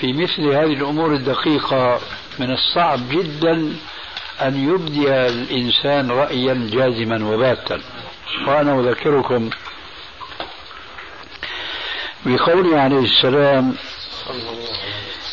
في 0.00 0.12
مثل 0.12 0.42
هذه 0.42 0.72
الأمور 0.72 1.14
الدقيقة 1.14 2.00
من 2.38 2.50
الصعب 2.50 3.00
جدا 3.10 3.72
أن 4.42 4.70
يبدي 4.70 5.08
الإنسان 5.08 6.10
رأيا 6.10 6.68
جازما 6.72 7.34
وباتا. 7.34 7.80
وأنا 8.46 8.80
أذكركم 8.80 9.50
بقوله 12.26 12.80
عليه 12.80 12.98
السلام 13.04 13.74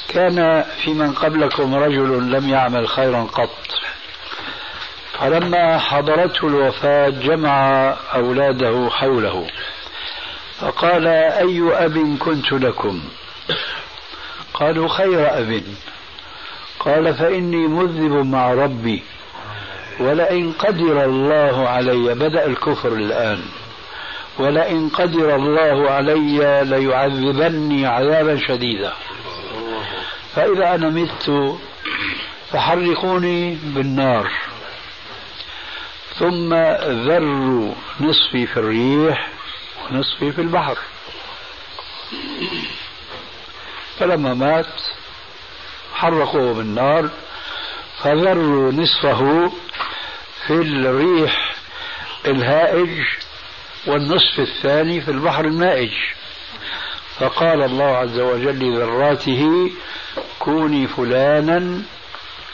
كان 0.09 0.65
في 0.83 0.93
من 0.93 1.13
قبلكم 1.13 1.75
رجل 1.75 2.31
لم 2.31 2.49
يعمل 2.49 2.87
خيرا 2.87 3.23
قط 3.23 3.76
فلما 5.19 5.77
حضرته 5.77 6.47
الوفاة 6.47 7.09
جمع 7.09 7.89
أولاده 8.15 8.89
حوله. 8.91 9.47
فقال 10.59 11.07
أي 11.07 11.61
أب 11.85 12.17
كنت 12.19 12.51
لكم؟ 12.51 13.01
قالوا 14.53 14.87
خير 14.87 15.39
أب. 15.39 15.63
قال 16.79 17.13
فإني 17.13 17.67
مذنب 17.67 18.25
مع 18.25 18.53
ربي 18.53 19.03
ولئن 19.99 20.51
قدر 20.51 21.05
الله 21.05 21.69
علي 21.69 22.15
بدأ 22.15 22.45
الكفر 22.45 22.93
الآن. 22.93 23.39
ولئن 24.39 24.89
قدر 24.89 25.35
الله 25.35 25.91
علي 25.91 26.63
ليعذبني 26.63 27.85
عذابا 27.85 28.37
شديدا. 28.47 28.93
فإذا 30.35 30.75
أنا 30.75 30.89
مت 30.89 31.57
فحرقوني 32.51 33.57
بالنار. 33.63 34.31
ثم 36.19 36.53
ذروا 37.07 37.73
نصفي 38.01 38.47
في 38.47 38.57
الريح 38.57 39.29
ونصفي 39.91 40.31
في 40.31 40.41
البحر. 40.41 40.77
فلما 43.99 44.33
مات 44.33 44.81
حرقوه 45.93 46.53
بالنار 46.53 47.09
فذروا 48.03 48.71
نصفه 48.71 49.51
في 50.47 50.53
الريح 50.53 51.55
الهائج 52.25 53.03
والنصف 53.87 54.39
الثاني 54.39 55.01
في 55.01 55.11
البحر 55.11 55.45
المائج 55.45 55.93
فقال 57.19 57.63
الله 57.63 57.97
عز 57.97 58.19
وجل 58.19 58.59
لذراته 58.59 59.71
كوني 60.39 60.87
فلانا 60.87 61.81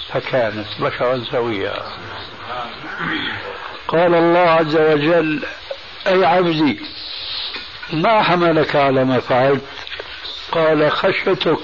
فكانت 0.09 0.67
بشرا 0.79 1.23
سويا. 1.31 1.83
قال 3.93 4.15
الله 4.15 4.39
عز 4.39 4.75
وجل 4.75 5.43
أي 6.07 6.25
عبدي 6.25 6.79
ما 7.93 8.23
حملك 8.23 8.75
على 8.75 9.05
ما 9.05 9.19
فعلت؟ 9.19 9.63
قال 10.51 10.91
خشيتك. 10.91 11.57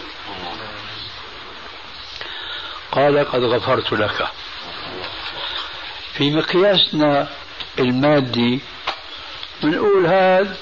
قال 2.92 3.20
قد 3.32 3.44
غفرت 3.44 3.94
لك. 3.94 4.28
في 6.14 6.32
مقياسنا 6.32 7.28
المادي 7.80 8.60
بنقول 9.64 10.06
هذا 10.06 10.56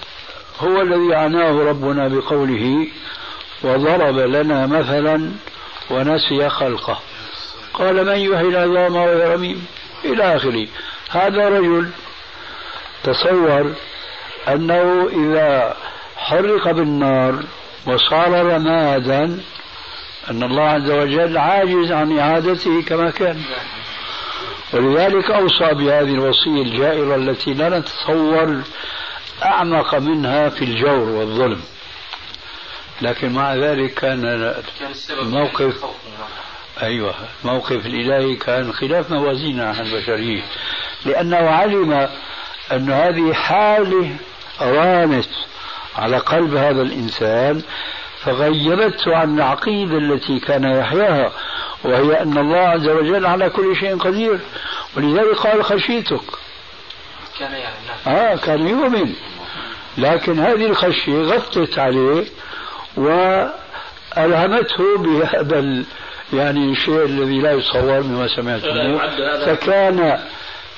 هو 0.60 0.82
الذي 0.82 1.16
عناه 1.16 1.52
ربنا 1.52 2.08
بقوله 2.08 2.88
وضرب 3.64 4.18
لنا 4.18 4.66
مثلا 4.68 5.32
ونسي 5.90 6.50
خلقه. 6.50 7.02
قال 7.74 8.06
من 8.06 8.20
يحيي 8.20 8.48
العظام 8.48 8.96
وهي 8.96 9.34
رميم 9.34 9.68
إلى 10.06 10.36
آخره. 10.36 10.68
هذا 11.10 11.50
رجل 11.50 11.90
تصور 13.04 13.76
أنه 14.48 15.10
إذا 15.10 15.78
حرق 16.18 16.72
بالنار 16.72 17.44
وصار 17.86 18.46
رمادا 18.46 19.40
أن 20.30 20.44
الله 20.44 20.64
عز 20.64 20.92
وجل 20.92 21.38
عاجز 21.38 21.92
عن 21.92 22.20
إعادته 22.20 22.82
كما 22.82 23.12
كان. 23.12 23.42
ولذلك 24.74 25.32
أوصى 25.32 25.74
بهذه 25.74 26.14
الوصية 26.14 26.62
الجائرة 26.62 27.16
التي 27.16 27.54
لا 27.54 27.80
نتصور 27.80 28.62
أعمق 29.46 29.96
منها 29.96 30.50
في 30.50 30.62
الجور 30.66 31.10
والظلم. 31.10 31.62
لكن 33.02 33.34
مع 33.34 33.56
ذلك 33.56 33.94
كان 33.94 34.54
الموقف 35.22 35.86
أيوة 36.82 37.16
الموقف 37.44 37.86
الإلهي 37.86 38.36
كان 38.36 38.74
خلاف 38.74 39.12
موازيننا 39.12 39.70
عن 39.70 39.80
البشرية. 39.80 40.44
لأنه 41.06 41.38
علم 41.38 42.10
أن 42.72 42.92
هذه 42.92 43.34
حالة 43.34 44.16
رانت 44.62 45.30
على 45.96 46.18
قلب 46.18 46.56
هذا 46.56 46.82
الإنسان 46.82 47.62
فغيبته 48.24 49.16
عن 49.16 49.36
العقيدة 49.36 49.98
التي 49.98 50.40
كان 50.40 50.64
يحياها 50.64 51.32
وهي 51.84 52.22
أن 52.22 52.38
الله 52.38 52.58
عز 52.58 52.88
وجل 52.88 53.26
على 53.26 53.50
كل 53.50 53.76
شيء 53.76 53.98
قدير 53.98 54.40
ولذلك 54.98 55.36
قال 55.36 55.64
خشيتك. 55.64 56.22
كان 57.40 57.52
يعني 57.52 58.20
آه 58.20 58.36
كان 58.36 58.68
يؤمن. 58.68 59.14
لكن 59.98 60.40
هذه 60.40 60.66
الخشية 60.66 61.22
غطت 61.22 61.80
عليه 61.80 62.26
وألهمته 62.98 64.98
بهذا 64.98 65.84
يعني 66.34 66.72
الشيء 66.72 67.06
الذي 67.06 67.40
لا 67.40 67.52
يتصور 67.52 68.04
مما 68.04 68.28
سمعته 68.28 68.98
فكان 69.46 70.20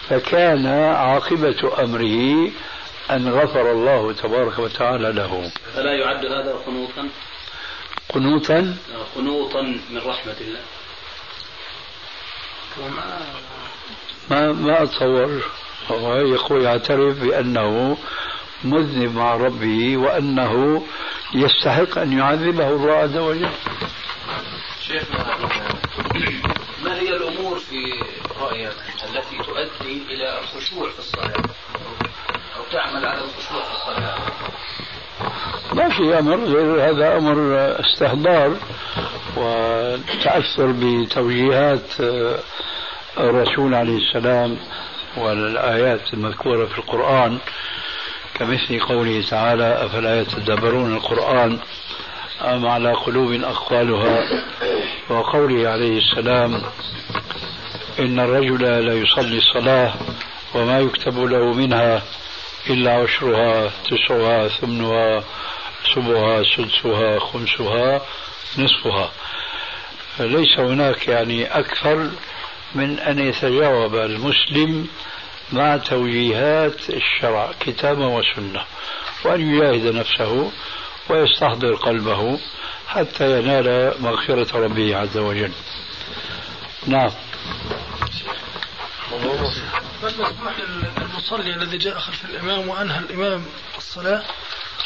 فكان 0.10 0.68
عاقبة 0.96 1.84
أمره 1.84 2.52
أن 3.12 3.30
غفر 3.30 3.72
الله 3.72 4.14
تبارك 4.14 4.60
وتعالى 4.60 5.12
له. 5.12 5.52
فلا 5.76 5.94
يعد 5.94 6.26
هذا 6.26 6.56
قنوطا؟ 6.66 7.10
قنوطا؟ 8.10 8.76
قنوطا 9.16 9.62
من 9.62 9.98
رحمة 9.98 10.36
الله. 10.42 10.62
ما 14.30 14.52
ما 14.52 14.84
أتصور. 14.84 15.44
هو 15.92 16.16
يقول 16.16 16.64
يعترف 16.64 17.20
بأنه 17.20 17.98
مذنب 18.64 19.16
مع 19.16 19.36
ربه 19.36 19.98
وأنه 19.98 20.84
يستحق 21.34 21.98
أن 21.98 22.20
يعذبه 22.20 22.70
الله 22.70 22.94
عز 22.94 23.18
وجل. 23.18 23.50
شيخنا 24.88 25.49
الأمور 27.20 27.60
في 27.60 28.04
رأيك 28.42 28.74
التي 29.04 29.38
تؤدي 29.46 30.02
إلى 30.10 30.40
الخشوع 30.40 30.90
في 30.90 31.00
الصلاة 31.00 31.44
أو 32.58 32.64
تعمل 32.72 33.06
على 33.06 33.22
الخشوع 33.22 33.64
في 33.64 33.72
الصلاة. 33.72 34.18
ما 35.74 35.90
في 35.90 36.20
أمر. 36.20 36.36
غير 36.36 36.90
هذا 36.90 37.18
أمر 37.18 37.58
استهدار 37.80 38.58
وتأثر 39.38 40.72
بتوجيهات 40.72 42.00
الرسول 43.18 43.76
عليه 43.76 43.98
السلام 43.98 44.58
والآيات 45.18 46.14
المذكورة 46.14 46.66
في 46.66 46.78
القرآن. 46.78 47.38
كمثل 48.34 48.80
قوله 48.80 49.24
تعالى 49.30 49.86
أفلا 49.86 50.22
يتدبرون 50.22 50.94
القرآن 50.96 51.60
أم 52.42 52.68
على 52.68 52.94
قلوب 52.94 53.32
أقوالها 53.44 54.44
وقوله 55.10 55.70
عليه 55.70 55.98
السلام 55.98 56.62
إن 58.00 58.20
الرجل 58.20 58.86
لا 58.86 58.94
يصلي 58.94 59.38
الصلاة 59.38 59.94
وما 60.56 60.80
يكتب 60.80 61.20
له 61.20 61.54
منها 61.54 62.02
إلا 62.70 62.94
عشرها 62.94 63.72
تسعها 63.90 64.48
ثمنها 64.48 65.24
سبها 65.96 66.44
سدسها 66.44 67.20
خمسها 67.20 68.02
نصفها. 68.58 69.12
ليس 70.20 70.60
هناك 70.60 71.08
يعني 71.08 71.46
أكثر 71.60 72.10
من 72.76 73.00
أن 73.00 73.20
يتجاوب 73.20 73.96
المسلم 73.96 74.88
مع 75.52 75.78
توجيهات 75.78 76.90
الشرع 76.90 77.52
كتابا 77.60 78.06
وسنة 78.06 78.64
وأن 79.26 79.42
يجاهد 79.42 79.96
نفسه 79.96 80.52
ويستحضر 81.10 81.76
قلبه 81.76 82.40
حتى 82.88 83.40
ينال 83.40 83.94
مغفرة 84.00 84.58
ربه 84.58 84.98
عز 84.98 85.18
وجل. 85.18 85.52
نعم. 86.88 87.12
ما 89.12 90.10
المسموح 90.10 90.54
للمصلي 91.02 91.56
الذي 91.56 91.78
جاء 91.78 92.00
خلف 92.00 92.26
الإمام 92.26 92.70
وأنهى 92.70 93.00
الإمام 93.00 93.46
الصلاة 93.78 94.24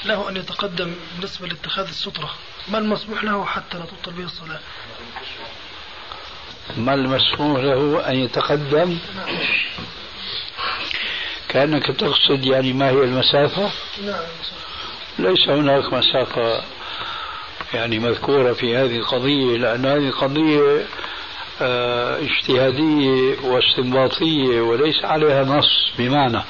له 0.06 0.30
أن 0.30 0.38
يتقدم 0.38 0.96
بالنسبة 1.16 1.48
لاتخاذ 1.48 1.88
السترة. 1.88 2.34
ما 2.68 2.78
المسموح 2.78 3.24
له 3.24 3.46
حتى 3.46 3.78
لا 3.78 3.86
تبطل 3.86 4.12
به 4.12 4.24
الصلاة؟ 4.24 4.60
ما 6.78 6.94
المسموح 6.94 7.60
له 7.60 8.10
أن 8.10 8.16
يتقدم؟ 8.16 8.98
كأنك 11.50 11.86
تقصد 11.86 12.46
يعني 12.46 12.74
ما 12.74 12.90
هي 12.90 13.04
المسافة؟ 13.04 13.72
نعم. 14.06 14.24
ليس 15.20 15.50
هناك 15.50 15.94
مسافة 15.94 16.64
يعني 17.74 18.00
مذكورة 18.00 18.54
في 18.54 18.78
هذه 18.78 18.96
القضية 18.96 19.58
لأن 19.58 19.86
هذه 19.86 20.10
قضية 20.10 20.80
آه، 20.80 20.86
اجتهادية 22.22 23.36
واستنباطية 23.44 24.62
وليس 24.62 25.06
عليها 25.06 25.44
نص 25.44 25.92
بمعنى 25.98 26.42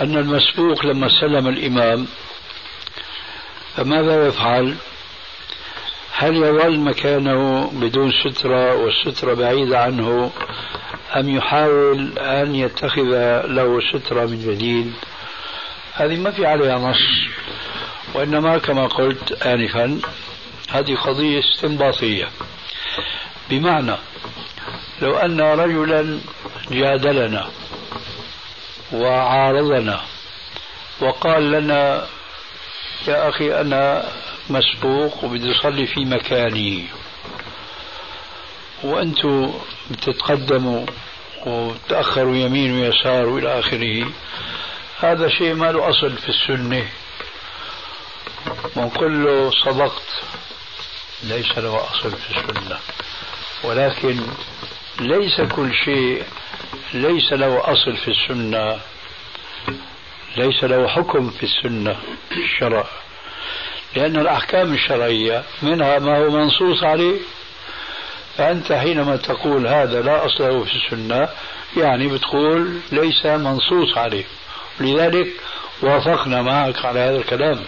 أن 0.00 0.16
المسبوق 0.16 0.86
لما 0.86 1.08
سلم 1.20 1.48
الإمام 1.48 2.06
فماذا 3.76 4.26
يفعل؟ 4.26 4.74
هل 6.12 6.36
يظل 6.36 6.80
مكانه 6.80 7.70
بدون 7.74 8.12
سترة 8.12 8.74
والسترة 8.74 9.34
بعيدة 9.34 9.78
عنه 9.78 10.30
أم 11.16 11.28
يحاول 11.28 12.18
أن 12.18 12.54
يتخذ 12.54 13.02
له 13.46 13.80
سترة 13.92 14.26
من 14.26 14.38
جديد 14.38 14.92
هذه 15.94 16.16
ما 16.16 16.30
في 16.30 16.46
عليها 16.46 16.78
نص 16.78 17.28
وإنما 18.14 18.58
كما 18.58 18.86
قلت 18.86 19.32
آنفا 19.42 20.00
هذه 20.70 20.94
قضية 20.94 21.40
استنباطية 21.40 22.28
بمعنى 23.50 23.96
لو 25.02 25.16
أن 25.16 25.40
رجلا 25.40 26.20
جادلنا 26.70 27.50
وعارضنا 28.92 30.00
وقال 31.00 31.50
لنا 31.50 32.06
يا 33.08 33.28
أخي 33.28 33.60
أنا 33.60 34.08
مسبوق 34.50 35.24
وبدي 35.24 35.52
أصلي 35.52 35.86
في 35.86 36.04
مكاني 36.04 36.84
وأنتم 38.82 39.54
بتتقدموا 39.90 40.86
وتأخروا 41.46 42.36
يمين 42.36 42.80
ويسار 42.80 43.28
وإلى 43.28 43.58
آخره 43.58 44.12
هذا 45.00 45.28
شيء 45.28 45.54
ما 45.54 45.72
له 45.72 45.88
أصل 45.88 46.16
في 46.16 46.28
السنة. 46.28 46.88
ونقول 48.76 49.24
له 49.24 49.50
صدقت 49.50 50.02
ليس 51.22 51.58
له 51.58 51.84
أصل 51.90 52.10
في 52.10 52.30
السنة. 52.30 52.78
ولكن 53.64 54.20
ليس 55.00 55.40
كل 55.40 55.74
شيء 55.84 56.22
ليس 56.94 57.32
له 57.32 57.72
أصل 57.72 57.96
في 57.96 58.08
السنة 58.10 58.78
ليس 60.36 60.64
له 60.64 60.88
حكم 60.88 61.30
في 61.30 61.42
السنة 61.42 61.96
في 62.28 62.36
الشرع 62.44 62.84
لأن 63.96 64.16
الأحكام 64.16 64.74
الشرعية 64.74 65.42
منها 65.62 65.98
ما 65.98 66.18
هو 66.18 66.30
منصوص 66.30 66.82
عليه. 66.84 67.20
فأنت 68.36 68.72
حينما 68.72 69.16
تقول 69.16 69.66
هذا 69.66 70.02
لا 70.02 70.26
أصل 70.26 70.44
له 70.44 70.64
في 70.64 70.74
السنة 70.76 71.28
يعني 71.76 72.08
بتقول 72.08 72.80
ليس 72.92 73.26
منصوص 73.26 73.98
عليه. 73.98 74.24
لذلك 74.80 75.28
وافقنا 75.82 76.42
معك 76.42 76.84
على 76.84 77.00
هذا 77.00 77.16
الكلام. 77.16 77.64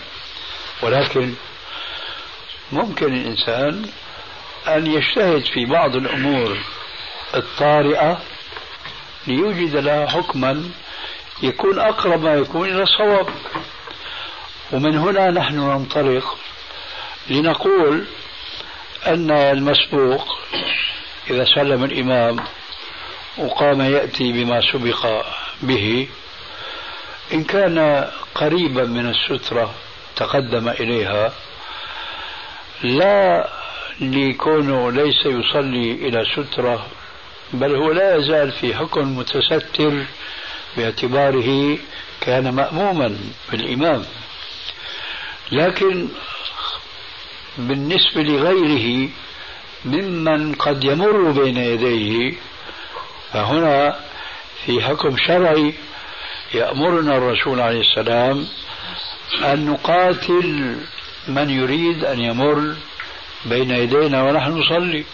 ولكن 0.83 1.35
ممكن 2.73 3.15
الإنسان 3.15 3.87
أن 4.69 4.87
يجتهد 4.87 5.45
في 5.55 5.65
بعض 5.67 5.97
الأمور 5.97 6.59
الطارئة 7.35 8.21
ليوجد 9.27 9.77
لها 9.77 10.07
حكما 10.07 10.71
يكون 11.43 11.79
أقرب 11.79 12.23
ما 12.23 12.35
يكون 12.35 12.69
إلى 12.69 12.83
الصواب. 12.83 13.27
ومن 14.73 14.99
هنا 14.99 15.31
نحن 15.31 15.55
ننطلق 15.59 16.39
لنقول 17.31 18.05
أن 19.07 19.31
المسبوق 19.31 20.39
إذا 21.31 21.45
سلم 21.45 21.85
الإمام 21.85 22.45
وقام 23.39 23.81
يأتي 23.81 24.33
بما 24.33 24.61
سبق 24.73 25.25
به 25.63 26.09
إن 27.33 27.45
كان 27.45 28.09
قريبا 28.35 28.85
من 28.85 29.11
السترة 29.11 29.75
تقدم 30.17 30.69
إليها 30.69 31.33
لا 32.83 33.49
لكونه 34.01 34.93
ليس 34.93 35.27
يصلي 35.27 35.93
إلى 35.93 36.25
سترة 36.37 36.87
بل 37.53 37.75
هو 37.75 37.93
لا 37.93 38.17
يزال 38.17 38.53
في 38.53 38.75
حكم 38.75 39.17
متستر 39.19 40.05
باعتباره 40.77 41.79
كان 42.21 42.55
مأموما 42.55 43.17
بالإمام. 43.53 44.05
لكن 45.53 46.09
بالنسبة 47.59 48.23
لغيره 48.23 49.09
ممن 49.85 50.55
قد 50.55 50.85
يمر 50.85 51.31
بين 51.31 51.57
يديه 51.57 52.33
فهنا 53.33 54.01
في 54.67 54.83
حكم 54.83 55.17
شرعي 55.17 55.75
يأمرنا 56.55 57.17
الرسول 57.17 57.61
عليه 57.61 57.81
السلام 57.81 58.47
أن 59.45 59.67
نقاتل 59.67 60.77
من 61.29 61.51
يريد 61.51 62.05
أن 62.05 62.21
يمر 62.21 62.75
بين 63.45 63.71
يدينا 63.71 64.23
ونحن 64.23 64.51
نصلي. 64.59 65.05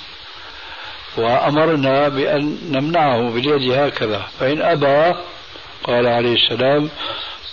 وأمرنا 1.17 2.09
بأن 2.09 2.59
نمنعه 2.71 3.31
باليد 3.31 3.73
هكذا. 3.73 4.27
فإن 4.41 4.63
أبى 4.63 5.19
قال 5.85 6.07
عليه 6.07 6.35
السلام 6.35 6.91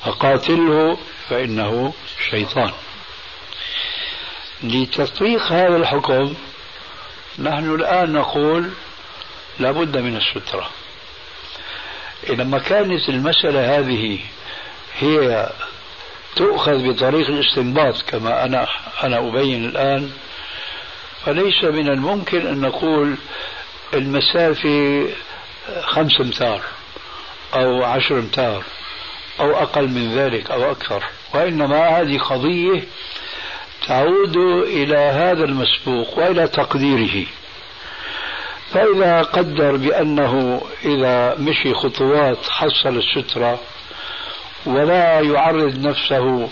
فقاتله 0.03 0.97
فإنه 1.30 1.93
شيطان. 2.30 2.71
لتطبيق 4.63 5.41
هذا 5.51 5.78
الحكم 5.78 6.34
نحن 7.39 7.76
الآن 7.76 8.13
نقول 8.13 8.69
لابد 9.59 9.97
من 9.97 10.17
السترة. 10.17 10.69
لما 12.30 12.59
كانت 12.59 13.09
المسألة 13.09 13.80
هذه 13.80 14.19
هي 14.99 15.49
تؤخذ 16.36 16.89
بطريق 16.89 17.28
الاستنباط 17.30 18.01
كما 18.01 18.45
أنا 18.45 18.67
أنا 19.03 19.17
أبين 19.17 19.65
الآن. 19.65 20.11
فليس 21.26 21.63
من 21.63 21.89
الممكن 21.89 22.47
أن 22.47 22.61
نقول 22.61 23.15
المسافة 23.93 25.07
خمس 25.82 26.21
أمتار 26.21 26.61
أو 27.53 27.84
عشر 27.84 28.19
أمتار 28.19 28.63
أو 29.39 29.51
أقل 29.51 29.88
من 29.88 30.15
ذلك 30.15 30.51
أو 30.51 30.71
أكثر 30.71 31.03
وإنما 31.34 31.88
هذه 31.88 32.17
قضية 32.17 32.84
تعود 33.88 34.38
إلى 34.67 34.97
هذا 34.97 35.43
المسبوق 35.43 36.17
وإلى 36.17 36.47
تقديره. 36.47 37.26
فإذا 38.74 39.21
قدر 39.21 39.78
بأنه 39.78 40.61
إذا 40.86 41.36
مشي 41.39 41.74
خطوات 41.74 42.38
حصل 42.49 42.97
السترة 42.97 43.59
ولا 44.65 45.19
يعرض 45.19 45.80
نفسه 45.80 46.49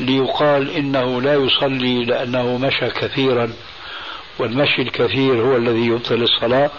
ليقال 0.00 0.70
إنه 0.70 1.20
لا 1.20 1.34
يصلي 1.34 2.04
لأنه 2.04 2.58
مشى 2.58 2.88
كثيرا 2.88 3.52
والمشي 4.40 4.82
الكثير 4.82 5.42
هو 5.42 5.56
الذي 5.56 5.86
يبطل 5.86 6.22
الصلاة. 6.22 6.70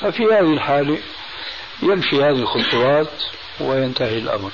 ففي 0.00 0.24
هذه 0.24 0.52
الحالة 0.52 0.98
يمشي 1.82 2.16
هذه 2.16 2.30
الخطوات 2.30 3.08
وينتهي 3.60 4.18
الأمر. 4.18 4.50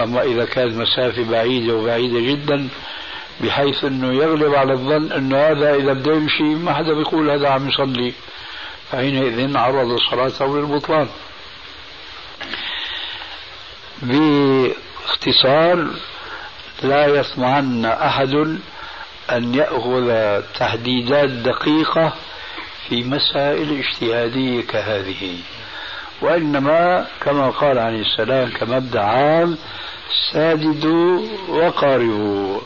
أما 0.00 0.22
إذا 0.22 0.44
كانت 0.44 0.76
مسافة 0.76 1.30
بعيدة 1.30 1.74
وبعيدة 1.74 2.20
جدا 2.20 2.68
بحيث 3.40 3.84
أنه 3.84 4.12
يغلب 4.12 4.54
على 4.54 4.72
الظن 4.72 5.12
أنه 5.12 5.36
هذا 5.36 5.74
إذا 5.74 5.92
بده 5.92 6.12
يمشي 6.12 6.42
ما 6.42 6.74
حدا 6.74 6.94
بيقول 6.94 7.30
هذا 7.30 7.48
عم 7.48 7.68
يصلي. 7.68 8.12
فحينئذ 8.92 9.56
عرض 9.56 9.98
صلاته 10.10 10.58
للبطلان 10.58 11.08
باختصار 14.02 15.86
لا 16.82 17.06
يطمعن 17.06 17.84
أحد 17.84 18.58
أن 19.32 19.54
يأخذ 19.54 20.40
تحديدات 20.58 21.30
دقيقة 21.30 22.12
في 22.88 23.04
مسائل 23.04 23.78
اجتهادية 23.78 24.60
كهذه. 24.60 25.36
وإنما 26.22 27.06
كما 27.20 27.50
قال 27.50 27.78
عليه 27.78 28.00
السلام 28.00 28.50
كمبدأ 28.50 29.00
عام 29.00 29.58
ساددوا 30.32 31.20
وقاربوا 31.48 32.60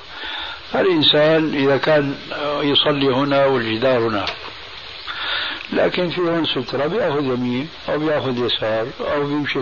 فالإنسان 0.72 1.54
إذا 1.54 1.76
كان 1.76 2.14
يصلي 2.62 3.06
هنا 3.14 3.46
والجدار 3.46 3.98
هنا 3.98 4.26
لكن 5.72 6.10
في 6.10 6.20
هون 6.20 6.46
سترة 6.46 6.86
بيأخذ 6.86 7.24
يمين 7.24 7.68
أو 7.88 7.98
بيأخذ 7.98 8.46
يسار 8.46 8.86
أو 9.00 9.26
بيمشي 9.26 9.58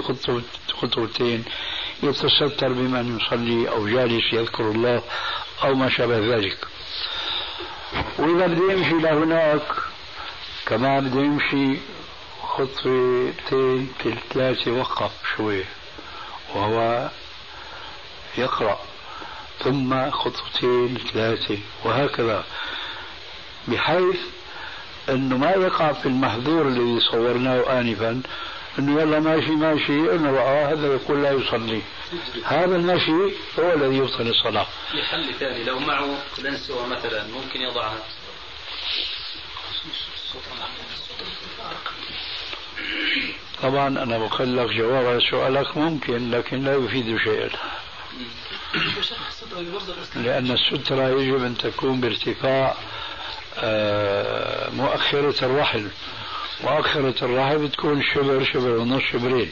خطوتين 0.73 1.45
يتستر 2.03 2.73
بمن 2.73 3.19
يصلي 3.21 3.69
أو 3.69 3.89
جالس 3.89 4.33
يذكر 4.33 4.71
الله 4.71 5.03
أو 5.65 5.75
ما 5.75 5.89
شابه 5.89 6.37
ذلك. 6.37 6.59
وإذا 8.23 8.47
بده 8.47 8.73
يمشي 8.73 8.95
لهناك 8.95 9.63
كمان 10.67 11.09
بده 11.09 11.21
يمشي 11.21 11.79
خطوتين 12.43 13.89
ثلاثة 14.35 14.71
وقف 14.71 15.11
شوي 15.37 15.65
وهو 16.55 17.09
يقرأ 18.39 18.79
ثم 19.65 20.11
خطوتين 20.11 20.99
ثلاثة 21.13 21.59
وهكذا. 21.85 22.45
بحيث 23.69 24.21
أنه 25.09 25.37
ما 25.37 25.51
يقع 25.51 25.93
في 25.93 26.07
المحظور 26.07 26.69
الذي 26.69 27.01
صورناه 27.01 27.81
آنفا 27.81 28.23
إنه 28.79 29.01
يلا 29.01 29.21
ماشي 29.21 29.51
ماشي 29.51 30.15
إنه 30.15 30.31
رأى 30.31 30.65
هذا 30.65 30.87
يقول 30.87 31.23
لا 31.23 31.31
يصلي. 31.33 31.83
هذا 32.45 32.77
المشي 32.77 33.35
هو 33.59 33.73
الذي 33.73 33.97
يبطل 33.97 34.27
الصلاة. 34.27 34.67
حل 35.11 35.35
ثاني. 35.35 35.65
لو 35.65 35.79
معه 35.79 36.19
لنسوة 36.39 36.87
مثلا 36.87 37.25
ممكن 37.27 37.61
يضعها 37.61 37.99
طبعا 43.63 43.89
أنا 43.89 44.19
بقول 44.19 44.57
لك 44.57 44.67
جواب 44.67 45.07
على 45.07 45.21
سؤالك 45.31 45.77
ممكن 45.77 46.31
لكن 46.31 46.65
لا 46.65 46.75
يفيد 46.75 47.19
شيئا. 47.25 47.51
لأن 50.15 50.51
السترة 50.51 51.09
يجب 51.09 51.45
أن 51.45 51.57
تكون 51.59 52.01
بارتفاع 52.01 52.75
آه، 53.57 54.71
مؤخرة 54.71 55.45
الرحل. 55.45 55.89
مؤخرة 56.65 57.25
الرحل 57.25 57.59
بتكون 57.59 58.03
شبر 58.15 58.45
شبر 58.45 58.71
ونص 58.71 59.03
شبرين. 59.13 59.51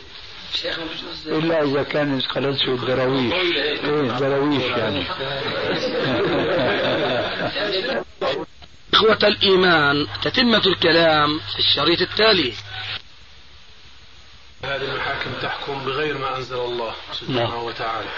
إلا 1.26 1.62
إذا 1.62 1.82
كانت 1.82 2.26
قلنسو 2.26 2.74
الدراويش 2.74 3.32
إيه 3.32 4.18
دراويش 4.18 4.62
يعني. 4.62 5.06
إخوة 9.00 9.18
الإيمان 9.22 10.06
تتمة 10.22 10.62
الكلام 10.66 11.38
في 11.38 11.58
الشريط 11.58 12.00
التالي. 12.00 12.52
هذه 14.64 14.82
المحاكم 14.82 15.30
تحكم 15.42 15.84
بغير 15.84 16.18
ما 16.18 16.36
أنزل 16.36 16.58
الله 16.58 16.94
سبحانه 17.12 17.40
نعم. 17.40 17.64
وتعالى. 17.64 18.08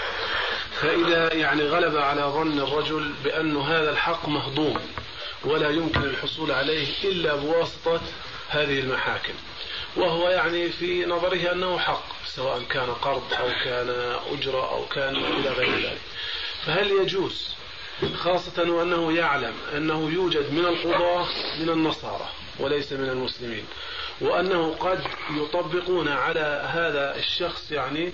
فإذا 0.81 1.33
يعني 1.33 1.63
غلب 1.63 1.97
على 1.97 2.21
ظن 2.21 2.59
الرجل 2.59 3.13
بأن 3.23 3.57
هذا 3.57 3.91
الحق 3.91 4.29
مهضوم 4.29 4.79
ولا 5.43 5.69
يمكن 5.69 6.03
الحصول 6.03 6.51
عليه 6.51 6.87
إلا 7.03 7.35
بواسطة 7.35 8.01
هذه 8.49 8.79
المحاكم. 8.79 9.33
وهو 9.95 10.29
يعني 10.29 10.69
في 10.69 11.05
نظره 11.05 11.51
أنه 11.51 11.77
حق 11.77 12.03
سواء 12.25 12.63
كان 12.69 12.89
قرض 12.93 13.33
أو 13.33 13.47
كان 13.63 13.89
أجرة 14.31 14.71
أو 14.71 14.85
كان 14.85 15.15
إلى 15.15 15.49
غير 15.49 15.75
ذلك. 15.75 16.01
فهل 16.65 16.91
يجوز 16.91 17.55
خاصة 18.15 18.71
وأنه 18.71 19.13
يعلم 19.17 19.53
أنه 19.77 20.09
يوجد 20.09 20.51
من 20.53 20.65
القضاة 20.65 21.27
من 21.59 21.69
النصارى 21.69 22.29
وليس 22.59 22.93
من 22.93 23.09
المسلمين 23.09 23.65
وأنه 24.21 24.75
قد 24.79 25.03
يطبقون 25.31 26.07
على 26.07 26.69
هذا 26.73 27.15
الشخص 27.15 27.71
يعني 27.71 28.11